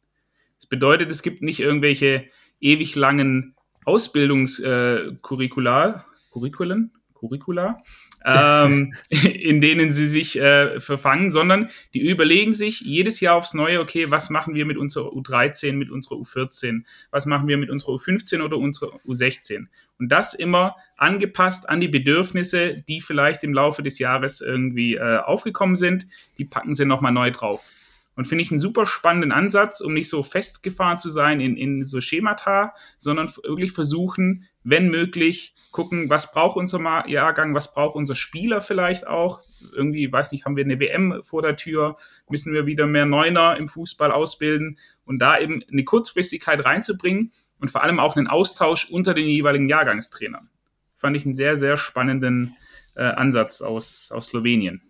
Das 0.57 0.67
bedeutet, 0.67 1.11
es 1.11 1.23
gibt 1.23 1.41
nicht 1.41 1.59
irgendwelche 1.59 2.25
ewig 2.61 2.95
langen 2.95 3.55
Ausbildungskurricula, 3.85 5.89
äh, 5.89 6.01
Curriculen, 6.31 6.91
Curricula, 7.13 7.75
ähm, 8.25 8.93
in 9.09 9.61
denen 9.61 9.93
sie 9.93 10.07
sich 10.07 10.39
äh, 10.39 10.79
verfangen, 10.79 11.29
sondern 11.29 11.69
die 11.93 12.07
überlegen 12.07 12.53
sich 12.53 12.81
jedes 12.81 13.19
Jahr 13.19 13.35
aufs 13.35 13.53
Neue, 13.53 13.79
okay, 13.79 14.11
was 14.11 14.29
machen 14.29 14.55
wir 14.55 14.65
mit 14.65 14.77
unserer 14.77 15.09
U13, 15.09 15.73
mit 15.73 15.89
unserer 15.89 16.15
U14, 16.15 16.83
was 17.11 17.25
machen 17.25 17.47
wir 17.47 17.57
mit 17.57 17.69
unserer 17.69 17.93
U15 17.93 18.41
oder 18.41 18.57
unserer 18.57 18.99
U16. 19.05 19.67
Und 19.99 20.09
das 20.09 20.33
immer 20.33 20.75
angepasst 20.97 21.69
an 21.69 21.79
die 21.79 21.87
Bedürfnisse, 21.87 22.83
die 22.87 23.01
vielleicht 23.01 23.43
im 23.43 23.53
Laufe 23.53 23.83
des 23.83 23.99
Jahres 23.99 24.41
irgendwie 24.41 24.95
äh, 24.95 25.17
aufgekommen 25.17 25.75
sind, 25.75 26.07
die 26.37 26.45
packen 26.45 26.73
sie 26.73 26.85
nochmal 26.85 27.11
neu 27.11 27.31
drauf. 27.31 27.69
Und 28.15 28.25
finde 28.25 28.43
ich 28.43 28.51
einen 28.51 28.59
super 28.59 28.85
spannenden 28.85 29.31
Ansatz, 29.31 29.81
um 29.81 29.93
nicht 29.93 30.09
so 30.09 30.21
festgefahren 30.21 30.99
zu 30.99 31.09
sein 31.09 31.39
in, 31.39 31.57
in 31.57 31.83
so 31.83 31.99
Schemata, 31.99 32.75
sondern 32.99 33.27
wirklich 33.43 33.71
versuchen, 33.71 34.45
wenn 34.63 34.89
möglich, 34.89 35.55
gucken, 35.71 36.09
was 36.09 36.31
braucht 36.31 36.55
unser 36.55 36.79
Jahrgang, 37.09 37.53
was 37.53 37.73
braucht 37.73 37.95
unser 37.95 38.15
Spieler 38.15 38.61
vielleicht 38.61 39.07
auch. 39.07 39.41
Irgendwie, 39.73 40.09
weiß 40.09 40.31
nicht, 40.31 40.45
haben 40.45 40.55
wir 40.55 40.63
eine 40.63 40.79
WM 40.79 41.21
vor 41.23 41.41
der 41.41 41.57
Tür, 41.57 41.97
müssen 42.29 42.53
wir 42.53 42.65
wieder 42.65 42.85
mehr 42.85 43.05
Neuner 43.05 43.57
im 43.57 43.67
Fußball 43.67 44.11
ausbilden 44.11 44.77
und 45.03 45.19
da 45.19 45.37
eben 45.39 45.63
eine 45.69 45.83
Kurzfristigkeit 45.83 46.63
reinzubringen 46.63 47.31
und 47.59 47.71
vor 47.71 47.83
allem 47.83 47.99
auch 47.99 48.15
einen 48.15 48.27
Austausch 48.27 48.89
unter 48.89 49.13
den 49.13 49.25
jeweiligen 49.25 49.67
Jahrgangstrainern. 49.67 50.49
Fand 50.97 51.17
ich 51.17 51.25
einen 51.25 51.35
sehr, 51.35 51.57
sehr 51.57 51.75
spannenden 51.75 52.55
äh, 52.95 53.03
Ansatz 53.03 53.61
aus, 53.61 54.11
aus 54.13 54.27
Slowenien. 54.27 54.81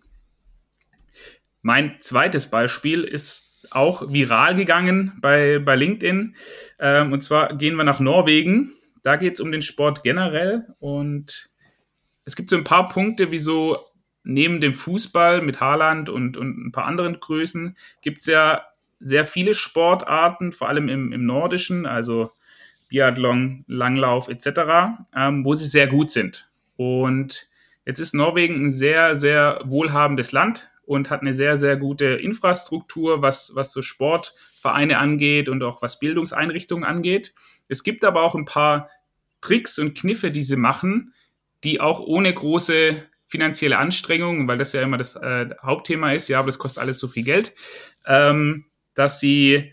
Mein 1.64 1.96
zweites 2.00 2.48
Beispiel 2.48 3.04
ist 3.04 3.50
auch 3.70 4.12
viral 4.12 4.54
gegangen 4.54 5.14
bei, 5.22 5.58
bei 5.58 5.76
LinkedIn. 5.76 6.36
Ähm, 6.78 7.10
und 7.10 7.22
zwar 7.22 7.56
gehen 7.56 7.76
wir 7.76 7.84
nach 7.84 8.00
Norwegen. 8.00 8.74
Da 9.02 9.16
geht 9.16 9.34
es 9.34 9.40
um 9.40 9.50
den 9.50 9.62
Sport 9.62 10.02
generell. 10.02 10.66
Und 10.78 11.48
es 12.26 12.36
gibt 12.36 12.50
so 12.50 12.56
ein 12.56 12.64
paar 12.64 12.88
Punkte, 12.88 13.30
wieso 13.30 13.78
neben 14.24 14.60
dem 14.60 14.74
Fußball 14.74 15.40
mit 15.40 15.60
Haaland 15.60 16.10
und, 16.10 16.36
und 16.36 16.66
ein 16.66 16.70
paar 16.70 16.84
anderen 16.84 17.18
Größen 17.18 17.78
gibt 18.02 18.20
es 18.20 18.26
ja 18.26 18.66
sehr 19.00 19.24
viele 19.24 19.54
Sportarten, 19.54 20.52
vor 20.52 20.68
allem 20.68 20.90
im, 20.90 21.12
im 21.12 21.24
Nordischen, 21.24 21.86
also 21.86 22.30
Biathlon, 22.90 23.64
Langlauf 23.68 24.28
etc., 24.28 25.06
ähm, 25.16 25.46
wo 25.46 25.54
sie 25.54 25.64
sehr 25.64 25.86
gut 25.86 26.10
sind. 26.10 26.46
Und 26.76 27.48
jetzt 27.86 28.00
ist 28.00 28.12
Norwegen 28.12 28.66
ein 28.66 28.70
sehr, 28.70 29.18
sehr 29.18 29.62
wohlhabendes 29.64 30.32
Land 30.32 30.68
und 30.86 31.10
hat 31.10 31.22
eine 31.22 31.34
sehr, 31.34 31.56
sehr 31.56 31.76
gute 31.76 32.06
Infrastruktur, 32.06 33.22
was, 33.22 33.52
was 33.54 33.72
so 33.72 33.82
Sportvereine 33.82 34.98
angeht 34.98 35.48
und 35.48 35.62
auch 35.62 35.82
was 35.82 35.98
Bildungseinrichtungen 35.98 36.84
angeht. 36.84 37.34
Es 37.68 37.82
gibt 37.82 38.04
aber 38.04 38.22
auch 38.22 38.34
ein 38.34 38.44
paar 38.44 38.90
Tricks 39.40 39.78
und 39.78 39.96
Kniffe, 39.96 40.30
die 40.30 40.42
sie 40.42 40.56
machen, 40.56 41.14
die 41.64 41.80
auch 41.80 42.00
ohne 42.00 42.32
große 42.32 43.02
finanzielle 43.26 43.78
Anstrengungen, 43.78 44.46
weil 44.46 44.58
das 44.58 44.72
ja 44.72 44.82
immer 44.82 44.98
das 44.98 45.16
äh, 45.16 45.50
Hauptthema 45.62 46.12
ist, 46.12 46.28
ja, 46.28 46.38
aber 46.38 46.46
das 46.46 46.58
kostet 46.58 46.82
alles 46.82 46.98
so 46.98 47.08
viel 47.08 47.24
Geld, 47.24 47.52
ähm, 48.06 48.66
dass 48.94 49.18
sie 49.20 49.72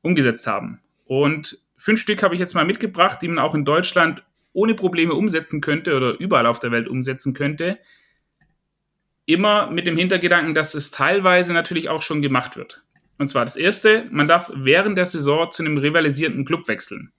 umgesetzt 0.00 0.46
haben. 0.46 0.80
Und 1.04 1.60
fünf 1.76 2.00
Stück 2.00 2.22
habe 2.22 2.34
ich 2.34 2.40
jetzt 2.40 2.54
mal 2.54 2.64
mitgebracht, 2.64 3.20
die 3.20 3.28
man 3.28 3.38
auch 3.38 3.54
in 3.54 3.64
Deutschland 3.64 4.24
ohne 4.52 4.74
Probleme 4.74 5.14
umsetzen 5.14 5.60
könnte 5.60 5.96
oder 5.96 6.18
überall 6.18 6.46
auf 6.46 6.58
der 6.58 6.70
Welt 6.70 6.88
umsetzen 6.88 7.34
könnte, 7.34 7.78
immer 9.26 9.70
mit 9.70 9.86
dem 9.86 9.96
Hintergedanken, 9.96 10.54
dass 10.54 10.74
es 10.74 10.90
teilweise 10.90 11.52
natürlich 11.52 11.88
auch 11.88 12.02
schon 12.02 12.22
gemacht 12.22 12.56
wird. 12.56 12.82
Und 13.18 13.28
zwar 13.28 13.44
das 13.44 13.56
erste, 13.56 14.06
man 14.10 14.28
darf 14.28 14.50
während 14.54 14.98
der 14.98 15.06
Saison 15.06 15.50
zu 15.50 15.62
einem 15.62 15.78
rivalisierenden 15.78 16.44
Club 16.44 16.66
wechseln. 16.68 17.12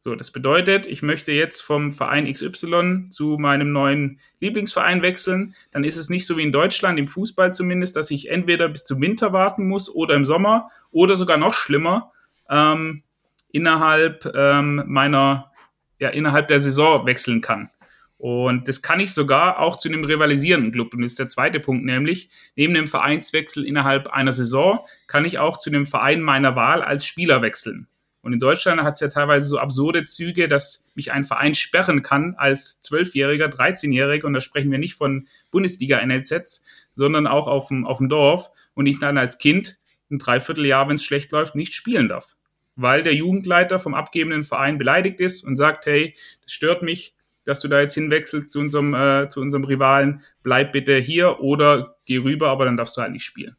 So, 0.00 0.14
das 0.14 0.30
bedeutet, 0.30 0.86
ich 0.86 1.02
möchte 1.02 1.32
jetzt 1.32 1.60
vom 1.60 1.92
Verein 1.92 2.32
XY 2.32 3.08
zu 3.10 3.36
meinem 3.38 3.72
neuen 3.72 4.20
Lieblingsverein 4.40 5.02
wechseln. 5.02 5.54
Dann 5.72 5.82
ist 5.84 5.96
es 5.96 6.08
nicht 6.08 6.24
so 6.24 6.36
wie 6.36 6.44
in 6.44 6.52
Deutschland, 6.52 6.98
im 6.98 7.08
Fußball 7.08 7.52
zumindest, 7.52 7.96
dass 7.96 8.10
ich 8.10 8.30
entweder 8.30 8.68
bis 8.68 8.84
zum 8.84 9.00
Winter 9.00 9.32
warten 9.32 9.66
muss 9.66 9.92
oder 9.92 10.14
im 10.14 10.24
Sommer 10.24 10.70
oder 10.92 11.16
sogar 11.16 11.36
noch 11.36 11.52
schlimmer, 11.52 12.12
ähm, 12.48 13.02
innerhalb 13.50 14.24
ähm, 14.34 14.84
meiner, 14.86 15.50
ja, 15.98 16.10
innerhalb 16.10 16.46
der 16.48 16.60
Saison 16.60 17.04
wechseln 17.04 17.40
kann. 17.40 17.70
Und 18.18 18.66
das 18.66 18.82
kann 18.82 18.98
ich 18.98 19.14
sogar 19.14 19.60
auch 19.60 19.76
zu 19.76 19.88
einem 19.88 20.02
rivalisierenden 20.02 20.72
Club. 20.72 20.92
Und 20.92 21.02
das 21.02 21.12
ist 21.12 21.20
der 21.20 21.28
zweite 21.28 21.60
Punkt, 21.60 21.84
nämlich 21.84 22.28
neben 22.56 22.74
dem 22.74 22.88
Vereinswechsel 22.88 23.64
innerhalb 23.64 24.08
einer 24.08 24.32
Saison 24.32 24.80
kann 25.06 25.24
ich 25.24 25.38
auch 25.38 25.56
zu 25.56 25.70
einem 25.70 25.86
Verein 25.86 26.20
meiner 26.20 26.56
Wahl 26.56 26.82
als 26.82 27.06
Spieler 27.06 27.42
wechseln. 27.42 27.86
Und 28.20 28.32
in 28.32 28.40
Deutschland 28.40 28.82
hat 28.82 28.94
es 28.94 29.00
ja 29.00 29.08
teilweise 29.08 29.48
so 29.48 29.58
absurde 29.58 30.04
Züge, 30.04 30.48
dass 30.48 30.86
mich 30.94 31.12
ein 31.12 31.24
Verein 31.24 31.54
sperren 31.54 32.02
kann 32.02 32.34
als 32.36 32.80
Zwölfjähriger, 32.80 33.46
13-Jähriger. 33.46 34.24
Und 34.24 34.34
da 34.34 34.40
sprechen 34.40 34.72
wir 34.72 34.78
nicht 34.78 34.96
von 34.96 35.28
Bundesliga-NLZs, 35.52 36.64
sondern 36.90 37.28
auch 37.28 37.46
auf 37.46 37.68
dem, 37.68 37.86
auf 37.86 37.98
dem 37.98 38.08
Dorf. 38.08 38.50
Und 38.74 38.86
ich 38.86 38.98
dann 38.98 39.16
als 39.16 39.38
Kind 39.38 39.78
ein 40.10 40.18
Dreivierteljahr, 40.18 40.88
wenn 40.88 40.96
es 40.96 41.04
schlecht 41.04 41.30
läuft, 41.30 41.54
nicht 41.54 41.74
spielen 41.74 42.08
darf. 42.08 42.34
Weil 42.74 43.04
der 43.04 43.14
Jugendleiter 43.14 43.78
vom 43.78 43.94
abgebenden 43.94 44.42
Verein 44.42 44.78
beleidigt 44.78 45.20
ist 45.20 45.44
und 45.44 45.56
sagt, 45.56 45.86
hey, 45.86 46.16
das 46.42 46.52
stört 46.52 46.82
mich, 46.82 47.14
dass 47.48 47.60
du 47.60 47.68
da 47.68 47.80
jetzt 47.80 47.94
hinwechselst 47.94 48.52
zu 48.52 48.60
unserem, 48.60 48.92
äh, 48.94 49.26
zu 49.28 49.40
unserem 49.40 49.64
Rivalen, 49.64 50.20
bleib 50.42 50.72
bitte 50.72 50.98
hier 50.98 51.40
oder 51.40 51.96
geh 52.04 52.18
rüber, 52.18 52.50
aber 52.50 52.66
dann 52.66 52.76
darfst 52.76 52.96
du 52.98 53.00
halt 53.00 53.12
nicht 53.12 53.24
spielen. 53.24 53.56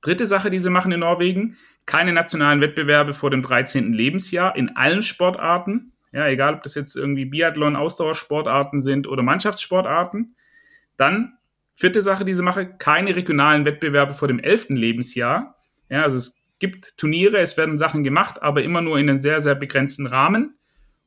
Dritte 0.00 0.26
Sache, 0.26 0.50
die 0.50 0.58
sie 0.58 0.68
machen 0.68 0.90
in 0.90 1.00
Norwegen, 1.00 1.56
keine 1.86 2.12
nationalen 2.12 2.60
Wettbewerbe 2.60 3.14
vor 3.14 3.30
dem 3.30 3.42
13. 3.42 3.92
Lebensjahr 3.92 4.56
in 4.56 4.76
allen 4.76 5.04
Sportarten. 5.04 5.92
ja, 6.10 6.26
egal 6.26 6.54
ob 6.54 6.64
das 6.64 6.74
jetzt 6.74 6.96
irgendwie 6.96 7.26
Biathlon, 7.26 7.76
Ausdauersportarten 7.76 8.82
sind 8.82 9.06
oder 9.06 9.22
Mannschaftssportarten. 9.22 10.34
Dann, 10.96 11.34
vierte 11.76 12.02
Sache, 12.02 12.24
diese 12.24 12.42
mache, 12.42 12.66
keine 12.66 13.14
regionalen 13.14 13.66
Wettbewerbe 13.66 14.14
vor 14.14 14.26
dem 14.26 14.40
elften 14.40 14.74
Lebensjahr. 14.74 15.56
Ja, 15.88 16.02
also 16.02 16.16
es 16.16 16.42
gibt 16.58 16.96
Turniere, 16.96 17.38
es 17.38 17.56
werden 17.56 17.78
Sachen 17.78 18.02
gemacht, 18.02 18.42
aber 18.42 18.64
immer 18.64 18.80
nur 18.80 18.98
in 18.98 19.08
einem 19.08 19.22
sehr, 19.22 19.40
sehr 19.40 19.54
begrenzten 19.54 20.06
Rahmen. 20.06 20.57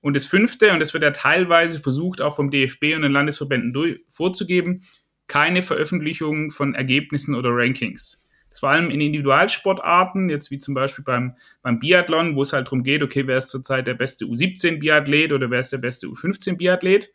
Und 0.01 0.15
das 0.15 0.25
fünfte, 0.25 0.73
und 0.73 0.79
das 0.79 0.93
wird 0.93 1.03
ja 1.03 1.11
teilweise 1.11 1.79
versucht, 1.79 2.21
auch 2.21 2.35
vom 2.35 2.49
DFB 2.49 2.95
und 2.95 3.03
den 3.03 3.11
Landesverbänden 3.11 3.71
durch, 3.71 3.99
vorzugeben, 4.09 4.81
keine 5.27 5.61
Veröffentlichung 5.61 6.51
von 6.51 6.75
Ergebnissen 6.75 7.35
oder 7.35 7.49
Rankings. 7.51 8.21
Das 8.49 8.59
vor 8.59 8.69
allem 8.69 8.89
in 8.89 8.99
Individualsportarten, 8.99 10.29
jetzt 10.29 10.51
wie 10.51 10.59
zum 10.59 10.73
Beispiel 10.73 11.05
beim, 11.05 11.35
beim 11.61 11.79
Biathlon, 11.79 12.35
wo 12.35 12.41
es 12.41 12.51
halt 12.51 12.67
darum 12.67 12.83
geht, 12.83 13.01
okay, 13.01 13.25
wer 13.25 13.37
ist 13.37 13.47
zurzeit 13.47 13.87
der 13.87 13.93
beste 13.93 14.25
U17-Biathlet 14.25 15.31
oder 15.31 15.49
wer 15.49 15.61
ist 15.61 15.71
der 15.71 15.77
beste 15.77 16.07
U15-Biathlet. 16.07 17.13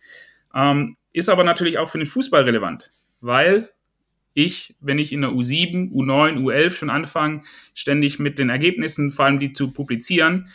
Ähm, 0.54 0.96
ist 1.12 1.28
aber 1.28 1.44
natürlich 1.44 1.76
auch 1.76 1.90
für 1.90 1.98
den 1.98 2.06
Fußball 2.06 2.44
relevant, 2.44 2.92
weil 3.20 3.70
ich, 4.32 4.76
wenn 4.80 4.98
ich 4.98 5.12
in 5.12 5.22
der 5.22 5.30
U7, 5.30 5.90
U9, 5.92 6.38
U11 6.38 6.70
schon 6.70 6.90
anfange, 6.90 7.42
ständig 7.74 8.18
mit 8.18 8.38
den 8.38 8.48
Ergebnissen, 8.48 9.10
vor 9.10 9.26
allem 9.26 9.38
die 9.38 9.52
zu 9.52 9.72
publizieren, 9.72 10.48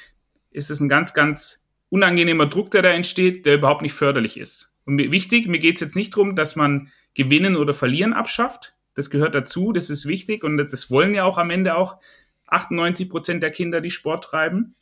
ist 0.49 0.71
es 0.71 0.79
ein 0.79 0.89
ganz, 0.89 1.13
ganz 1.13 1.60
unangenehmer 1.91 2.47
Druck, 2.47 2.71
der 2.71 2.81
da 2.81 2.89
entsteht, 2.89 3.45
der 3.45 3.55
überhaupt 3.55 3.81
nicht 3.83 3.93
förderlich 3.93 4.37
ist. 4.37 4.73
Und 4.85 4.95
mir, 4.95 5.11
wichtig, 5.11 5.47
mir 5.47 5.59
geht 5.59 5.75
es 5.75 5.81
jetzt 5.81 5.95
nicht 5.95 6.15
darum, 6.15 6.35
dass 6.35 6.55
man 6.55 6.89
Gewinnen 7.13 7.57
oder 7.57 7.73
Verlieren 7.73 8.13
abschafft. 8.13 8.73
Das 8.95 9.09
gehört 9.09 9.35
dazu, 9.35 9.73
das 9.73 9.89
ist 9.89 10.07
wichtig 10.07 10.43
und 10.43 10.57
das 10.57 10.89
wollen 10.89 11.13
ja 11.13 11.25
auch 11.25 11.37
am 11.37 11.49
Ende 11.49 11.75
auch 11.75 11.99
98 12.47 13.09
Prozent 13.09 13.43
der 13.43 13.51
Kinder, 13.51 13.81
die 13.81 13.91
Sport 13.91 14.23
treiben. 14.23 14.75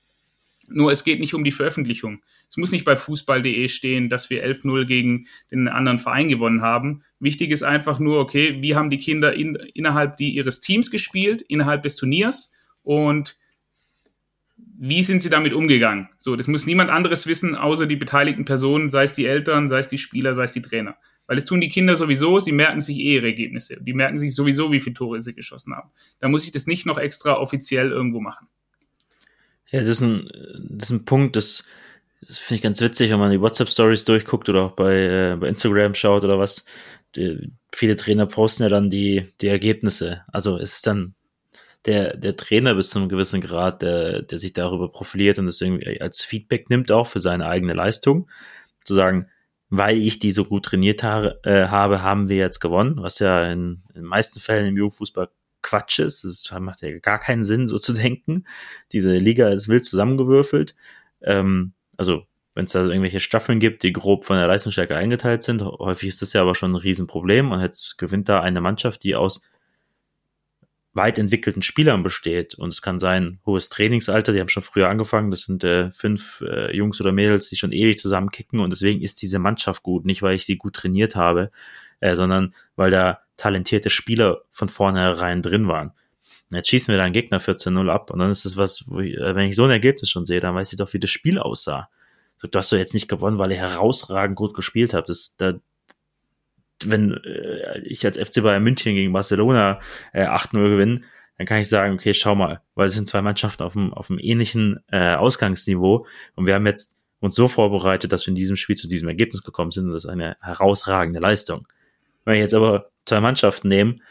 Nur 0.68 0.92
es 0.92 1.04
geht 1.04 1.20
nicht 1.20 1.34
um 1.34 1.44
die 1.44 1.52
Veröffentlichung. 1.52 2.22
Es 2.48 2.58
muss 2.58 2.72
nicht 2.72 2.86
bei 2.86 2.96
fußball.de 2.96 3.68
stehen, 3.70 4.08
dass 4.08 4.30
wir 4.30 4.46
11-0 4.46 4.86
gegen 4.86 5.28
den 5.52 5.68
anderen 5.68 5.98
Verein 5.98 6.30
gewonnen 6.30 6.62
haben. 6.62 7.04
Wichtig 7.20 7.50
ist 7.50 7.64
einfach 7.64 7.98
nur, 7.98 8.20
okay, 8.20 8.62
wie 8.62 8.76
haben 8.76 8.92
die 8.92 9.00
Kinder 9.00 9.34
in, 9.34 9.56
innerhalb 9.56 10.18
die, 10.18 10.30
ihres 10.30 10.60
Teams 10.60 10.92
gespielt, 10.92 11.42
innerhalb 11.42 11.82
des 11.82 11.96
Turniers 11.96 12.52
und 12.84 13.39
wie 14.82 15.04
sind 15.04 15.22
sie 15.22 15.30
damit 15.30 15.54
umgegangen? 15.54 16.08
So, 16.20 16.38
das 16.38 16.48
muss 16.48 16.66
niemand 16.66 16.90
anderes 16.90 17.28
wissen, 17.28 17.56
außer 17.56 17.86
die 17.86 17.98
beteiligten 17.98 18.46
Personen, 18.46 18.90
sei 18.90 19.04
es 19.04 19.12
die 19.12 19.26
Eltern, 19.26 19.70
sei 19.70 19.80
es 19.80 19.90
die 19.90 19.98
Spieler, 19.98 20.36
sei 20.36 20.46
es 20.46 20.54
die 20.54 20.62
Trainer. 20.62 20.96
Weil 21.28 21.36
das 21.36 21.44
tun 21.44 21.60
die 21.60 21.68
Kinder 21.68 21.98
sowieso, 21.98 22.40
sie 22.40 22.54
merken 22.54 22.80
sich 22.80 22.98
eh 22.98 23.16
ihre 23.16 23.28
Ergebnisse. 23.28 23.78
Die 23.82 23.94
merken 23.94 24.18
sich 24.18 24.34
sowieso, 24.34 24.72
wie 24.72 24.80
viele 24.80 24.94
Tore 24.94 25.22
sie 25.22 25.36
geschossen 25.36 25.76
haben. 25.76 25.92
Da 26.22 26.30
muss 26.30 26.46
ich 26.46 26.54
das 26.54 26.66
nicht 26.66 26.86
noch 26.86 26.98
extra 26.98 27.34
offiziell 27.34 27.92
irgendwo 27.92 28.22
machen. 28.22 28.48
Ja, 29.70 29.82
das 29.82 29.90
ist 29.90 30.02
ein, 30.02 30.30
das 30.70 30.90
ist 30.90 30.96
ein 30.96 31.06
Punkt, 31.06 31.36
das, 31.36 31.66
das 32.26 32.40
finde 32.40 32.56
ich 32.56 32.62
ganz 32.62 32.80
witzig, 32.80 33.12
wenn 33.12 33.20
man 33.20 33.32
die 33.32 33.42
WhatsApp-Stories 33.42 34.06
durchguckt 34.06 34.48
oder 34.48 34.64
auch 34.64 34.72
bei, 34.72 34.94
äh, 34.94 35.38
bei 35.38 35.50
Instagram 35.50 35.94
schaut 35.94 36.24
oder 36.24 36.40
was. 36.40 36.64
Die, 37.18 37.52
viele 37.76 37.98
Trainer 37.98 38.28
posten 38.28 38.64
ja 38.64 38.70
dann 38.70 38.90
die, 38.90 39.28
die 39.42 39.48
Ergebnisse. 39.48 40.24
Also 40.32 40.58
es 40.58 40.76
ist 40.76 40.88
dann 40.88 41.16
der, 41.86 42.18
der 42.18 42.36
Trainer 42.36 42.76
bis 42.76 42.90
zu 42.90 43.00
einem 43.00 43.10
gewissen 43.10 43.42
Grad, 43.42 43.82
der, 43.82 44.22
der 44.22 44.38
sich 44.38 44.54
darüber 44.54 44.92
profiliert 44.92 45.40
und 45.40 45.46
das 45.46 45.62
irgendwie 45.62 46.02
als 46.02 46.24
Feedback 46.24 46.70
nimmt, 46.70 46.92
auch 46.92 47.08
für 47.08 47.20
seine 47.20 47.48
eigene 47.48 47.74
Leistung. 47.74 48.30
Zu 48.84 48.94
sagen, 48.94 49.28
weil 49.70 49.98
ich 49.98 50.20
die 50.20 50.32
so 50.32 50.46
gut 50.46 50.66
trainiert 50.66 51.04
ha 51.04 51.36
äh, 51.44 51.68
habe, 51.68 52.02
haben 52.02 52.28
wir 52.28 52.38
jetzt 52.38 52.60
gewonnen, 52.60 52.98
was 52.98 53.20
ja 53.20 53.52
in, 53.52 53.84
in 53.90 54.02
den 54.02 54.04
meisten 54.04 54.40
Fällen 54.40 54.66
im 54.66 54.78
Jugendfußball 54.78 55.30
Quatsch 55.62 56.00
ist. 56.00 56.24
Das 56.24 56.50
macht 56.60 56.82
ja 56.82 56.98
gar 57.00 57.20
keinen 57.20 57.44
Sinn, 57.44 57.68
so 57.68 57.78
zu 57.78 57.94
denken. 57.94 58.46
Diese 58.92 59.16
Liga 59.18 59.50
ist 59.50 59.68
wild 59.68 59.86
zusammengewürfelt. 59.86 60.76
Ähm, 61.22 61.74
also, 61.98 62.24
wenn 62.56 62.66
es 62.66 62.72
da 62.72 62.84
irgendwelche 62.84 63.20
Staffeln 63.20 63.60
gibt, 63.60 63.84
die 63.84 63.94
grob 63.94 64.26
von 64.26 64.38
der 64.38 64.48
Leistungsstärke 64.48 64.96
eingeteilt 64.96 65.44
sind, 65.44 65.62
häufig 65.62 66.10
ist 66.10 66.22
das 66.22 66.34
ja 66.34 66.42
aber 66.42 66.56
schon 66.56 66.72
ein 66.72 66.76
Riesenproblem 66.76 67.52
und 67.52 67.62
jetzt 67.62 67.98
gewinnt 67.98 68.28
da 68.28 68.42
eine 68.42 68.62
Mannschaft, 68.62 69.04
die 69.04 69.16
aus 69.16 69.42
weit 71.00 71.18
entwickelten 71.18 71.62
Spielern 71.62 72.04
besteht. 72.04 72.56
Und 72.56 72.74
es 72.74 72.82
kann 72.82 73.00
sein, 73.00 73.40
hohes 73.46 73.70
Trainingsalter, 73.70 74.34
die 74.34 74.42
haben 74.42 74.50
schon 74.50 74.64
früher 74.64 74.90
angefangen, 74.90 75.32
das 75.32 75.44
sind 75.44 75.64
äh, 75.64 75.92
fünf 75.92 76.42
äh, 76.42 76.76
Jungs 76.76 77.00
oder 77.00 77.14
Mädels, 77.14 77.48
die 77.48 77.56
schon 77.56 77.72
ewig 77.72 77.98
zusammen 77.98 78.32
kicken 78.32 78.60
und 78.60 78.72
deswegen 78.72 79.02
ist 79.02 79.22
diese 79.22 79.40
Mannschaft 79.40 79.82
gut, 79.82 80.06
nicht 80.06 80.22
weil 80.22 80.36
ich 80.36 80.46
sie 80.46 80.58
gut 80.58 80.76
trainiert 80.76 81.16
habe, 81.16 81.52
äh, 82.02 82.16
sondern 82.16 82.54
weil 82.76 82.92
da 82.92 83.22
talentierte 83.38 83.90
Spieler 83.90 84.42
von 84.52 84.68
vornherein 84.68 85.42
drin 85.42 85.70
waren. 85.70 85.94
Jetzt 86.52 86.70
schießen 86.70 86.92
wir 86.92 86.98
da 86.98 87.06
einen 87.06 87.14
Gegner 87.14 87.40
14-0 87.40 87.90
ab 87.90 88.12
und 88.12 88.20
dann 88.20 88.32
ist 88.32 88.46
es 88.46 88.58
was, 88.58 88.86
ich, 89.02 89.16
äh, 89.16 89.36
wenn 89.36 89.48
ich 89.48 89.56
so 89.56 89.64
ein 89.64 89.72
Ergebnis 89.72 90.10
schon 90.10 90.26
sehe, 90.26 90.42
dann 90.42 90.54
weiß 90.54 90.74
ich 90.74 90.78
doch, 90.78 90.94
wie 90.94 91.00
das 91.00 91.10
Spiel 91.10 91.40
aussah. 91.40 91.90
So, 92.38 92.48
du 92.48 92.58
hast 92.58 92.72
doch 92.72 92.78
jetzt 92.78 92.94
nicht 92.94 93.08
gewonnen, 93.08 93.38
weil 93.38 93.52
ihr 93.52 93.58
herausragend 93.58 94.36
gut 94.36 94.54
gespielt 94.54 94.94
habt. 94.94 95.10
Das, 95.10 95.36
da, 95.38 95.54
wenn 96.86 97.14
äh, 97.24 97.80
ich 97.82 98.06
als 98.06 98.18
FC 98.18 98.44
Bayern 98.44 98.64
München 98.64 98.96
gegen 98.96 99.14
Barcelona 99.14 99.80
äh, 100.14 100.26
8-0 100.26 100.70
gewinne, 100.70 101.02
dann 101.38 101.48
kann 101.48 101.60
ich 101.60 101.70
sagen, 101.70 101.94
okay, 101.94 102.14
schau 102.14 102.36
mal, 102.36 102.62
weil 102.76 102.88
es 102.88 102.96
sind 102.96 103.08
zwei 103.08 103.22
Mannschaften 103.22 103.64
auf 103.64 103.74
dem, 103.74 103.94
auf 103.94 104.08
dem 104.08 104.20
ähnlichen 104.20 104.80
äh, 104.92 105.16
Ausgangsniveau 105.16 106.06
und 106.36 106.46
wir 106.46 106.54
haben 106.54 106.68
jetzt 106.68 106.98
uns 107.22 107.36
so 107.36 107.48
vorbereitet, 107.48 108.12
dass 108.12 108.26
wir 108.26 108.30
in 108.32 108.36
diesem 108.36 108.56
Spiel 108.56 108.76
zu 108.76 108.88
diesem 108.88 109.08
Ergebnis 109.08 109.44
gekommen 109.44 109.72
sind 109.72 109.86
und 109.86 109.94
das 109.94 110.06
ist 110.06 110.10
eine 110.10 110.38
herausragende 110.42 111.20
Leistung. 111.20 111.68
Wenn 112.26 112.36
wir 112.36 112.42
jetzt 112.42 112.54
aber 112.54 112.92
zwei 113.06 113.22
Mannschaften 113.22 113.68
nehmen, 113.68 114.02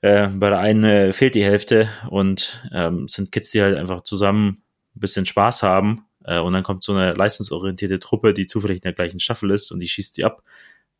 äh, 0.00 0.28
bei 0.28 0.50
der 0.50 0.58
einen 0.58 0.84
äh, 0.84 1.12
fehlt 1.12 1.34
die 1.34 1.44
Hälfte 1.44 1.88
und 2.10 2.66
ähm, 2.72 3.08
sind 3.08 3.32
Kids, 3.32 3.50
die 3.50 3.62
halt 3.62 3.76
einfach 3.76 4.02
zusammen 4.02 4.62
ein 4.94 5.00
bisschen 5.00 5.26
Spaß 5.26 5.62
haben 5.62 6.06
äh, 6.24 6.38
und 6.38 6.52
dann 6.52 6.62
kommt 6.62 6.84
so 6.84 6.92
eine 6.92 7.12
leistungsorientierte 7.12 7.98
Truppe, 7.98 8.34
die 8.34 8.46
zufällig 8.46 8.78
in 8.78 8.82
der 8.82 8.92
gleichen 8.92 9.20
Staffel 9.20 9.50
ist 9.50 9.70
und 9.70 9.80
die 9.80 9.88
schießt 9.88 10.16
die 10.16 10.24
ab, 10.24 10.42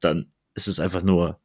dann 0.01 0.32
ist 0.57 0.67
es 0.67 0.81
einfach 0.81 1.03
nur 1.03 1.39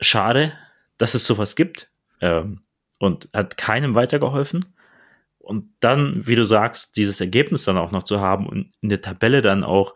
schade, 0.00 0.52
dass 0.98 1.14
es 1.14 1.24
sowas 1.24 1.56
gibt 1.56 1.90
ähm, 2.20 2.60
und 2.98 3.30
hat 3.32 3.56
keinem 3.56 3.94
weitergeholfen. 3.94 4.64
Und 5.38 5.70
dann, 5.80 6.26
wie 6.26 6.34
du 6.34 6.44
sagst, 6.44 6.96
dieses 6.96 7.20
Ergebnis 7.22 7.64
dann 7.64 7.78
auch 7.78 7.90
noch 7.90 8.02
zu 8.02 8.20
haben 8.20 8.46
und 8.46 8.72
in 8.82 8.90
der 8.90 9.00
Tabelle 9.00 9.40
dann 9.40 9.64
auch 9.64 9.94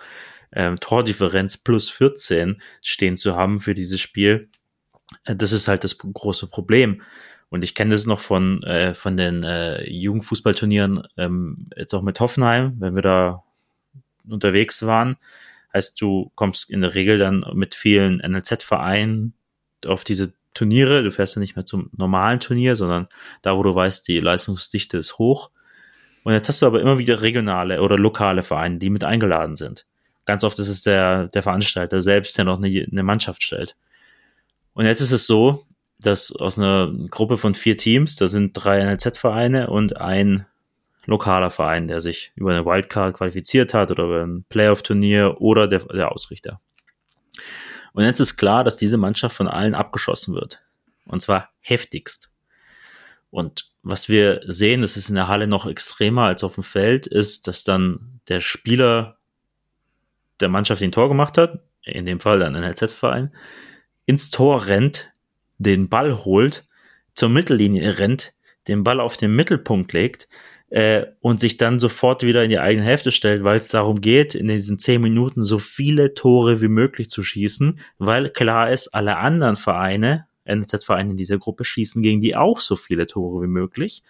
ähm, 0.52 0.76
Tordifferenz 0.76 1.58
plus 1.58 1.90
14 1.90 2.62
stehen 2.80 3.16
zu 3.16 3.36
haben 3.36 3.60
für 3.60 3.74
dieses 3.74 4.00
Spiel, 4.00 4.48
äh, 5.24 5.36
das 5.36 5.52
ist 5.52 5.68
halt 5.68 5.84
das 5.84 5.98
große 5.98 6.46
Problem. 6.46 7.02
Und 7.50 7.64
ich 7.64 7.74
kenne 7.74 7.90
das 7.90 8.06
noch 8.06 8.20
von, 8.20 8.62
äh, 8.62 8.94
von 8.94 9.16
den 9.18 9.42
äh, 9.42 9.86
Jugendfußballturnieren, 9.90 11.06
ähm, 11.18 11.68
jetzt 11.76 11.92
auch 11.92 12.00
mit 12.00 12.18
Hoffenheim, 12.18 12.76
wenn 12.78 12.94
wir 12.94 13.02
da 13.02 13.42
unterwegs 14.26 14.86
waren. 14.86 15.16
Heißt, 15.74 16.00
du 16.00 16.30
kommst 16.34 16.70
in 16.70 16.80
der 16.82 16.94
Regel 16.94 17.18
dann 17.18 17.44
mit 17.54 17.74
vielen 17.74 18.18
NLZ-Vereinen 18.18 19.34
auf 19.86 20.04
diese 20.04 20.34
Turniere. 20.54 21.02
Du 21.02 21.10
fährst 21.10 21.36
ja 21.36 21.40
nicht 21.40 21.56
mehr 21.56 21.64
zum 21.64 21.90
normalen 21.96 22.40
Turnier, 22.40 22.76
sondern 22.76 23.08
da, 23.40 23.56
wo 23.56 23.62
du 23.62 23.74
weißt, 23.74 24.06
die 24.06 24.18
Leistungsdichte 24.20 24.98
ist 24.98 25.18
hoch. 25.18 25.50
Und 26.24 26.34
jetzt 26.34 26.48
hast 26.48 26.62
du 26.62 26.66
aber 26.66 26.80
immer 26.80 26.98
wieder 26.98 27.22
regionale 27.22 27.80
oder 27.80 27.98
lokale 27.98 28.42
Vereine, 28.42 28.78
die 28.78 28.90
mit 28.90 29.04
eingeladen 29.04 29.56
sind. 29.56 29.86
Ganz 30.24 30.44
oft 30.44 30.58
ist 30.58 30.68
es 30.68 30.82
der, 30.82 31.28
der 31.28 31.42
Veranstalter 31.42 32.00
selbst, 32.00 32.38
der 32.38 32.44
noch 32.44 32.62
eine, 32.62 32.86
eine 32.90 33.02
Mannschaft 33.02 33.42
stellt. 33.42 33.76
Und 34.74 34.86
jetzt 34.86 35.00
ist 35.00 35.12
es 35.12 35.26
so, 35.26 35.64
dass 35.98 36.32
aus 36.32 36.58
einer 36.58 36.92
Gruppe 37.10 37.38
von 37.38 37.54
vier 37.54 37.76
Teams, 37.76 38.16
da 38.16 38.26
sind 38.26 38.52
drei 38.52 38.84
NLZ-Vereine 38.84 39.70
und 39.70 39.96
ein 40.00 40.46
lokaler 41.04 41.50
Verein, 41.50 41.88
der 41.88 42.00
sich 42.00 42.32
über 42.34 42.52
eine 42.52 42.64
Wildcard 42.64 43.14
qualifiziert 43.14 43.74
hat 43.74 43.90
oder 43.90 44.04
über 44.04 44.22
ein 44.22 44.44
Playoff-Turnier 44.48 45.40
oder 45.40 45.68
der, 45.68 45.80
der 45.80 46.12
Ausrichter. 46.12 46.60
Und 47.92 48.04
jetzt 48.04 48.20
ist 48.20 48.36
klar, 48.36 48.64
dass 48.64 48.76
diese 48.76 48.96
Mannschaft 48.96 49.36
von 49.36 49.48
allen 49.48 49.74
abgeschossen 49.74 50.34
wird. 50.34 50.62
Und 51.06 51.20
zwar 51.20 51.50
heftigst. 51.60 52.30
Und 53.30 53.70
was 53.82 54.08
wir 54.08 54.40
sehen, 54.46 54.82
das 54.82 54.96
ist 54.96 55.08
in 55.08 55.16
der 55.16 55.28
Halle 55.28 55.46
noch 55.46 55.66
extremer 55.66 56.24
als 56.24 56.44
auf 56.44 56.54
dem 56.54 56.64
Feld, 56.64 57.06
ist, 57.06 57.48
dass 57.48 57.64
dann 57.64 58.20
der 58.28 58.40
Spieler 58.40 59.18
der 60.40 60.48
Mannschaft, 60.48 60.80
die 60.80 60.86
ein 60.86 60.92
Tor 60.92 61.08
gemacht 61.08 61.38
hat, 61.38 61.60
in 61.82 62.04
dem 62.04 62.20
Fall 62.20 62.38
dann 62.38 62.54
ein 62.54 62.62
LZ-Verein, 62.62 63.34
ins 64.06 64.30
Tor 64.30 64.66
rennt, 64.66 65.10
den 65.58 65.88
Ball 65.88 66.24
holt, 66.24 66.64
zur 67.14 67.28
Mittellinie 67.28 67.98
rennt, 67.98 68.32
den 68.68 68.84
Ball 68.84 69.00
auf 69.00 69.16
den 69.16 69.34
Mittelpunkt 69.34 69.92
legt, 69.92 70.28
äh, 70.72 71.04
und 71.20 71.38
sich 71.38 71.58
dann 71.58 71.78
sofort 71.78 72.22
wieder 72.22 72.42
in 72.42 72.48
die 72.48 72.58
eigene 72.58 72.82
Hälfte 72.82 73.10
stellt, 73.10 73.44
weil 73.44 73.58
es 73.58 73.68
darum 73.68 74.00
geht, 74.00 74.34
in 74.34 74.46
diesen 74.46 74.78
zehn 74.78 75.02
Minuten 75.02 75.42
so 75.42 75.58
viele 75.58 76.14
Tore 76.14 76.62
wie 76.62 76.68
möglich 76.68 77.10
zu 77.10 77.22
schießen, 77.22 77.78
weil 77.98 78.30
klar 78.30 78.70
ist, 78.70 78.88
alle 78.94 79.18
anderen 79.18 79.56
Vereine, 79.56 80.26
NZ-Vereine 80.46 81.10
in 81.10 81.18
dieser 81.18 81.36
Gruppe 81.36 81.66
schießen 81.66 82.02
gegen 82.02 82.22
die 82.22 82.36
auch 82.36 82.58
so 82.58 82.76
viele 82.76 83.06
Tore 83.06 83.42
wie 83.42 83.48
möglich. 83.48 84.02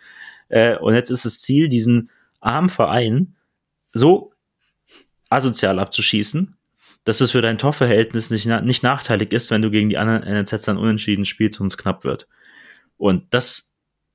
Äh, 0.50 0.76
und 0.76 0.94
jetzt 0.94 1.10
ist 1.10 1.24
das 1.24 1.40
Ziel, 1.40 1.66
diesen 1.66 2.10
armen 2.38 2.68
Verein 2.68 3.34
so 3.92 4.32
asozial 5.30 5.80
abzuschießen, 5.80 6.56
dass 7.02 7.20
es 7.20 7.32
für 7.32 7.42
dein 7.42 7.58
Torverhältnis 7.58 8.30
nicht, 8.30 8.46
nicht 8.46 8.84
nachteilig 8.84 9.32
ist, 9.32 9.50
wenn 9.50 9.62
du 9.62 9.70
gegen 9.72 9.88
die 9.88 9.98
anderen 9.98 10.22
NLZs 10.22 10.62
dann 10.62 10.78
unentschieden 10.78 11.24
spielst 11.24 11.60
und 11.60 11.66
es 11.66 11.76
knapp 11.76 12.04
wird. 12.04 12.28
Und 12.98 13.34
das 13.34 13.72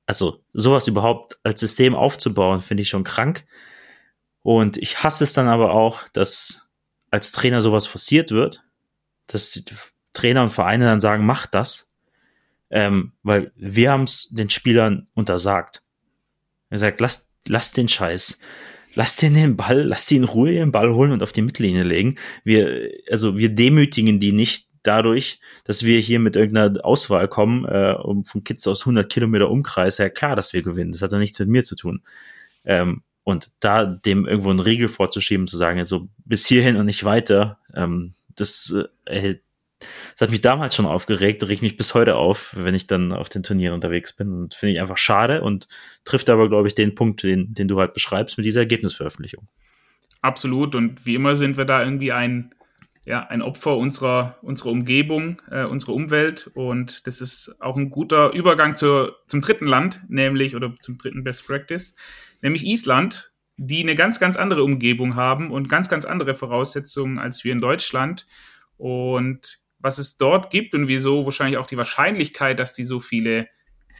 also 0.08 0.42
sowas 0.54 0.88
überhaupt 0.88 1.38
als 1.44 1.60
System 1.60 1.94
aufzubauen, 1.94 2.62
finde 2.62 2.80
ich 2.80 2.88
schon 2.88 3.04
krank. 3.04 3.44
Und 4.40 4.78
ich 4.78 5.04
hasse 5.04 5.22
es 5.22 5.34
dann 5.34 5.48
aber 5.48 5.74
auch, 5.74 6.08
dass 6.08 6.66
als 7.10 7.30
Trainer 7.30 7.60
sowas 7.60 7.86
forciert 7.86 8.30
wird, 8.30 8.64
dass 9.26 9.62
Trainer 10.14 10.44
und 10.44 10.50
Vereine 10.50 10.86
dann 10.86 11.00
sagen, 11.00 11.26
mach 11.26 11.46
das, 11.46 11.90
ähm, 12.70 13.12
weil 13.22 13.52
wir 13.54 13.90
haben 13.90 14.04
es 14.04 14.28
den 14.30 14.48
Spielern 14.48 15.08
untersagt. 15.12 15.82
Er 16.70 16.78
sagt, 16.78 17.00
lass, 17.00 17.28
lass 17.46 17.72
den 17.72 17.88
Scheiß. 17.88 18.40
Lass 18.94 19.16
den 19.16 19.34
den 19.34 19.58
Ball, 19.58 19.82
lass 19.82 20.06
die 20.06 20.16
in 20.16 20.24
Ruhe 20.24 20.54
den 20.54 20.72
Ball 20.72 20.94
holen 20.94 21.12
und 21.12 21.22
auf 21.22 21.32
die 21.32 21.42
Mittellinie 21.42 21.82
legen. 21.82 22.16
Wir, 22.44 22.92
also 23.10 23.36
wir 23.36 23.50
demütigen 23.50 24.18
die 24.18 24.32
nicht 24.32 24.67
dadurch, 24.82 25.40
dass 25.64 25.82
wir 25.82 26.00
hier 26.00 26.18
mit 26.18 26.36
irgendeiner 26.36 26.84
Auswahl 26.84 27.28
kommen, 27.28 27.64
äh, 27.64 27.94
um 28.00 28.24
von 28.24 28.44
Kids 28.44 28.66
aus 28.66 28.82
100 28.82 29.10
Kilometer 29.10 29.50
Umkreis. 29.50 29.98
Ja 29.98 30.08
klar, 30.08 30.36
dass 30.36 30.52
wir 30.52 30.62
gewinnen. 30.62 30.92
Das 30.92 31.02
hat 31.02 31.12
doch 31.12 31.18
nichts 31.18 31.38
mit 31.38 31.48
mir 31.48 31.64
zu 31.64 31.76
tun. 31.76 32.02
Ähm, 32.64 33.02
und 33.24 33.50
da 33.60 33.84
dem 33.84 34.26
irgendwo 34.26 34.50
einen 34.50 34.60
Riegel 34.60 34.88
vorzuschieben, 34.88 35.46
zu 35.46 35.58
sagen, 35.58 35.84
so 35.84 36.08
bis 36.24 36.46
hierhin 36.46 36.76
und 36.76 36.86
nicht 36.86 37.04
weiter, 37.04 37.58
ähm, 37.74 38.14
das, 38.34 38.74
äh, 39.04 39.36
das 39.78 40.22
hat 40.22 40.30
mich 40.30 40.40
damals 40.40 40.74
schon 40.74 40.86
aufgeregt, 40.86 41.46
regt 41.46 41.62
mich 41.62 41.76
bis 41.76 41.94
heute 41.94 42.16
auf, 42.16 42.54
wenn 42.56 42.74
ich 42.74 42.86
dann 42.86 43.12
auf 43.12 43.28
den 43.28 43.42
Turnieren 43.42 43.74
unterwegs 43.74 44.12
bin. 44.12 44.32
Und 44.32 44.54
finde 44.54 44.74
ich 44.74 44.80
einfach 44.80 44.96
schade 44.96 45.42
und 45.42 45.68
trifft 46.04 46.30
aber, 46.30 46.48
glaube 46.48 46.68
ich, 46.68 46.74
den 46.74 46.94
Punkt, 46.94 47.22
den, 47.22 47.54
den 47.54 47.68
du 47.68 47.78
halt 47.78 47.94
beschreibst 47.94 48.38
mit 48.38 48.46
dieser 48.46 48.60
Ergebnisveröffentlichung. 48.60 49.46
Absolut. 50.22 50.74
Und 50.74 51.04
wie 51.06 51.14
immer 51.14 51.36
sind 51.36 51.56
wir 51.56 51.64
da 51.64 51.82
irgendwie 51.84 52.12
ein, 52.12 52.54
ja, 53.08 53.26
ein 53.26 53.40
Opfer 53.40 53.78
unserer, 53.78 54.36
unserer 54.42 54.68
Umgebung, 54.68 55.40
äh, 55.50 55.64
unserer 55.64 55.94
Umwelt. 55.94 56.50
Und 56.52 57.06
das 57.06 57.22
ist 57.22 57.56
auch 57.58 57.74
ein 57.74 57.88
guter 57.88 58.34
Übergang 58.34 58.76
zur, 58.76 59.16
zum 59.28 59.40
dritten 59.40 59.66
Land, 59.66 60.02
nämlich, 60.08 60.54
oder 60.54 60.74
zum 60.80 60.98
dritten 60.98 61.24
Best 61.24 61.46
Practice, 61.46 61.94
nämlich 62.42 62.66
Island, 62.66 63.32
die 63.56 63.80
eine 63.80 63.94
ganz, 63.94 64.20
ganz 64.20 64.36
andere 64.36 64.62
Umgebung 64.62 65.16
haben 65.16 65.50
und 65.50 65.70
ganz, 65.70 65.88
ganz 65.88 66.04
andere 66.04 66.34
Voraussetzungen 66.34 67.18
als 67.18 67.44
wir 67.44 67.52
in 67.52 67.62
Deutschland. 67.62 68.26
Und 68.76 69.58
was 69.78 69.96
es 69.96 70.18
dort 70.18 70.50
gibt 70.50 70.74
und 70.74 70.86
wieso 70.86 71.24
wahrscheinlich 71.24 71.56
auch 71.56 71.66
die 71.66 71.78
Wahrscheinlichkeit, 71.78 72.60
dass 72.60 72.74
die 72.74 72.84
so 72.84 73.00
viele 73.00 73.48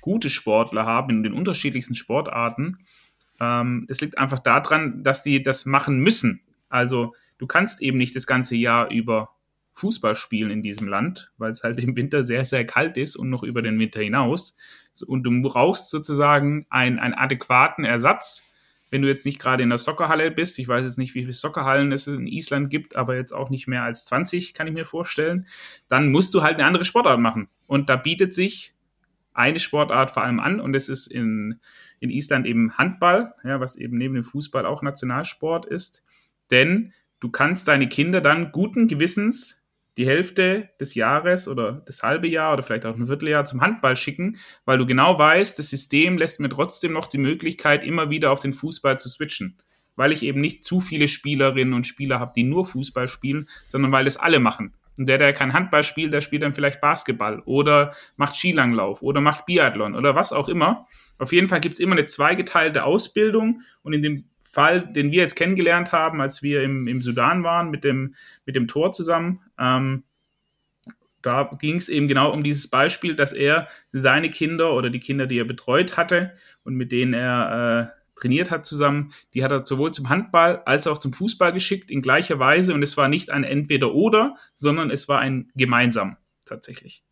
gute 0.02 0.28
Sportler 0.28 0.84
haben 0.84 1.08
in 1.16 1.22
den 1.22 1.32
unterschiedlichsten 1.32 1.94
Sportarten, 1.94 2.80
ähm, 3.40 3.86
das 3.88 4.02
liegt 4.02 4.18
einfach 4.18 4.40
daran, 4.40 5.02
dass 5.02 5.22
die 5.22 5.42
das 5.42 5.64
machen 5.64 5.98
müssen. 6.00 6.42
Also 6.68 7.14
du 7.38 7.46
kannst 7.46 7.82
eben 7.82 7.98
nicht 7.98 8.14
das 8.14 8.26
ganze 8.26 8.56
Jahr 8.56 8.90
über 8.90 9.30
Fußball 9.74 10.16
spielen 10.16 10.50
in 10.50 10.62
diesem 10.62 10.88
Land, 10.88 11.32
weil 11.38 11.50
es 11.50 11.62
halt 11.62 11.78
im 11.78 11.96
Winter 11.96 12.24
sehr, 12.24 12.44
sehr 12.44 12.66
kalt 12.66 12.96
ist 12.96 13.16
und 13.16 13.30
noch 13.30 13.44
über 13.44 13.62
den 13.62 13.78
Winter 13.78 14.00
hinaus. 14.00 14.56
Und 15.06 15.22
du 15.22 15.42
brauchst 15.42 15.90
sozusagen 15.90 16.66
einen, 16.68 16.98
einen 16.98 17.14
adäquaten 17.14 17.84
Ersatz, 17.84 18.44
wenn 18.90 19.02
du 19.02 19.08
jetzt 19.08 19.24
nicht 19.24 19.38
gerade 19.38 19.62
in 19.62 19.68
der 19.68 19.78
Soccerhalle 19.78 20.30
bist. 20.30 20.58
Ich 20.58 20.66
weiß 20.66 20.84
jetzt 20.84 20.98
nicht, 20.98 21.14
wie 21.14 21.20
viele 21.20 21.32
Soccerhallen 21.32 21.92
es 21.92 22.06
in 22.08 22.26
Island 22.26 22.70
gibt, 22.70 22.96
aber 22.96 23.14
jetzt 23.14 23.32
auch 23.32 23.50
nicht 23.50 23.68
mehr 23.68 23.84
als 23.84 24.04
20, 24.06 24.54
kann 24.54 24.66
ich 24.66 24.72
mir 24.72 24.86
vorstellen. 24.86 25.46
Dann 25.88 26.10
musst 26.10 26.34
du 26.34 26.42
halt 26.42 26.54
eine 26.54 26.64
andere 26.64 26.84
Sportart 26.84 27.20
machen. 27.20 27.48
Und 27.66 27.88
da 27.88 27.96
bietet 27.96 28.34
sich 28.34 28.74
eine 29.34 29.60
Sportart 29.60 30.10
vor 30.10 30.24
allem 30.24 30.40
an 30.40 30.58
und 30.58 30.72
das 30.72 30.88
ist 30.88 31.06
in, 31.06 31.60
in 32.00 32.10
Island 32.10 32.44
eben 32.44 32.76
Handball, 32.76 33.34
ja, 33.44 33.60
was 33.60 33.76
eben 33.76 33.96
neben 33.96 34.14
dem 34.14 34.24
Fußball 34.24 34.66
auch 34.66 34.82
Nationalsport 34.82 35.64
ist. 35.64 36.02
Denn 36.50 36.92
du 37.20 37.30
kannst 37.30 37.68
deine 37.68 37.88
Kinder 37.88 38.20
dann 38.20 38.52
guten 38.52 38.88
Gewissens 38.88 39.62
die 39.98 40.06
Hälfte 40.06 40.70
des 40.80 40.94
Jahres 40.94 41.48
oder 41.48 41.82
das 41.84 42.04
halbe 42.04 42.28
Jahr 42.28 42.52
oder 42.52 42.62
vielleicht 42.62 42.86
auch 42.86 42.94
ein 42.94 43.08
Vierteljahr 43.08 43.44
zum 43.44 43.60
Handball 43.60 43.96
schicken, 43.96 44.38
weil 44.64 44.78
du 44.78 44.86
genau 44.86 45.18
weißt, 45.18 45.58
das 45.58 45.70
System 45.70 46.18
lässt 46.18 46.38
mir 46.38 46.48
trotzdem 46.48 46.92
noch 46.92 47.08
die 47.08 47.18
Möglichkeit, 47.18 47.82
immer 47.82 48.08
wieder 48.08 48.30
auf 48.30 48.38
den 48.38 48.52
Fußball 48.52 48.98
zu 49.00 49.08
switchen. 49.08 49.58
Weil 49.96 50.12
ich 50.12 50.22
eben 50.22 50.40
nicht 50.40 50.62
zu 50.62 50.80
viele 50.80 51.08
Spielerinnen 51.08 51.74
und 51.74 51.84
Spieler 51.84 52.20
habe, 52.20 52.32
die 52.36 52.44
nur 52.44 52.64
Fußball 52.64 53.08
spielen, 53.08 53.48
sondern 53.68 53.90
weil 53.90 54.04
das 54.04 54.16
alle 54.16 54.38
machen. 54.38 54.72
Und 54.96 55.08
der, 55.08 55.18
der 55.18 55.32
kein 55.32 55.52
Handball 55.52 55.82
spielt, 55.82 56.12
der 56.12 56.20
spielt 56.20 56.42
dann 56.42 56.54
vielleicht 56.54 56.80
Basketball 56.80 57.40
oder 57.44 57.92
macht 58.16 58.36
Skilanglauf 58.36 59.02
oder 59.02 59.20
macht 59.20 59.46
Biathlon 59.46 59.96
oder 59.96 60.14
was 60.14 60.32
auch 60.32 60.48
immer. 60.48 60.86
Auf 61.18 61.32
jeden 61.32 61.48
Fall 61.48 61.60
gibt 61.60 61.74
es 61.74 61.80
immer 61.80 61.96
eine 61.96 62.04
zweigeteilte 62.04 62.84
Ausbildung 62.84 63.62
und 63.82 63.92
in 63.92 64.02
dem 64.02 64.24
Fall, 64.50 64.92
den 64.92 65.10
wir 65.10 65.22
jetzt 65.22 65.36
kennengelernt 65.36 65.92
haben, 65.92 66.20
als 66.20 66.42
wir 66.42 66.62
im, 66.62 66.86
im 66.86 67.02
Sudan 67.02 67.44
waren 67.44 67.70
mit 67.70 67.84
dem, 67.84 68.14
mit 68.44 68.56
dem 68.56 68.68
Tor 68.68 68.92
zusammen, 68.92 69.40
ähm, 69.58 70.04
da 71.22 71.50
ging 71.58 71.76
es 71.76 71.88
eben 71.88 72.08
genau 72.08 72.32
um 72.32 72.42
dieses 72.42 72.68
Beispiel, 72.68 73.14
dass 73.14 73.32
er 73.32 73.68
seine 73.92 74.30
Kinder 74.30 74.72
oder 74.72 74.88
die 74.88 75.00
Kinder, 75.00 75.26
die 75.26 75.38
er 75.38 75.44
betreut 75.44 75.96
hatte 75.96 76.32
und 76.64 76.74
mit 76.74 76.92
denen 76.92 77.12
er 77.12 77.92
äh, 77.94 77.98
trainiert 78.18 78.50
hat 78.50 78.66
zusammen, 78.66 79.12
die 79.34 79.44
hat 79.44 79.50
er 79.50 79.66
sowohl 79.66 79.92
zum 79.92 80.08
Handball 80.08 80.62
als 80.64 80.86
auch 80.86 80.98
zum 80.98 81.12
Fußball 81.12 81.52
geschickt 81.52 81.90
in 81.90 82.02
gleicher 82.02 82.38
Weise 82.38 82.74
und 82.74 82.82
es 82.82 82.96
war 82.96 83.08
nicht 83.08 83.30
ein 83.30 83.44
Entweder-Oder, 83.44 84.36
sondern 84.54 84.90
es 84.90 85.08
war 85.08 85.20
ein 85.20 85.50
gemeinsam 85.54 86.16
tatsächlich. 86.44 87.04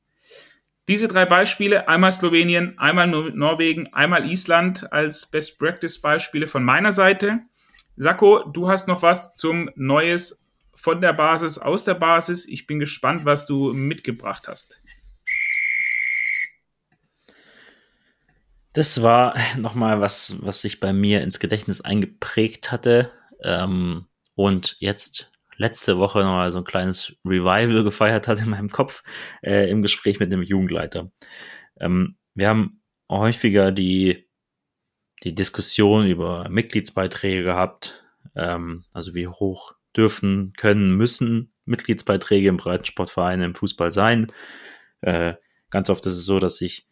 Diese 0.88 1.08
drei 1.08 1.24
Beispiele, 1.24 1.88
einmal 1.88 2.12
Slowenien, 2.12 2.78
einmal 2.78 3.08
Norwegen, 3.08 3.92
einmal 3.92 4.30
Island 4.30 4.92
als 4.92 5.26
Best 5.26 5.58
Practice 5.58 6.00
Beispiele 6.00 6.46
von 6.46 6.62
meiner 6.62 6.92
Seite. 6.92 7.40
Sako, 7.96 8.44
du 8.44 8.68
hast 8.68 8.86
noch 8.86 9.02
was 9.02 9.34
zum 9.34 9.68
Neues 9.74 10.40
von 10.76 11.00
der 11.00 11.12
Basis, 11.12 11.58
aus 11.58 11.82
der 11.82 11.94
Basis. 11.94 12.46
Ich 12.46 12.68
bin 12.68 12.78
gespannt, 12.78 13.24
was 13.24 13.46
du 13.46 13.72
mitgebracht 13.72 14.46
hast. 14.46 14.80
Das 18.72 19.02
war 19.02 19.34
nochmal 19.56 20.00
was, 20.00 20.36
was 20.40 20.60
sich 20.60 20.78
bei 20.78 20.92
mir 20.92 21.22
ins 21.22 21.40
Gedächtnis 21.40 21.80
eingeprägt 21.80 22.70
hatte 22.70 23.10
ähm, 23.42 24.06
und 24.34 24.76
jetzt 24.78 25.32
letzte 25.56 25.98
Woche 25.98 26.20
nochmal 26.20 26.50
so 26.50 26.58
ein 26.58 26.64
kleines 26.64 27.16
Revival 27.24 27.84
gefeiert 27.84 28.28
hat 28.28 28.40
in 28.40 28.50
meinem 28.50 28.70
Kopf 28.70 29.02
äh, 29.42 29.70
im 29.70 29.82
Gespräch 29.82 30.20
mit 30.20 30.32
dem 30.32 30.42
Jugendleiter. 30.42 31.10
Ähm, 31.80 32.16
wir 32.34 32.48
haben 32.48 32.82
häufiger 33.10 33.72
die, 33.72 34.28
die 35.22 35.34
Diskussion 35.34 36.06
über 36.06 36.48
Mitgliedsbeiträge 36.48 37.42
gehabt, 37.42 38.04
ähm, 38.34 38.84
also 38.92 39.14
wie 39.14 39.28
hoch 39.28 39.74
dürfen, 39.96 40.52
können, 40.56 40.96
müssen 40.96 41.54
Mitgliedsbeiträge 41.64 42.48
im 42.48 42.58
Breitensportverein 42.58 43.40
im 43.40 43.54
Fußball 43.54 43.92
sein. 43.92 44.32
Äh, 45.00 45.34
ganz 45.70 45.90
oft 45.90 46.04
ist 46.06 46.16
es 46.16 46.24
so, 46.24 46.38
dass 46.38 46.56
sich 46.56 46.86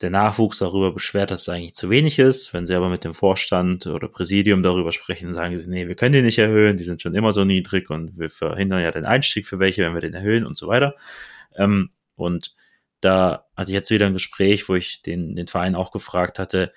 der 0.00 0.10
Nachwuchs 0.10 0.58
darüber 0.58 0.92
beschwert, 0.92 1.30
dass 1.30 1.42
es 1.42 1.48
eigentlich 1.48 1.74
zu 1.74 1.88
wenig 1.88 2.18
ist. 2.18 2.52
Wenn 2.52 2.66
sie 2.66 2.74
aber 2.74 2.88
mit 2.88 3.04
dem 3.04 3.14
Vorstand 3.14 3.86
oder 3.86 4.08
Präsidium 4.08 4.62
darüber 4.62 4.92
sprechen, 4.92 5.32
sagen 5.32 5.56
sie, 5.56 5.68
nee, 5.68 5.86
wir 5.86 5.94
können 5.94 6.14
die 6.14 6.22
nicht 6.22 6.38
erhöhen, 6.38 6.76
die 6.76 6.84
sind 6.84 7.00
schon 7.00 7.14
immer 7.14 7.32
so 7.32 7.44
niedrig 7.44 7.90
und 7.90 8.18
wir 8.18 8.30
verhindern 8.30 8.82
ja 8.82 8.90
den 8.90 9.04
Einstieg 9.04 9.46
für 9.46 9.58
welche, 9.58 9.82
wenn 9.82 9.94
wir 9.94 10.00
den 10.00 10.14
erhöhen 10.14 10.46
und 10.46 10.56
so 10.56 10.66
weiter. 10.66 10.94
Ähm, 11.56 11.90
und 12.16 12.54
da 13.00 13.46
hatte 13.56 13.70
ich 13.70 13.74
jetzt 13.74 13.90
wieder 13.90 14.06
ein 14.06 14.14
Gespräch, 14.14 14.68
wo 14.68 14.74
ich 14.74 15.02
den, 15.02 15.36
den 15.36 15.46
Verein 15.46 15.74
auch 15.74 15.92
gefragt 15.92 16.38
hatte, 16.38 16.72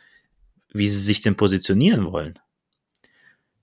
wie 0.74 0.88
sie 0.88 1.00
sich 1.00 1.22
denn 1.22 1.36
positionieren 1.36 2.12
wollen. 2.12 2.38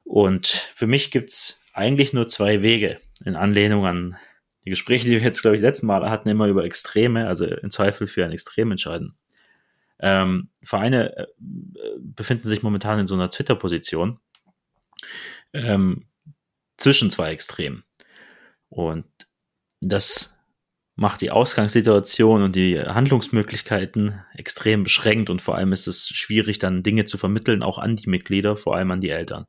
Und 0.03 0.47
für 0.75 0.87
mich 0.87 1.11
gibt's 1.11 1.61
eigentlich 1.73 2.13
nur 2.13 2.29
zwei 2.29 2.63
Wege 2.63 2.99
in 3.25 3.37
Anlehnung 3.37 3.87
an 3.87 4.17
die 4.65 4.71
Gespräche, 4.71 5.07
die 5.07 5.13
wir 5.13 5.21
jetzt, 5.21 5.43
glaube 5.43 5.57
ich, 5.57 5.63
letzten 5.63 5.87
Mal 5.87 6.09
hatten, 6.09 6.29
immer 6.29 6.47
über 6.47 6.65
Extreme, 6.65 7.27
also 7.29 7.45
im 7.45 7.71
Zweifel 7.71 8.07
für 8.07 8.25
ein 8.25 8.33
Extrem 8.33 8.71
entscheiden. 8.71 9.15
Ähm, 10.01 10.51
Vereine 10.63 11.17
äh, 11.17 11.27
befinden 11.99 12.45
sich 12.45 12.63
momentan 12.63 12.99
in 12.99 13.07
so 13.07 13.15
einer 13.15 13.31
Twitter-Position 13.31 14.19
ähm, 15.53 16.07
zwischen 16.77 17.11
zwei 17.11 17.31
Extremen. 17.31 17.85
Und 18.69 19.07
das 19.81 20.39
macht 20.97 21.21
die 21.21 21.31
Ausgangssituation 21.31 22.43
und 22.43 22.57
die 22.57 22.81
Handlungsmöglichkeiten 22.81 24.21
extrem 24.35 24.85
beschränkt 24.85 25.29
und 25.29 25.43
vor 25.43 25.57
allem 25.57 25.73
ist 25.73 25.87
es 25.87 26.09
schwierig, 26.09 26.59
dann 26.59 26.83
Dinge 26.83 27.05
zu 27.05 27.19
vermitteln, 27.19 27.63
auch 27.63 27.79
an 27.79 27.97
die 27.97 28.09
Mitglieder, 28.09 28.57
vor 28.57 28.77
allem 28.77 28.91
an 28.93 29.01
die 29.01 29.11
Eltern. 29.11 29.47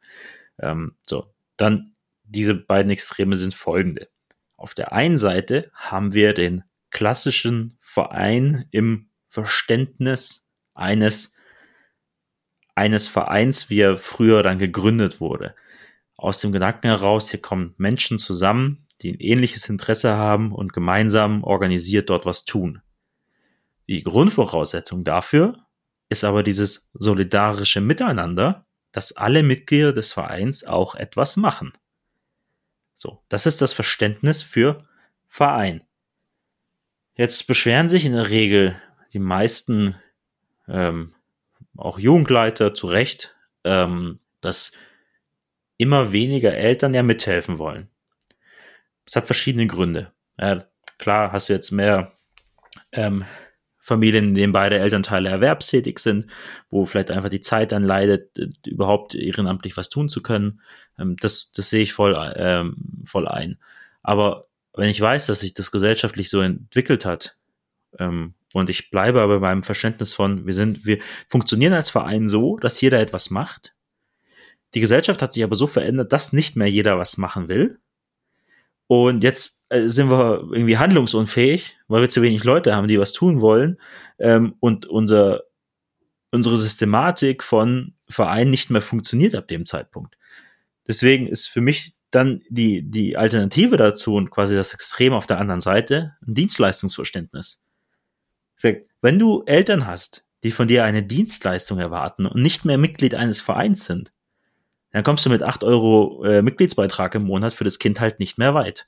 Ähm, 0.60 0.96
so, 1.08 1.34
dann 1.58 1.96
diese 2.24 2.56
beiden 2.56 2.92
Extreme 2.92 3.36
sind 3.36 3.54
folgende. 3.54 4.10
Auf 4.58 4.74
der 4.74 4.94
einen 4.94 5.18
Seite 5.18 5.70
haben 5.74 6.14
wir 6.14 6.34
den 6.34 6.64
klassischen 6.90 7.78
Verein 7.82 8.66
im 8.72 9.10
Verständnis 9.36 10.48
eines, 10.74 11.34
eines 12.74 13.08
Vereins, 13.10 13.70
wie 13.70 13.82
er 13.82 13.98
früher 13.98 14.44
dann 14.44 14.60
gegründet 14.60 15.20
wurde. 15.20 15.56
Aus 16.16 16.40
dem 16.40 16.54
Gedanken 16.54 16.88
heraus, 16.88 17.30
hier 17.30 17.42
kommen 17.42 17.76
Menschen 17.78 18.18
zusammen, 18.18 18.88
die 19.02 19.12
ein 19.12 19.20
ähnliches 19.20 19.68
Interesse 19.68 20.16
haben 20.16 20.54
und 20.54 20.72
gemeinsam 20.72 21.44
organisiert 21.44 22.10
dort 22.10 22.26
was 22.26 22.46
tun. 22.46 22.82
Die 23.90 24.04
Grundvoraussetzung 24.04 25.04
dafür 25.04 25.68
ist 26.08 26.24
aber 26.24 26.42
dieses 26.42 26.90
solidarische 26.94 27.82
Miteinander, 27.82 28.62
dass 28.94 29.12
alle 29.18 29.44
Mitglieder 29.44 29.92
des 29.92 30.14
Vereins 30.14 30.64
auch 30.64 30.96
etwas 30.96 31.36
machen. 31.36 31.74
So, 32.96 33.22
das 33.28 33.46
ist 33.46 33.62
das 33.62 33.74
Verständnis 33.74 34.44
für 34.44 34.78
Verein. 35.28 35.84
Jetzt 37.18 37.48
beschweren 37.48 37.90
sich 37.90 38.06
in 38.06 38.14
der 38.14 38.30
Regel 38.30 38.82
die 39.16 39.20
meisten, 39.20 39.96
ähm, 40.68 41.14
auch 41.78 41.98
Jugendleiter 41.98 42.74
zu 42.74 42.88
Recht, 42.88 43.34
ähm, 43.64 44.20
dass 44.42 44.74
immer 45.78 46.12
weniger 46.12 46.54
Eltern 46.54 46.94
ja 46.94 47.02
mithelfen 47.02 47.58
wollen. 47.58 47.90
Das 49.06 49.16
hat 49.16 49.26
verschiedene 49.26 49.68
Gründe. 49.68 50.12
Ja, 50.38 50.66
klar 50.98 51.32
hast 51.32 51.48
du 51.48 51.54
jetzt 51.54 51.72
mehr 51.72 52.12
ähm, 52.92 53.24
Familien, 53.80 54.30
in 54.30 54.34
denen 54.34 54.54
beide 54.54 54.80
Elternteile 54.80 55.30
erwerbstätig 55.30 56.00
sind, 56.00 56.28
wo 56.70 56.86
vielleicht 56.86 57.10
einfach 57.10 57.30
die 57.30 57.40
Zeit 57.40 57.72
dann 57.72 57.84
leidet, 57.84 58.38
überhaupt 58.66 59.16
ehrenamtlich 59.16 59.78
was 59.78 59.88
tun 59.88 60.10
zu 60.10 60.22
können. 60.22 60.60
Ähm, 61.00 61.16
das, 61.22 61.54
das 61.54 61.70
sehe 61.70 61.84
ich 61.84 61.94
voll, 61.94 62.18
ähm, 62.36 63.04
voll 63.06 63.30
ein. 63.30 63.60
Aber 64.04 64.48
wenn 64.74 64.90
ich 64.90 65.00
weiß, 65.00 65.28
dass 65.28 65.40
sich 65.40 65.54
das 65.54 65.72
gesellschaftlich 65.72 66.30
so 66.30 66.42
entwickelt 66.42 67.06
hat, 67.06 67.38
ähm, 68.00 68.34
und 68.54 68.70
ich 68.70 68.90
bleibe 68.90 69.22
aber 69.22 69.42
beim 69.42 69.64
Verständnis 69.64 70.14
von, 70.14 70.46
wir 70.46 70.54
sind, 70.54 70.86
wir 70.86 71.00
funktionieren 71.28 71.74
als 71.74 71.90
Verein 71.90 72.28
so, 72.28 72.58
dass 72.58 72.80
jeder 72.80 73.02
etwas 73.02 73.30
macht. 73.30 73.76
Die 74.74 74.80
Gesellschaft 74.80 75.22
hat 75.22 75.34
sich 75.34 75.44
aber 75.44 75.56
so 75.56 75.68
verändert, 75.68 76.14
dass 76.14 76.34
nicht 76.34 76.56
mehr 76.56 76.70
jeder 76.70 76.98
was 76.98 77.18
machen 77.18 77.48
will. 77.50 77.80
Und 78.88 79.24
jetzt 79.24 79.64
äh, 79.70 79.90
sind 79.90 80.10
wir 80.10 80.48
irgendwie 80.52 80.78
handlungsunfähig, 80.78 81.78
weil 81.88 82.02
wir 82.02 82.10
zu 82.10 82.22
wenig 82.22 82.44
Leute 82.44 82.76
haben, 82.76 82.88
die 82.88 83.00
was 83.00 83.14
tun 83.14 83.42
wollen. 83.42 83.78
Ähm, 84.20 84.56
und 84.60 84.86
unser, 84.86 85.42
unsere 86.32 86.56
Systematik 86.58 87.44
von 87.44 87.94
Vereinen 88.08 88.52
nicht 88.52 88.70
mehr 88.70 88.82
funktioniert 88.82 89.36
ab 89.36 89.48
dem 89.48 89.66
Zeitpunkt. 89.66 90.18
Deswegen 90.88 91.28
ist 91.28 91.48
für 91.48 91.62
mich 91.62 91.96
dann 92.12 92.42
die, 92.50 92.90
die 92.90 93.18
Alternative 93.18 93.76
dazu 93.76 94.16
und 94.16 94.30
quasi 94.30 94.56
das 94.56 94.74
Extrem 94.74 95.14
auf 95.14 95.26
der 95.26 95.40
anderen 95.40 95.62
Seite 95.62 96.16
ein 96.26 96.36
Dienstleistungsverständnis. 96.36 97.65
Wenn 99.02 99.20
du 99.20 99.44
Eltern 99.46 99.86
hast, 99.86 100.26
die 100.44 100.52
von 100.52 100.68
dir 100.68 100.84
eine 100.84 101.04
Dienstleistung 101.04 101.80
erwarten 101.80 102.26
und 102.26 102.42
nicht 102.42 102.66
mehr 102.66 102.78
Mitglied 102.78 103.16
eines 103.16 103.42
Vereins 103.42 103.86
sind, 103.86 104.12
dann 104.92 105.04
kommst 105.04 105.26
du 105.26 105.30
mit 105.30 105.44
acht 105.44 105.64
Euro 105.64 106.24
äh, 106.24 106.42
Mitgliedsbeitrag 106.42 107.16
im 107.16 107.24
Monat 107.24 107.54
für 107.54 107.66
das 107.66 107.80
Kind 107.80 108.00
halt 108.00 108.20
nicht 108.20 108.38
mehr 108.38 108.54
weit. 108.54 108.88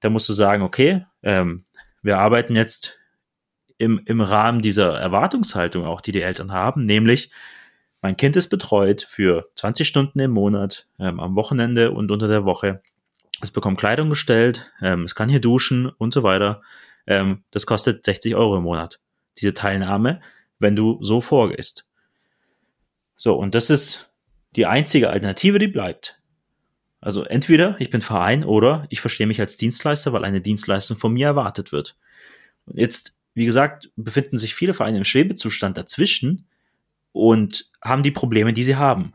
Da 0.00 0.10
musst 0.10 0.28
du 0.28 0.34
sagen, 0.34 0.62
okay, 0.62 1.06
ähm, 1.22 1.64
wir 2.02 2.18
arbeiten 2.18 2.54
jetzt 2.54 2.98
im, 3.78 4.02
im 4.04 4.20
Rahmen 4.20 4.60
dieser 4.60 4.98
Erwartungshaltung 4.98 5.86
auch, 5.86 6.00
die 6.00 6.12
die 6.12 6.22
Eltern 6.22 6.52
haben, 6.52 6.84
nämlich 6.84 7.30
mein 8.02 8.16
Kind 8.16 8.34
ist 8.34 8.48
betreut 8.48 9.02
für 9.02 9.44
20 9.54 9.86
Stunden 9.86 10.18
im 10.18 10.32
Monat, 10.32 10.88
ähm, 10.98 11.20
am 11.20 11.36
Wochenende 11.36 11.92
und 11.92 12.10
unter 12.10 12.26
der 12.26 12.44
Woche. 12.44 12.82
Es 13.40 13.52
bekommt 13.52 13.78
Kleidung 13.78 14.10
gestellt, 14.10 14.72
ähm, 14.82 15.04
es 15.04 15.14
kann 15.14 15.28
hier 15.28 15.40
duschen 15.40 15.86
und 15.88 16.12
so 16.12 16.24
weiter. 16.24 16.62
Ähm, 17.06 17.44
das 17.50 17.66
kostet 17.66 18.04
60 18.04 18.34
Euro 18.34 18.56
im 18.56 18.62
Monat, 18.64 19.00
diese 19.38 19.54
Teilnahme, 19.54 20.20
wenn 20.58 20.76
du 20.76 20.98
so 21.02 21.20
vorgehst. 21.20 21.86
So, 23.16 23.34
und 23.34 23.54
das 23.54 23.70
ist 23.70 24.10
die 24.56 24.66
einzige 24.66 25.10
Alternative, 25.10 25.58
die 25.58 25.68
bleibt. 25.68 26.20
Also 27.00 27.24
entweder 27.24 27.76
ich 27.80 27.90
bin 27.90 28.00
Verein 28.00 28.44
oder 28.44 28.86
ich 28.90 29.00
verstehe 29.00 29.26
mich 29.26 29.40
als 29.40 29.56
Dienstleister, 29.56 30.12
weil 30.12 30.24
eine 30.24 30.40
Dienstleistung 30.40 30.98
von 30.98 31.12
mir 31.12 31.26
erwartet 31.26 31.72
wird. 31.72 31.96
Und 32.66 32.78
jetzt, 32.78 33.16
wie 33.34 33.44
gesagt, 33.44 33.90
befinden 33.96 34.38
sich 34.38 34.54
viele 34.54 34.74
Vereine 34.74 34.98
im 34.98 35.04
Schwebezustand 35.04 35.76
dazwischen, 35.76 36.46
und 37.12 37.70
haben 37.82 38.02
die 38.02 38.10
Probleme, 38.10 38.52
die 38.52 38.62
sie 38.62 38.76
haben. 38.76 39.14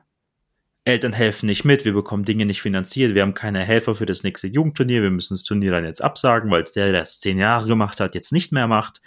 Eltern 0.88 1.12
helfen 1.12 1.48
nicht 1.48 1.66
mit, 1.66 1.84
wir 1.84 1.94
bekommen 1.94 2.24
Dinge 2.24 2.46
nicht 2.46 2.62
finanziert, 2.62 3.14
wir 3.14 3.22
haben 3.22 3.34
keine 3.34 3.64
Helfer 3.64 3.94
für 3.94 4.06
das 4.06 4.24
nächste 4.24 4.48
Jugendturnier, 4.48 5.02
wir 5.02 5.12
müssen 5.12 5.34
das 5.34 5.44
Turnier 5.44 5.72
dann 5.72 5.84
jetzt 5.84 6.02
absagen, 6.02 6.50
weil 6.50 6.64
der, 6.64 6.94
der 6.94 7.02
es 7.02 7.20
zehn 7.20 7.38
Jahre 7.38 7.68
gemacht 7.68 8.00
hat, 8.00 8.16
jetzt 8.16 8.32
nicht 8.32 8.54
mehr 8.54 8.68
macht. 8.68 9.02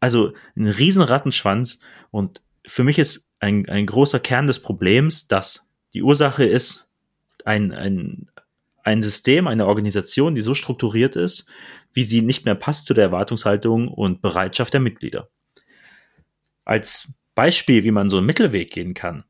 Also 0.00 0.32
ein 0.56 0.66
riesen 0.66 1.02
Rattenschwanz 1.02 1.78
und 2.10 2.42
für 2.66 2.82
mich 2.82 2.98
ist 2.98 3.28
ein, 3.38 3.68
ein 3.68 3.86
großer 3.86 4.18
Kern 4.18 4.48
des 4.48 4.58
Problems, 4.58 5.28
dass 5.28 5.68
die 5.92 6.02
Ursache 6.02 6.44
ist 6.44 6.90
ein, 7.44 7.70
ein, 7.72 8.28
ein 8.82 9.02
System, 9.02 9.46
eine 9.46 9.66
Organisation, 9.66 10.34
die 10.34 10.40
so 10.40 10.54
strukturiert 10.54 11.14
ist, 11.14 11.48
wie 11.92 12.04
sie 12.04 12.22
nicht 12.22 12.44
mehr 12.44 12.56
passt 12.56 12.86
zu 12.86 12.94
der 12.94 13.04
Erwartungshaltung 13.04 13.86
und 13.86 14.20
Bereitschaft 14.20 14.72
der 14.72 14.80
Mitglieder. 14.80 15.28
Als 16.64 17.12
Beispiel, 17.36 17.84
wie 17.84 17.92
man 17.92 18.08
so 18.08 18.16
einen 18.16 18.26
Mittelweg 18.26 18.72
gehen 18.72 18.94
kann, 18.94 19.24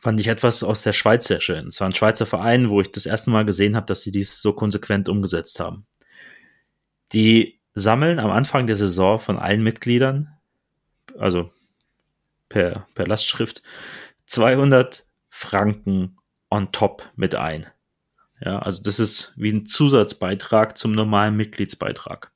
fand 0.00 0.18
ich 0.18 0.28
etwas 0.28 0.62
aus 0.62 0.82
der 0.82 0.92
Schweiz 0.92 1.26
sehr 1.26 1.40
schön. 1.40 1.66
Es 1.68 1.80
war 1.80 1.88
ein 1.88 1.94
Schweizer 1.94 2.26
Verein, 2.26 2.70
wo 2.70 2.80
ich 2.80 2.90
das 2.90 3.06
erste 3.06 3.30
Mal 3.30 3.44
gesehen 3.44 3.76
habe, 3.76 3.86
dass 3.86 4.02
sie 4.02 4.10
dies 4.10 4.40
so 4.40 4.52
konsequent 4.52 5.08
umgesetzt 5.08 5.60
haben. 5.60 5.86
Die 7.12 7.60
sammeln 7.74 8.18
am 8.18 8.30
Anfang 8.30 8.66
der 8.66 8.76
Saison 8.76 9.18
von 9.18 9.38
allen 9.38 9.62
Mitgliedern, 9.62 10.28
also 11.18 11.50
per, 12.48 12.86
per 12.94 13.06
Lastschrift, 13.06 13.62
200 14.26 15.04
Franken 15.28 16.16
on 16.50 16.72
top 16.72 17.08
mit 17.16 17.34
ein. 17.34 17.66
Ja, 18.40 18.58
also 18.60 18.82
das 18.82 18.98
ist 18.98 19.34
wie 19.36 19.52
ein 19.52 19.66
Zusatzbeitrag 19.66 20.78
zum 20.78 20.92
normalen 20.92 21.36
Mitgliedsbeitrag. 21.36 22.32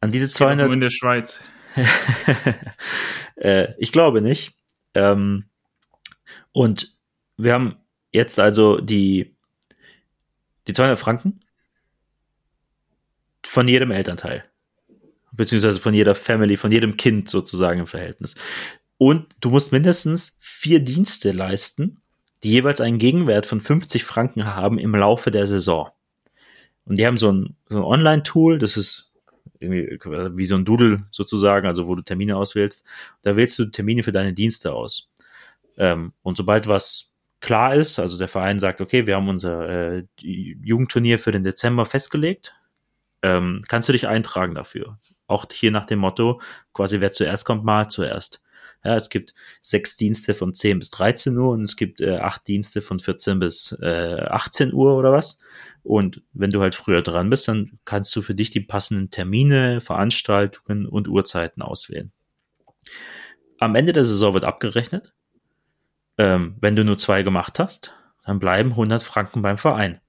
An 0.00 0.10
diese 0.10 0.28
200 0.28 0.70
in 0.72 0.80
der 0.80 0.90
Schweiz. 0.90 1.40
äh, 3.36 3.72
ich 3.78 3.92
glaube 3.92 4.20
nicht. 4.20 4.54
Ähm, 4.94 5.44
und 6.52 6.96
wir 7.36 7.52
haben 7.52 7.76
jetzt 8.12 8.38
also 8.38 8.80
die, 8.80 9.36
die 10.66 10.72
200 10.72 10.98
Franken 10.98 11.40
von 13.44 13.68
jedem 13.68 13.90
Elternteil. 13.90 14.44
Beziehungsweise 15.32 15.80
von 15.80 15.94
jeder 15.94 16.14
Family, 16.14 16.56
von 16.56 16.70
jedem 16.70 16.96
Kind 16.96 17.28
sozusagen 17.28 17.80
im 17.80 17.86
Verhältnis. 17.86 18.36
Und 18.98 19.34
du 19.40 19.50
musst 19.50 19.72
mindestens 19.72 20.38
vier 20.40 20.80
Dienste 20.80 21.32
leisten, 21.32 22.00
die 22.42 22.50
jeweils 22.50 22.80
einen 22.80 22.98
Gegenwert 22.98 23.46
von 23.46 23.60
50 23.60 24.04
Franken 24.04 24.46
haben 24.46 24.78
im 24.78 24.94
Laufe 24.94 25.30
der 25.30 25.46
Saison. 25.46 25.90
Und 26.84 26.98
die 26.98 27.06
haben 27.06 27.18
so 27.18 27.32
ein, 27.32 27.56
so 27.68 27.78
ein 27.78 27.84
Online-Tool, 27.84 28.58
das 28.58 28.76
ist 28.76 29.13
irgendwie 29.64 30.36
wie 30.36 30.44
so 30.44 30.56
ein 30.56 30.64
Doodle 30.64 31.06
sozusagen, 31.10 31.66
also 31.66 31.86
wo 31.86 31.94
du 31.94 32.02
Termine 32.02 32.36
auswählst. 32.36 32.84
Da 33.22 33.36
wählst 33.36 33.58
du 33.58 33.66
Termine 33.66 34.02
für 34.02 34.12
deine 34.12 34.32
Dienste 34.32 34.72
aus. 34.72 35.10
Ähm, 35.76 36.12
und 36.22 36.36
sobald 36.36 36.68
was 36.68 37.10
klar 37.40 37.74
ist, 37.74 37.98
also 37.98 38.16
der 38.18 38.28
Verein 38.28 38.58
sagt, 38.58 38.80
okay, 38.80 39.06
wir 39.06 39.16
haben 39.16 39.28
unser 39.28 39.68
äh, 39.68 40.04
Jugendturnier 40.16 41.18
für 41.18 41.32
den 41.32 41.44
Dezember 41.44 41.84
festgelegt, 41.84 42.54
ähm, 43.22 43.62
kannst 43.68 43.88
du 43.88 43.92
dich 43.92 44.06
eintragen 44.06 44.54
dafür. 44.54 44.98
Auch 45.26 45.46
hier 45.52 45.70
nach 45.70 45.86
dem 45.86 45.98
Motto, 45.98 46.40
quasi 46.72 47.00
wer 47.00 47.12
zuerst 47.12 47.44
kommt, 47.44 47.64
mal 47.64 47.88
zuerst. 47.88 48.40
Ja, 48.84 48.96
es 48.96 49.08
gibt 49.08 49.34
sechs 49.62 49.96
Dienste 49.96 50.34
von 50.34 50.52
10 50.52 50.78
bis 50.78 50.90
13 50.90 51.36
Uhr 51.36 51.50
und 51.52 51.62
es 51.62 51.76
gibt 51.76 52.02
äh, 52.02 52.18
acht 52.18 52.46
Dienste 52.46 52.82
von 52.82 52.98
14 52.98 53.38
bis 53.38 53.76
äh, 53.80 54.20
18 54.28 54.74
Uhr 54.74 54.96
oder 54.96 55.10
was. 55.10 55.40
Und 55.84 56.22
wenn 56.32 56.50
du 56.50 56.62
halt 56.62 56.74
früher 56.74 57.02
dran 57.02 57.30
bist, 57.30 57.46
dann 57.46 57.78
kannst 57.84 58.16
du 58.16 58.22
für 58.22 58.34
dich 58.34 58.50
die 58.50 58.60
passenden 58.60 59.10
Termine, 59.10 59.82
Veranstaltungen 59.82 60.86
und 60.86 61.08
Uhrzeiten 61.08 61.62
auswählen. 61.62 62.10
Am 63.60 63.74
Ende 63.74 63.92
der 63.92 64.04
Saison 64.04 64.34
wird 64.34 64.44
abgerechnet. 64.44 65.14
Ähm, 66.16 66.56
wenn 66.60 66.74
du 66.74 66.84
nur 66.84 66.96
zwei 66.96 67.22
gemacht 67.22 67.58
hast, 67.58 67.94
dann 68.24 68.38
bleiben 68.38 68.70
100 68.70 69.02
Franken 69.02 69.42
beim 69.42 69.58
Verein. 69.58 70.00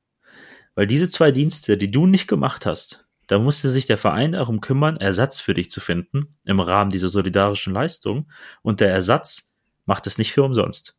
Weil 0.76 0.88
diese 0.88 1.10
zwei 1.10 1.32
Dienste, 1.32 1.78
die 1.78 1.92
du 1.92 2.06
nicht 2.06 2.28
gemacht 2.28 2.66
hast, 2.66 3.06
da 3.28 3.38
musste 3.38 3.70
sich 3.70 3.86
der 3.86 3.98
Verein 3.98 4.34
darum 4.34 4.62
kümmern, 4.62 4.98
Ersatz 4.98 5.40
für 5.40 5.54
dich 5.54 5.70
zu 5.70 5.82
finden 5.82 6.38
im 6.46 6.60
Rahmen 6.60 6.92
dieser 6.92 7.10
solidarischen 7.10 7.74
Leistung. 7.74 8.32
Und 8.62 8.80
der 8.80 8.92
Ersatz 8.92 9.52
macht 9.86 10.08
es 10.08 10.18
nicht 10.18 10.32
für 10.32 10.44
umsonst. 10.44 10.98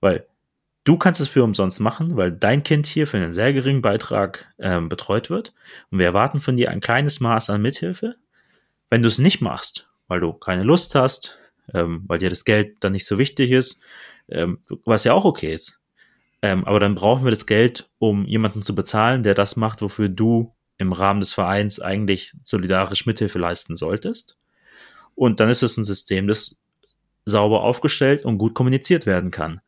Weil 0.00 0.26
du 0.88 0.96
kannst 0.96 1.20
es 1.20 1.28
für 1.28 1.44
umsonst 1.44 1.80
machen, 1.80 2.16
weil 2.16 2.32
dein 2.32 2.62
Kind 2.62 2.86
hier 2.86 3.06
für 3.06 3.18
einen 3.18 3.34
sehr 3.34 3.52
geringen 3.52 3.82
Beitrag 3.82 4.52
ähm, 4.58 4.88
betreut 4.88 5.28
wird. 5.28 5.52
Und 5.90 5.98
wir 5.98 6.06
erwarten 6.06 6.40
von 6.40 6.56
dir 6.56 6.70
ein 6.70 6.80
kleines 6.80 7.20
Maß 7.20 7.50
an 7.50 7.60
Mithilfe. 7.60 8.16
Wenn 8.88 9.02
du 9.02 9.08
es 9.08 9.18
nicht 9.18 9.42
machst, 9.42 9.90
weil 10.06 10.20
du 10.20 10.32
keine 10.32 10.62
Lust 10.62 10.94
hast, 10.94 11.38
ähm, 11.74 12.04
weil 12.06 12.18
dir 12.18 12.30
das 12.30 12.46
Geld 12.46 12.76
dann 12.80 12.92
nicht 12.92 13.04
so 13.04 13.18
wichtig 13.18 13.50
ist, 13.50 13.82
ähm, 14.30 14.60
was 14.86 15.04
ja 15.04 15.12
auch 15.12 15.26
okay 15.26 15.52
ist. 15.52 15.78
Ähm, 16.40 16.64
aber 16.64 16.80
dann 16.80 16.94
brauchen 16.94 17.24
wir 17.24 17.30
das 17.30 17.44
Geld, 17.44 17.90
um 17.98 18.24
jemanden 18.24 18.62
zu 18.62 18.74
bezahlen, 18.74 19.22
der 19.22 19.34
das 19.34 19.56
macht, 19.56 19.82
wofür 19.82 20.08
du 20.08 20.54
im 20.78 20.92
Rahmen 20.92 21.20
des 21.20 21.34
Vereins 21.34 21.80
eigentlich 21.80 22.32
solidarisch 22.44 23.04
Mithilfe 23.04 23.38
leisten 23.38 23.76
solltest. 23.76 24.38
Und 25.14 25.40
dann 25.40 25.50
ist 25.50 25.62
es 25.62 25.76
ein 25.76 25.84
System, 25.84 26.28
das 26.28 26.56
sauber 27.26 27.62
aufgestellt 27.62 28.24
und 28.24 28.38
gut 28.38 28.54
kommuniziert 28.54 29.04
werden 29.04 29.30
kann. 29.30 29.60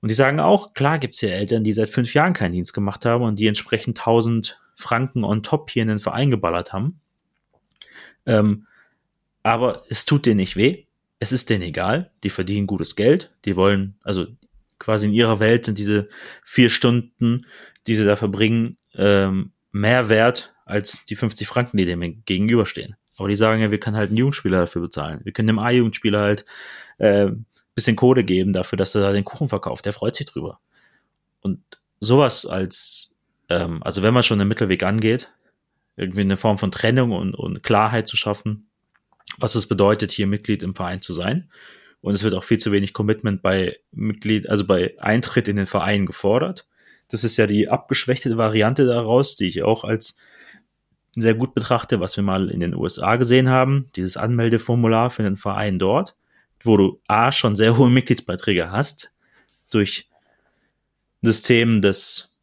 Und 0.00 0.10
die 0.10 0.14
sagen 0.14 0.40
auch, 0.40 0.72
klar 0.72 0.98
gibt's 0.98 1.20
hier 1.20 1.34
Eltern, 1.34 1.64
die 1.64 1.72
seit 1.72 1.90
fünf 1.90 2.14
Jahren 2.14 2.32
keinen 2.32 2.52
Dienst 2.52 2.72
gemacht 2.72 3.04
haben 3.04 3.22
und 3.22 3.38
die 3.38 3.46
entsprechend 3.46 3.98
1000 3.98 4.58
Franken 4.74 5.24
on 5.24 5.42
top 5.42 5.70
hier 5.70 5.82
in 5.82 5.88
den 5.88 6.00
Verein 6.00 6.30
geballert 6.30 6.72
haben. 6.72 7.00
Ähm, 8.26 8.66
aber 9.42 9.84
es 9.88 10.04
tut 10.04 10.26
denen 10.26 10.36
nicht 10.36 10.56
weh. 10.56 10.84
Es 11.18 11.32
ist 11.32 11.50
denen 11.50 11.62
egal. 11.62 12.10
Die 12.24 12.30
verdienen 12.30 12.66
gutes 12.66 12.96
Geld. 12.96 13.30
Die 13.44 13.56
wollen, 13.56 13.96
also 14.02 14.26
quasi 14.78 15.06
in 15.06 15.12
ihrer 15.12 15.38
Welt 15.40 15.66
sind 15.66 15.78
diese 15.78 16.08
vier 16.44 16.70
Stunden, 16.70 17.46
die 17.86 17.94
sie 17.94 18.04
da 18.04 18.16
verbringen, 18.16 18.78
ähm, 18.94 19.52
mehr 19.72 20.08
wert 20.08 20.54
als 20.64 21.04
die 21.04 21.16
50 21.16 21.46
Franken, 21.46 21.76
die 21.76 21.84
dem 21.84 22.24
gegenüberstehen. 22.24 22.96
Aber 23.16 23.28
die 23.28 23.36
sagen 23.36 23.60
ja, 23.60 23.70
wir 23.70 23.80
können 23.80 23.96
halt 23.96 24.08
einen 24.08 24.16
Jugendspieler 24.16 24.60
dafür 24.60 24.82
bezahlen. 24.82 25.20
Wir 25.24 25.32
können 25.32 25.48
dem 25.48 25.58
A-Jugendspieler 25.58 26.20
halt 26.20 26.46
äh, 26.98 27.30
bisschen 27.80 27.96
Kohle 27.96 28.24
geben 28.24 28.52
dafür, 28.52 28.76
dass 28.76 28.94
er 28.94 29.12
den 29.12 29.24
Kuchen 29.24 29.48
verkauft. 29.48 29.86
Der 29.86 29.94
freut 29.94 30.14
sich 30.14 30.26
drüber. 30.26 30.60
Und 31.40 31.60
sowas 31.98 32.44
als, 32.44 33.16
ähm, 33.48 33.82
also 33.82 34.02
wenn 34.02 34.12
man 34.12 34.22
schon 34.22 34.38
den 34.38 34.48
Mittelweg 34.48 34.82
angeht, 34.82 35.32
irgendwie 35.96 36.20
eine 36.20 36.36
Form 36.36 36.58
von 36.58 36.70
Trennung 36.70 37.12
und, 37.12 37.34
und 37.34 37.62
Klarheit 37.62 38.06
zu 38.06 38.16
schaffen, 38.16 38.68
was 39.38 39.54
es 39.54 39.66
bedeutet, 39.66 40.10
hier 40.10 40.26
Mitglied 40.26 40.62
im 40.62 40.74
Verein 40.74 41.00
zu 41.00 41.14
sein. 41.14 41.50
Und 42.02 42.14
es 42.14 42.22
wird 42.22 42.34
auch 42.34 42.44
viel 42.44 42.58
zu 42.58 42.70
wenig 42.70 42.92
Commitment 42.92 43.40
bei 43.42 43.78
Mitglied, 43.92 44.48
also 44.48 44.66
bei 44.66 44.94
Eintritt 45.00 45.48
in 45.48 45.56
den 45.56 45.66
Verein 45.66 46.06
gefordert. 46.06 46.66
Das 47.08 47.24
ist 47.24 47.36
ja 47.38 47.46
die 47.46 47.68
abgeschwächte 47.68 48.36
Variante 48.36 48.86
daraus, 48.86 49.36
die 49.36 49.46
ich 49.46 49.62
auch 49.62 49.84
als 49.84 50.16
sehr 51.16 51.34
gut 51.34 51.54
betrachte, 51.54 52.00
was 52.00 52.16
wir 52.16 52.24
mal 52.24 52.50
in 52.50 52.60
den 52.60 52.74
USA 52.74 53.16
gesehen 53.16 53.48
haben, 53.48 53.90
dieses 53.96 54.16
Anmeldeformular 54.16 55.10
für 55.10 55.22
den 55.22 55.36
Verein 55.36 55.78
dort, 55.78 56.14
wo 56.62 56.76
du 56.76 57.00
A 57.08 57.32
schon 57.32 57.56
sehr 57.56 57.76
hohe 57.76 57.90
Mitgliedsbeiträge 57.90 58.70
hast, 58.70 59.12
durch 59.70 60.08
System 61.22 61.82
des 61.82 62.34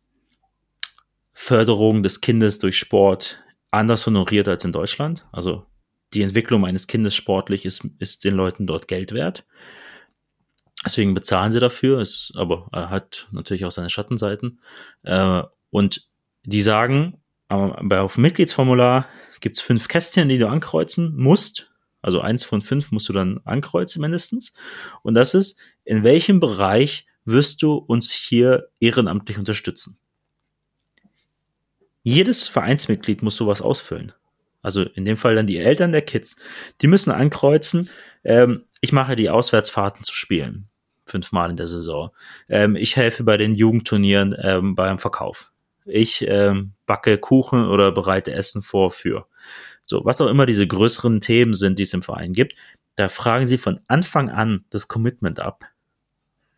Förderung 1.34 2.04
des 2.04 2.22
Kindes 2.22 2.60
durch 2.60 2.78
Sport 2.78 3.44
anders 3.72 4.06
honoriert 4.06 4.48
als 4.48 4.64
in 4.66 4.72
Deutschland. 4.72 5.28
Also 5.32 5.66
die 6.14 6.22
Entwicklung 6.22 6.66
eines 6.66 6.88
Kindes 6.88 7.16
sportlich 7.16 7.66
ist, 7.66 7.88
ist 8.00 8.24
den 8.24 8.36
Leuten 8.36 8.66
dort 8.66 8.88
Geld 8.88 9.12
wert. 9.12 9.46
Deswegen 10.86 11.14
bezahlen 11.14 11.52
sie 11.52 11.60
dafür, 11.60 12.02
ist, 12.02 12.32
aber 12.36 12.68
er 12.72 12.90
hat 12.90 13.28
natürlich 13.32 13.66
auch 13.66 13.72
seine 13.72 13.90
Schattenseiten. 13.90 14.62
Äh, 15.04 15.44
und 15.70 16.08
die 16.44 16.62
sagen, 16.62 17.22
aber 17.50 18.02
auf 18.02 18.16
dem 18.16 18.24
Mitgliedsformular 18.24 19.08
gibt 19.40 19.58
es 19.58 19.62
fünf 19.62 19.88
Kästchen, 19.88 20.30
die 20.30 20.38
du 20.38 20.48
ankreuzen 20.48 21.16
musst. 21.16 21.67
Also 22.08 22.22
eins 22.22 22.46
von 22.46 22.62
fünf 22.62 22.94
musst 22.94 23.10
du 23.10 23.14
dann 23.14 23.42
ankreuzen 23.44 24.00
mindestens. 24.00 24.54
Und 25.04 25.14
das 25.14 25.34
ist, 25.34 25.60
in 25.84 26.06
welchem 26.06 26.40
Bereich 26.40 27.06
wirst 27.26 27.62
du 27.62 27.74
uns 27.74 28.14
hier 28.14 28.70
ehrenamtlich 28.80 29.38
unterstützen? 29.38 29.98
Jedes 32.04 32.48
Vereinsmitglied 32.48 33.24
muss 33.24 33.36
sowas 33.36 33.62
ausfüllen. 33.62 34.14
Also 34.62 34.84
in 34.84 35.04
dem 35.04 35.18
Fall 35.18 35.36
dann 35.36 35.48
die 35.48 35.58
Eltern 35.58 35.92
der 35.92 36.02
Kids. 36.02 36.38
Die 36.80 36.88
müssen 36.88 37.12
ankreuzen, 37.12 37.90
ähm, 38.24 38.64
ich 38.80 38.94
mache 38.94 39.18
die 39.18 39.30
Auswärtsfahrten 39.30 40.06
zu 40.06 40.16
spielen. 40.16 40.70
Fünfmal 41.06 41.50
in 41.50 41.58
der 41.58 41.68
Saison. 41.68 42.12
Ähm, 42.48 42.78
ich 42.78 42.96
helfe 42.96 43.26
bei 43.26 43.36
den 43.36 43.54
Jugendturnieren 43.54 44.34
ähm, 44.42 44.76
beim 44.76 44.98
Verkauf 44.98 45.52
ich 45.88 46.28
ähm, 46.28 46.74
backe 46.86 47.18
Kuchen 47.18 47.66
oder 47.66 47.92
bereite 47.92 48.34
Essen 48.34 48.62
vor 48.62 48.92
für. 48.92 49.28
So, 49.88 50.04
was 50.04 50.20
auch 50.20 50.28
immer 50.28 50.46
diese 50.46 50.68
größeren 50.68 51.22
Themen 51.22 51.54
sind, 51.54 51.80
die 51.80 51.84
es 51.84 51.94
im 51.94 52.02
Verein 52.02 52.34
gibt, 52.34 52.56
da 52.98 53.08
fragen 53.08 53.46
sie 53.46 53.58
von 53.58 53.80
Anfang 53.88 54.30
an 54.30 54.66
das 54.70 54.90
Commitment 54.90 55.40
ab. 55.40 55.64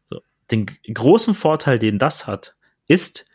So, 0.05 0.21
den 0.49 0.65
großen 0.65 1.35
Vorteil, 1.35 1.77
den 1.77 1.99
das 1.99 2.25
hat, 2.25 2.55
ist, 2.87 3.27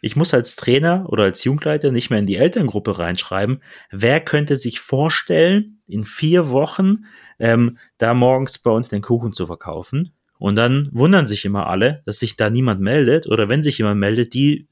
ich 0.00 0.14
muss 0.14 0.32
als 0.32 0.54
Trainer 0.54 1.06
oder 1.08 1.24
als 1.24 1.42
Jugendleiter 1.42 1.90
nicht 1.90 2.08
mehr 2.08 2.20
in 2.20 2.26
die 2.26 2.36
Elterngruppe 2.36 3.00
reinschreiben, 3.00 3.62
wer 3.90 4.20
könnte 4.20 4.54
sich 4.56 4.78
vorstellen, 4.78 5.80
in 5.88 6.04
vier 6.04 6.50
Wochen 6.50 7.04
ähm, 7.40 7.78
da 7.98 8.14
morgens 8.14 8.60
bei 8.60 8.70
uns 8.70 8.88
den 8.88 9.02
Kuchen 9.02 9.32
zu 9.32 9.46
verkaufen. 9.46 10.12
Und 10.38 10.56
dann 10.56 10.88
wundern 10.92 11.26
sich 11.26 11.44
immer 11.44 11.66
alle, 11.66 12.02
dass 12.06 12.20
sich 12.20 12.36
da 12.36 12.48
niemand 12.48 12.80
meldet 12.80 13.26
oder 13.26 13.48
wenn 13.48 13.62
sich 13.62 13.78
jemand 13.78 13.98
meldet, 13.98 14.34
die 14.34 14.68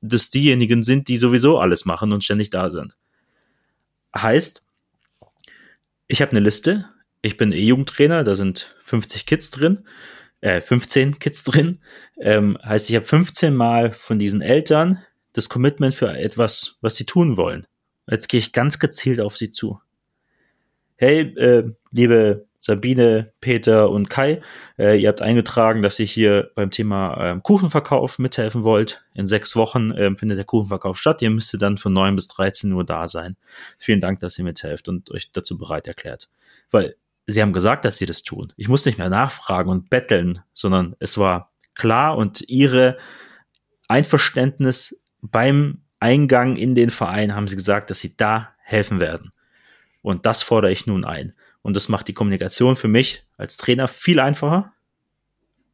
das 0.00 0.30
diejenigen 0.30 0.82
sind, 0.82 1.08
die 1.08 1.16
sowieso 1.18 1.58
alles 1.58 1.84
machen 1.84 2.12
und 2.12 2.24
ständig 2.24 2.50
da 2.50 2.70
sind. 2.70 2.96
Heißt, 4.22 4.64
ich 6.08 6.22
habe 6.22 6.32
eine 6.32 6.40
Liste, 6.40 6.88
ich 7.22 7.36
bin 7.36 7.52
E-Jugendtrainer, 7.52 8.24
da 8.24 8.34
sind 8.36 8.76
50 8.84 9.26
Kids 9.26 9.50
drin, 9.50 9.86
äh, 10.40 10.60
15 10.60 11.18
Kids 11.18 11.42
drin. 11.44 11.80
Ähm, 12.18 12.58
heißt, 12.62 12.88
ich 12.88 12.96
habe 12.96 13.04
15 13.04 13.54
Mal 13.54 13.92
von 13.92 14.18
diesen 14.18 14.42
Eltern 14.42 15.02
das 15.32 15.48
Commitment 15.48 15.94
für 15.94 16.16
etwas, 16.16 16.78
was 16.80 16.96
sie 16.96 17.04
tun 17.04 17.36
wollen. 17.36 17.66
Jetzt 18.08 18.28
gehe 18.28 18.38
ich 18.40 18.52
ganz 18.52 18.78
gezielt 18.78 19.20
auf 19.20 19.36
sie 19.36 19.50
zu. 19.50 19.78
Hey, 20.96 21.20
äh, 21.36 21.70
liebe 21.90 22.46
Sabine, 22.58 23.32
Peter 23.40 23.90
und 23.90 24.10
Kai. 24.10 24.40
Äh, 24.78 25.00
ihr 25.00 25.08
habt 25.08 25.22
eingetragen, 25.22 25.82
dass 25.82 25.98
ihr 25.98 26.06
hier 26.06 26.50
beim 26.54 26.70
Thema 26.70 27.16
ähm, 27.20 27.42
Kuchenverkauf 27.42 28.18
mithelfen 28.18 28.62
wollt. 28.62 29.04
In 29.14 29.26
sechs 29.26 29.56
Wochen 29.56 29.92
ähm, 29.96 30.16
findet 30.16 30.38
der 30.38 30.44
Kuchenverkauf 30.44 30.98
statt. 30.98 31.22
Ihr 31.22 31.30
müsst 31.30 31.54
dann 31.60 31.76
von 31.76 31.92
9 31.92 32.16
bis 32.16 32.28
13 32.28 32.72
Uhr 32.72 32.84
da 32.84 33.08
sein. 33.08 33.36
Vielen 33.78 34.00
Dank, 34.00 34.20
dass 34.20 34.38
ihr 34.38 34.44
mithelft 34.44 34.88
und 34.88 35.10
euch 35.10 35.30
dazu 35.32 35.58
bereit 35.58 35.86
erklärt. 35.86 36.28
Weil 36.70 36.96
sie 37.26 37.42
haben 37.42 37.52
gesagt, 37.52 37.84
dass 37.84 37.98
sie 37.98 38.06
das 38.06 38.22
tun. 38.22 38.52
Ich 38.56 38.68
muss 38.68 38.86
nicht 38.86 38.98
mehr 38.98 39.10
nachfragen 39.10 39.70
und 39.70 39.90
betteln, 39.90 40.40
sondern 40.54 40.96
es 40.98 41.18
war 41.18 41.52
klar 41.74 42.16
und 42.16 42.42
ihre 42.48 42.96
Einverständnis 43.88 44.98
beim 45.20 45.82
Eingang 45.98 46.56
in 46.56 46.74
den 46.74 46.90
Verein 46.90 47.34
haben 47.34 47.48
sie 47.48 47.56
gesagt, 47.56 47.90
dass 47.90 48.00
sie 48.00 48.16
da 48.16 48.50
helfen 48.58 49.00
werden. 49.00 49.32
Und 50.02 50.26
das 50.26 50.42
fordere 50.42 50.70
ich 50.70 50.86
nun 50.86 51.04
ein. 51.04 51.34
Und 51.66 51.74
das 51.74 51.88
macht 51.88 52.06
die 52.06 52.12
Kommunikation 52.12 52.76
für 52.76 52.86
mich 52.86 53.26
als 53.36 53.56
Trainer 53.56 53.88
viel 53.88 54.20
einfacher 54.20 54.72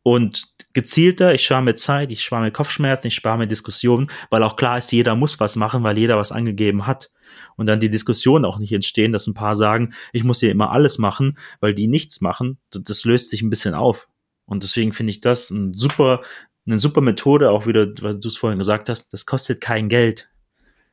und 0.03 0.45
gezielter. 0.73 1.35
Ich 1.35 1.45
spare 1.45 1.61
mir 1.61 1.75
Zeit, 1.75 2.11
ich 2.11 2.23
spare 2.23 2.41
mir 2.41 2.51
Kopfschmerzen, 2.51 3.09
ich 3.09 3.15
spare 3.15 3.37
mir 3.37 3.47
Diskussionen, 3.47 4.11
weil 4.31 4.43
auch 4.43 4.57
klar 4.57 4.79
ist, 4.79 4.91
jeder 4.91 5.15
muss 5.17 5.39
was 5.39 5.55
machen, 5.55 5.83
weil 5.83 5.99
jeder 5.99 6.17
was 6.17 6.33
angegeben 6.33 6.87
hat. 6.87 7.11
Und 7.57 7.67
dann 7.67 7.79
die 7.79 7.91
Diskussionen 7.91 8.47
auch 8.47 8.59
nicht 8.59 8.73
entstehen, 8.73 9.13
dass 9.13 9.27
ein 9.27 9.35
paar 9.35 9.55
sagen, 9.55 9.93
ich 10.15 10.25
muss 10.25 10.41
hier 10.41 10.51
immer 10.51 10.71
alles 10.71 10.97
machen, 10.97 11.37
weil 11.61 11.75
die 11.75 11.89
nichts 11.89 12.23
machen. 12.23 12.57
Das 12.71 13.05
löst 13.05 13.29
sich 13.29 13.43
ein 13.43 13.51
bisschen 13.51 13.75
auf. 13.75 14.09
Und 14.47 14.63
deswegen 14.63 14.95
finde 14.95 15.11
ich 15.11 15.21
das 15.21 15.51
ein 15.51 15.75
super, 15.75 16.23
eine 16.65 16.79
super 16.79 17.03
Methode, 17.03 17.51
auch 17.51 17.67
wieder, 17.67 17.87
weil 18.01 18.19
du 18.19 18.29
es 18.29 18.39
vorhin 18.39 18.59
gesagt 18.59 18.89
hast, 18.89 19.13
das 19.13 19.27
kostet 19.27 19.61
kein 19.61 19.91
Geld. 19.91 20.31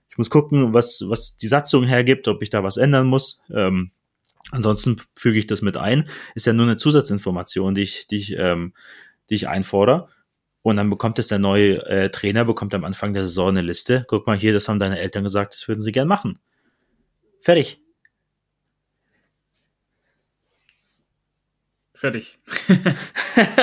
Ich 0.09 0.17
muss 0.17 0.29
gucken, 0.29 0.73
was, 0.73 1.05
was 1.07 1.37
die 1.37 1.47
Satzung 1.47 1.85
hergibt, 1.85 2.27
ob 2.27 2.43
ich 2.43 2.49
da 2.49 2.65
was 2.65 2.75
ändern 2.75 3.07
muss. 3.07 3.41
Ähm, 3.49 3.91
Ansonsten 4.51 4.97
füge 5.15 5.39
ich 5.39 5.47
das 5.47 5.61
mit 5.61 5.77
ein. 5.77 6.09
Ist 6.35 6.47
ja 6.47 6.53
nur 6.53 6.65
eine 6.65 6.75
Zusatzinformation, 6.75 7.75
die 7.75 7.83
ich, 7.83 8.07
die 8.07 8.17
ich, 8.17 8.35
ähm, 8.37 8.73
die 9.29 9.35
ich 9.35 9.47
einfordere. 9.47 10.09
Und 10.61 10.77
dann 10.77 10.89
bekommt 10.89 11.19
es 11.19 11.27
der 11.27 11.39
neue 11.39 11.85
äh, 11.85 12.09
Trainer, 12.09 12.45
bekommt 12.45 12.73
am 12.73 12.83
Anfang 12.83 13.13
der 13.13 13.23
Saison 13.23 13.49
eine 13.49 13.61
Liste. 13.61 14.05
Guck 14.07 14.27
mal 14.27 14.37
hier, 14.37 14.53
das 14.53 14.67
haben 14.67 14.79
deine 14.79 14.99
Eltern 14.99 15.23
gesagt, 15.23 15.53
das 15.53 15.67
würden 15.67 15.79
sie 15.79 15.91
gern 15.91 16.07
machen. 16.07 16.39
Fertig. 17.41 17.81
Fertig. 21.99 22.39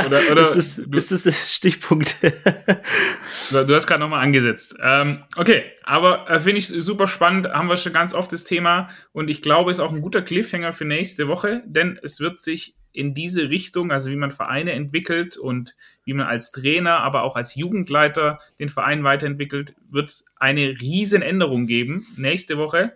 oder, 0.06 0.20
oder 0.30 0.42
ist, 0.42 0.56
das, 0.56 0.76
du, 0.76 0.94
ist 0.94 1.10
das 1.10 1.22
der 1.22 1.32
Stichpunkt? 1.32 2.16
du 3.50 3.74
hast 3.74 3.86
gerade 3.86 4.00
nochmal 4.00 4.22
angesetzt. 4.22 4.76
Ähm, 4.78 5.24
okay, 5.36 5.64
aber 5.84 6.28
äh, 6.28 6.38
finde 6.38 6.58
ich 6.58 6.68
super 6.68 7.08
spannend, 7.08 7.48
haben 7.48 7.70
wir 7.70 7.78
schon 7.78 7.94
ganz 7.94 8.12
oft 8.12 8.30
das 8.30 8.44
Thema 8.44 8.90
und 9.12 9.30
ich 9.30 9.40
glaube, 9.40 9.70
es 9.70 9.78
ist 9.78 9.82
auch 9.82 9.90
ein 9.90 10.02
guter 10.02 10.20
Cliffhanger 10.20 10.74
für 10.74 10.84
nächste 10.84 11.28
Woche, 11.28 11.62
denn 11.64 11.98
es 12.02 12.20
wird 12.20 12.38
sich 12.38 12.76
in 12.92 13.14
diese 13.14 13.48
Richtung, 13.48 13.90
also 13.90 14.10
wie 14.10 14.16
man 14.16 14.30
Vereine 14.30 14.72
entwickelt 14.72 15.38
und 15.38 15.74
wie 16.04 16.12
man 16.12 16.26
als 16.26 16.50
Trainer, 16.50 16.98
aber 16.98 17.22
auch 17.22 17.36
als 17.36 17.54
Jugendleiter 17.54 18.38
den 18.58 18.68
Verein 18.68 19.02
weiterentwickelt, 19.02 19.74
wird 19.88 20.24
eine 20.36 20.78
riesen 20.78 21.22
Änderung 21.22 21.66
geben 21.66 22.06
nächste 22.18 22.58
Woche. 22.58 22.92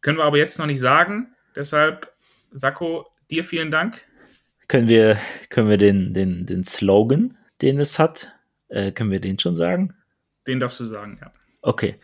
Können 0.00 0.18
wir 0.18 0.24
aber 0.24 0.38
jetzt 0.38 0.58
noch 0.58 0.66
nicht 0.66 0.80
sagen. 0.80 1.32
Deshalb, 1.54 2.12
Sakko, 2.50 3.06
dir 3.30 3.44
vielen 3.44 3.70
Dank. 3.70 4.04
Können 4.68 4.88
wir, 4.88 5.18
können 5.48 5.68
wir 5.68 5.78
den, 5.78 6.12
den, 6.12 6.46
den 6.46 6.64
Slogan, 6.64 7.36
den 7.62 7.78
es 7.78 7.98
hat, 7.98 8.32
äh, 8.68 8.92
können 8.92 9.10
wir 9.10 9.20
den 9.20 9.38
schon 9.38 9.54
sagen? 9.54 9.94
Den 10.46 10.60
darfst 10.60 10.80
du 10.80 10.84
sagen, 10.84 11.18
ja. 11.20 11.30
Okay. 11.62 11.96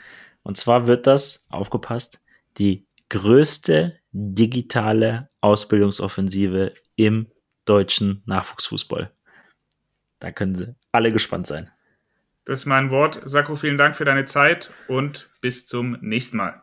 Und 0.42 0.56
zwar 0.56 0.86
wird 0.86 1.06
das, 1.06 1.46
aufgepasst, 1.50 2.20
die 2.58 2.86
größte 3.08 3.98
digitale 4.12 5.28
Ausbildungsoffensive 5.40 6.74
im 6.96 7.28
deutschen 7.64 8.22
Nachwuchsfußball. 8.26 9.12
Da 10.18 10.32
können 10.32 10.54
Sie 10.54 10.74
alle 10.92 11.12
gespannt 11.12 11.46
sein. 11.46 11.70
Das 12.44 12.60
ist 12.60 12.66
mein 12.66 12.90
Wort. 12.90 13.20
Sakko, 13.24 13.54
vielen 13.56 13.76
Dank 13.76 13.96
für 13.96 14.04
deine 14.04 14.26
Zeit 14.26 14.72
und 14.88 15.28
bis 15.40 15.66
zum 15.66 15.96
nächsten 16.00 16.36
Mal. 16.36 16.62